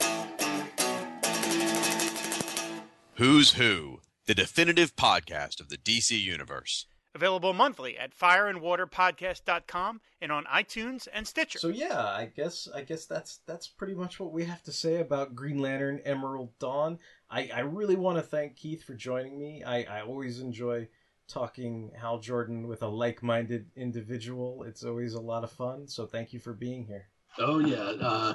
Who's 3.15 3.55
Who, 3.55 3.99
the 4.27 4.37
definitive 4.37 4.95
podcast 4.95 5.59
of 5.59 5.69
the 5.69 5.79
DC 5.79 6.17
Universe. 6.17 6.87
Available 7.17 7.55
monthly 7.55 7.97
at 7.97 8.15
fireandwaterpodcast.com 8.15 10.03
and 10.21 10.31
on 10.31 10.45
iTunes 10.45 11.09
and 11.15 11.27
Stitcher. 11.27 11.59
So 11.59 11.69
yeah, 11.69 11.99
I 11.99 12.31
guess 12.37 12.69
I 12.75 12.83
guess 12.83 13.07
that's 13.07 13.39
that's 13.47 13.67
pretty 13.67 13.95
much 13.95 14.21
what 14.21 14.35
we 14.35 14.45
have 14.45 14.63
to 14.65 14.73
say 14.73 15.01
about 15.01 15.35
Green 15.35 15.57
Lantern 15.57 16.03
Emerald 16.05 16.51
Dawn. 16.59 16.99
I, 17.31 17.49
I 17.55 17.61
really 17.61 17.97
want 17.97 18.19
to 18.19 18.23
thank 18.23 18.57
Keith 18.57 18.85
for 18.85 18.93
joining 18.93 19.39
me. 19.39 19.65
I, 19.65 19.85
I 19.85 20.03
always 20.03 20.41
enjoy 20.41 20.89
talking 21.27 21.91
Hal 21.99 22.19
Jordan 22.19 22.69
with 22.69 22.83
a 22.83 22.87
like-minded 22.87 23.71
individual. 23.77 24.65
It's 24.65 24.85
always 24.85 25.15
a 25.15 25.21
lot 25.21 25.43
of 25.43 25.51
fun. 25.51 25.89
So 25.89 26.05
thank 26.05 26.35
you 26.35 26.39
for 26.39 26.53
being 26.53 26.85
here. 26.85 27.07
Oh 27.39 27.61
yeah, 27.61 27.95
uh, 27.99 28.35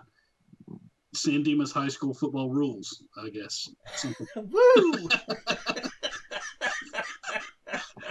San 1.13 1.43
Dimas 1.43 1.71
High 1.71 1.89
School 1.89 2.15
football 2.15 2.49
rules. 2.49 3.03
I 3.23 3.29
guess. 3.29 3.69
Woo! 4.35 5.09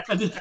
I 0.09 0.15
didn't. 0.15 0.41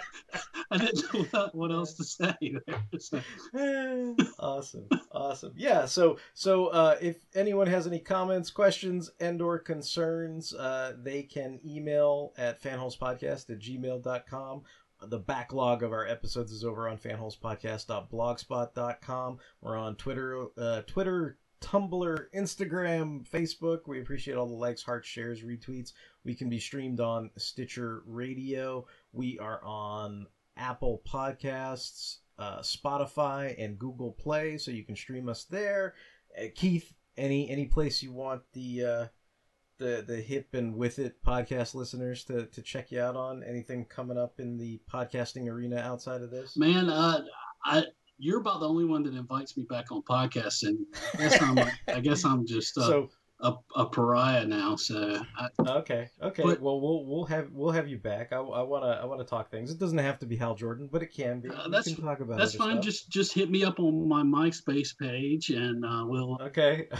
I 0.71 0.77
didn't 0.77 1.33
know 1.33 1.49
what, 1.53 1.71
else 1.71 1.93
to 1.95 2.03
say. 2.03 2.35
There. 2.41 2.99
So, 2.99 3.21
awesome 4.39 4.87
awesome. 5.11 5.53
Yeah 5.55 5.85
so 5.85 6.17
so 6.33 6.67
uh, 6.67 6.97
if 7.01 7.25
anyone 7.35 7.67
has 7.67 7.87
any 7.87 7.99
comments 7.99 8.49
questions 8.49 9.11
and 9.19 9.41
or 9.41 9.59
concerns 9.59 10.53
uh, 10.53 10.93
they 11.01 11.23
can 11.23 11.59
email 11.65 12.33
at 12.37 12.61
fanholespodcast 12.61 13.49
at 13.49 13.59
gmail.com 13.59 14.61
the 15.01 15.19
backlog 15.19 15.81
of 15.81 15.93
our 15.93 16.05
episodes 16.07 16.51
is 16.51 16.65
over 16.65 16.89
on 16.89 16.97
fanholespodcast.blogspot.com 16.97 19.39
we're 19.61 19.77
on 19.77 19.95
twitter 19.95 20.47
uh, 20.57 20.81
twitter 20.87 21.37
tumblr 21.61 22.25
instagram 22.33 23.29
facebook. 23.29 23.87
We 23.87 24.01
appreciate 24.01 24.37
all 24.37 24.47
the 24.47 24.53
likes 24.53 24.83
hearts 24.83 25.07
shares 25.07 25.43
retweets. 25.43 25.93
We 26.23 26.33
can 26.33 26.49
be 26.49 26.59
streamed 26.59 26.99
on 26.99 27.31
stitcher 27.37 28.03
radio. 28.05 28.85
We 29.11 29.39
are 29.39 29.63
on 29.63 30.27
apple 30.59 31.01
podcasts 31.07 32.17
uh, 32.37 32.59
Spotify 32.59 33.53
and 33.61 33.77
Google 33.77 34.11
Play, 34.13 34.57
so 34.57 34.71
you 34.71 34.85
can 34.85 34.95
stream 34.95 35.27
us 35.27 35.43
there. 35.43 35.95
Uh, 36.39 36.45
Keith, 36.55 36.93
any 37.17 37.49
any 37.49 37.65
place 37.65 38.01
you 38.01 38.13
want 38.13 38.41
the 38.53 38.85
uh, 38.85 39.05
the 39.77 40.03
the 40.07 40.17
hip 40.21 40.47
and 40.53 40.75
with 40.75 40.99
it 40.99 41.21
podcast 41.21 41.75
listeners 41.75 42.23
to 42.25 42.45
to 42.45 42.61
check 42.61 42.91
you 42.91 43.01
out 43.01 43.17
on? 43.17 43.43
Anything 43.43 43.83
coming 43.85 44.17
up 44.17 44.39
in 44.39 44.57
the 44.57 44.79
podcasting 44.91 45.49
arena 45.49 45.77
outside 45.79 46.21
of 46.21 46.31
this? 46.31 46.55
man, 46.55 46.89
uh, 46.89 47.23
I 47.65 47.83
you're 48.17 48.39
about 48.39 48.59
the 48.61 48.69
only 48.69 48.85
one 48.85 49.03
that 49.03 49.15
invites 49.15 49.57
me 49.57 49.63
back 49.69 49.91
on 49.91 50.01
podcasts, 50.03 50.63
and 50.63 50.85
I 51.13 51.17
guess 51.17 51.41
I'm. 51.41 51.59
I 51.87 51.99
guess 51.99 52.23
I'm 52.23 52.45
just 52.45 52.77
uh, 52.77 52.81
So- 52.87 53.09
a, 53.41 53.53
a 53.75 53.85
pariah 53.85 54.45
now. 54.45 54.75
So 54.75 55.21
I, 55.37 55.47
Okay, 55.79 56.09
okay. 56.21 56.43
But- 56.43 56.59
well, 56.61 56.79
we'll 56.81 57.05
we'll 57.05 57.25
have 57.25 57.49
we'll 57.51 57.71
have 57.71 57.87
you 57.87 57.97
back. 57.97 58.33
I, 58.33 58.37
I 58.37 58.61
wanna 58.61 58.99
I 59.01 59.05
wanna 59.05 59.23
talk 59.23 59.49
things. 59.49 59.71
It 59.71 59.79
doesn't 59.79 59.97
have 59.97 60.19
to 60.19 60.25
be 60.25 60.35
Hal 60.35 60.55
Jordan, 60.55 60.89
but 60.91 61.01
it 61.01 61.13
can 61.13 61.39
be. 61.39 61.49
Uh, 61.49 61.65
We 61.65 61.71
that's 61.71 61.93
can 61.93 62.03
talk 62.03 62.19
about 62.19 62.37
that's 62.37 62.55
fine. 62.55 62.73
stuff. 62.73 62.83
Just 62.83 63.09
just 63.09 63.33
hit 63.33 63.49
me 63.49 63.63
up 63.63 63.79
on 63.79 64.07
my 64.07 64.23
MySpace 64.23 64.97
page, 64.97 65.49
and 65.49 65.85
uh, 65.85 66.03
we'll. 66.05 66.37
Okay. 66.41 66.87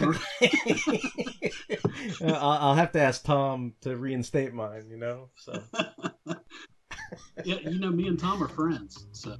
I'll, 2.22 2.34
I'll 2.34 2.74
have 2.74 2.92
to 2.92 3.00
ask 3.00 3.22
Tom 3.24 3.74
to 3.82 3.96
reinstate 3.96 4.52
mine. 4.54 4.86
You 4.88 4.96
know, 4.96 5.28
so. 5.36 5.62
yeah, 7.44 7.58
you 7.60 7.78
know, 7.78 7.90
me 7.90 8.08
and 8.08 8.18
Tom 8.18 8.42
are 8.42 8.48
friends. 8.48 9.06
So 9.12 9.36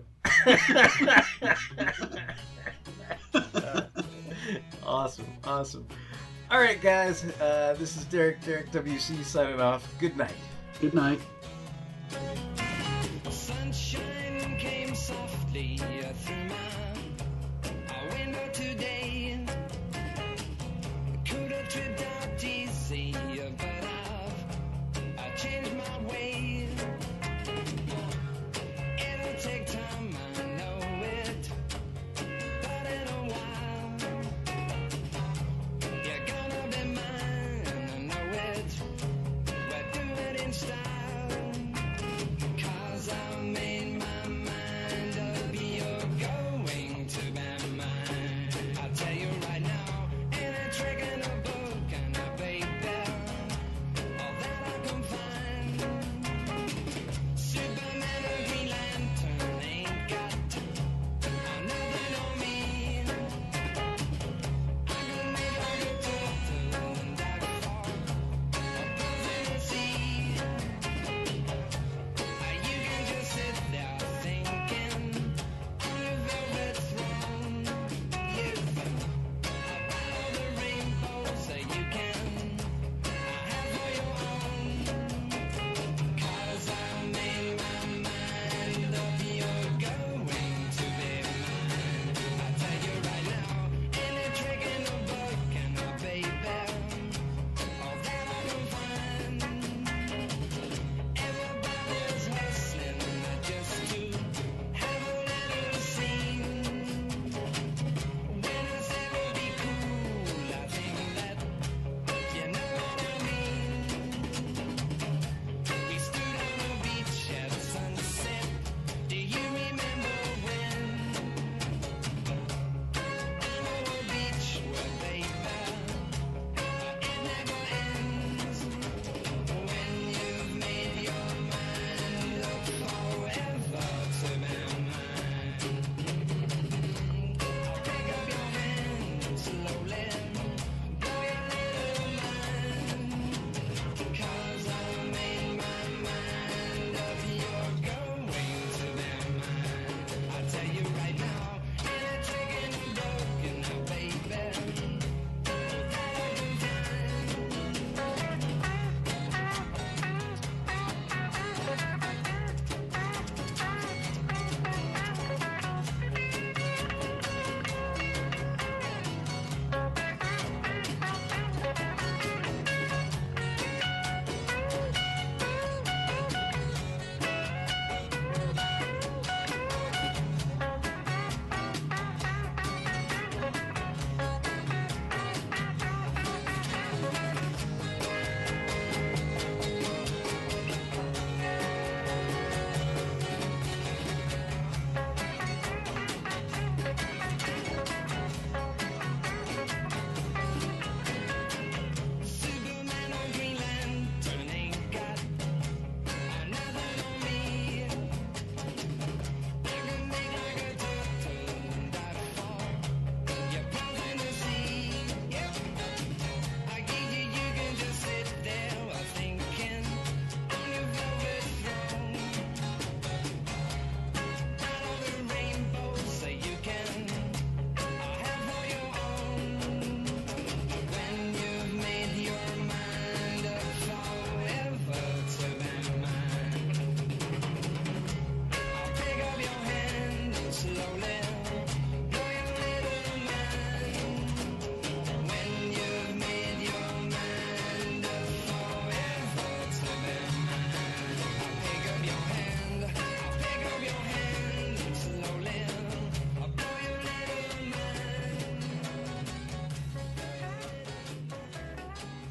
awesome, 4.86 5.26
awesome. 5.44 5.86
All 6.50 6.58
right, 6.58 6.80
guys. 6.80 7.24
Uh, 7.40 7.76
this 7.78 7.96
is 7.96 8.04
Derek, 8.06 8.44
Derek 8.44 8.72
WC 8.72 9.22
signing 9.22 9.60
off. 9.60 9.88
Good 10.00 10.16
night. 10.16 10.34
Good 10.80 10.94
night. 10.94 11.20
Sunshine 13.28 14.58
came 14.58 14.96
softly 14.96 15.76
through 15.78 16.39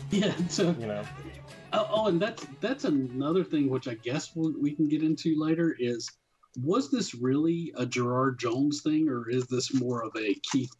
Yeah, 0.11 0.34
so 0.48 0.76
you 0.80 0.88
know. 0.88 1.03
Oh, 1.72 1.88
oh, 1.91 2.07
and 2.07 2.19
that's 2.19 2.48
that's 2.61 2.86
another 2.86 3.44
thing 3.44 3.69
which 3.69 3.88
I 3.88 3.94
guess 3.94 4.36
we 4.36 4.53
we 4.60 4.76
can 4.76 4.88
get 4.88 5.03
into 5.03 5.40
later 5.40 5.76
is 5.77 6.10
was 6.57 6.90
this 6.90 7.14
really 7.14 7.72
a 7.77 7.86
Gerard 7.86 8.40
Jones 8.40 8.81
thing 8.81 9.07
or 9.07 9.30
is 9.30 9.45
this 9.48 9.73
more 9.73 10.03
of 10.03 10.11
a 10.18 10.36
Keith 10.52 10.73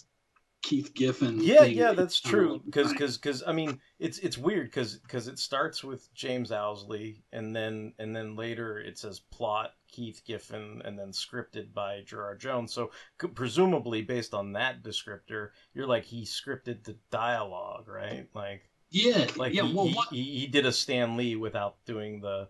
Keith 0.64 0.94
Giffen? 0.94 1.40
Yeah, 1.42 1.64
thing 1.64 1.78
yeah, 1.78 1.94
that's 1.94 2.20
true. 2.20 2.62
Because 2.66 2.92
because 2.92 3.18
because 3.18 3.44
I 3.46 3.54
mean, 3.54 3.80
it's 4.00 4.18
it's 4.20 4.38
weird 4.38 4.68
because 4.68 4.96
because 4.98 5.28
it 5.28 5.40
starts 5.40 5.84
with 5.84 6.12
James 6.14 6.52
Owsley 6.52 7.24
and 7.32 7.56
then 7.56 7.94
and 8.00 8.16
then 8.16 8.36
later 8.36 8.80
it 8.80 8.98
says 8.98 9.20
plot 9.20 9.74
Keith 9.88 10.22
Giffen 10.26 10.82
and 10.84 10.98
then 10.98 11.12
scripted 11.12 11.74
by 11.74 12.02
Gerard 12.06 12.40
Jones. 12.40 12.74
So 12.74 12.92
c- 13.22 13.28
presumably 13.28 14.02
based 14.02 14.34
on 14.34 14.54
that 14.54 14.84
descriptor, 14.84 15.50
you're 15.74 15.88
like 15.88 16.06
he 16.06 16.24
scripted 16.24 16.84
the 16.84 16.98
dialogue, 17.12 17.88
right? 17.88 18.28
Like 18.34 18.69
yeah, 18.90 19.28
like 19.36 19.54
yeah. 19.54 19.64
he, 19.64 19.74
Well, 19.74 19.88
he, 19.88 19.94
what, 19.94 20.08
he, 20.10 20.24
he 20.40 20.48
did 20.48 20.66
a 20.66 20.72
Stan 20.72 21.18
Lee 21.18 21.36
without 21.36 21.78
doing 21.86 22.22
the 22.22 22.48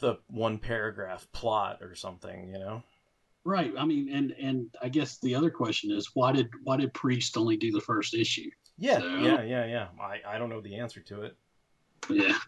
the 0.00 0.18
one 0.28 0.58
paragraph 0.58 1.26
plot 1.32 1.78
or 1.82 1.94
something, 1.94 2.48
you 2.52 2.58
know? 2.58 2.82
right. 3.44 3.72
I 3.76 3.84
mean, 3.84 4.08
and 4.12 4.32
and 4.32 4.74
I 4.82 4.88
guess 4.88 5.18
the 5.18 5.34
other 5.34 5.50
question 5.50 5.90
is 5.90 6.10
why 6.14 6.32
did 6.32 6.48
why 6.64 6.76
did 6.76 6.94
Priest 6.94 7.36
only 7.36 7.56
do 7.56 7.72
the 7.72 7.80
first 7.80 8.14
issue? 8.14 8.50
Yeah, 8.76 8.98
So- 8.98 9.16
yeah, 9.16 9.42
yeah, 9.42 9.66
yeah. 9.66 9.88
I, 10.00 10.20
I 10.34 10.38
don't 10.38 10.50
know 10.50 10.60
the 10.60 10.76
answer 10.76 11.00
to 11.00 11.22
it. 11.22 11.36
Yeah. 12.08 12.38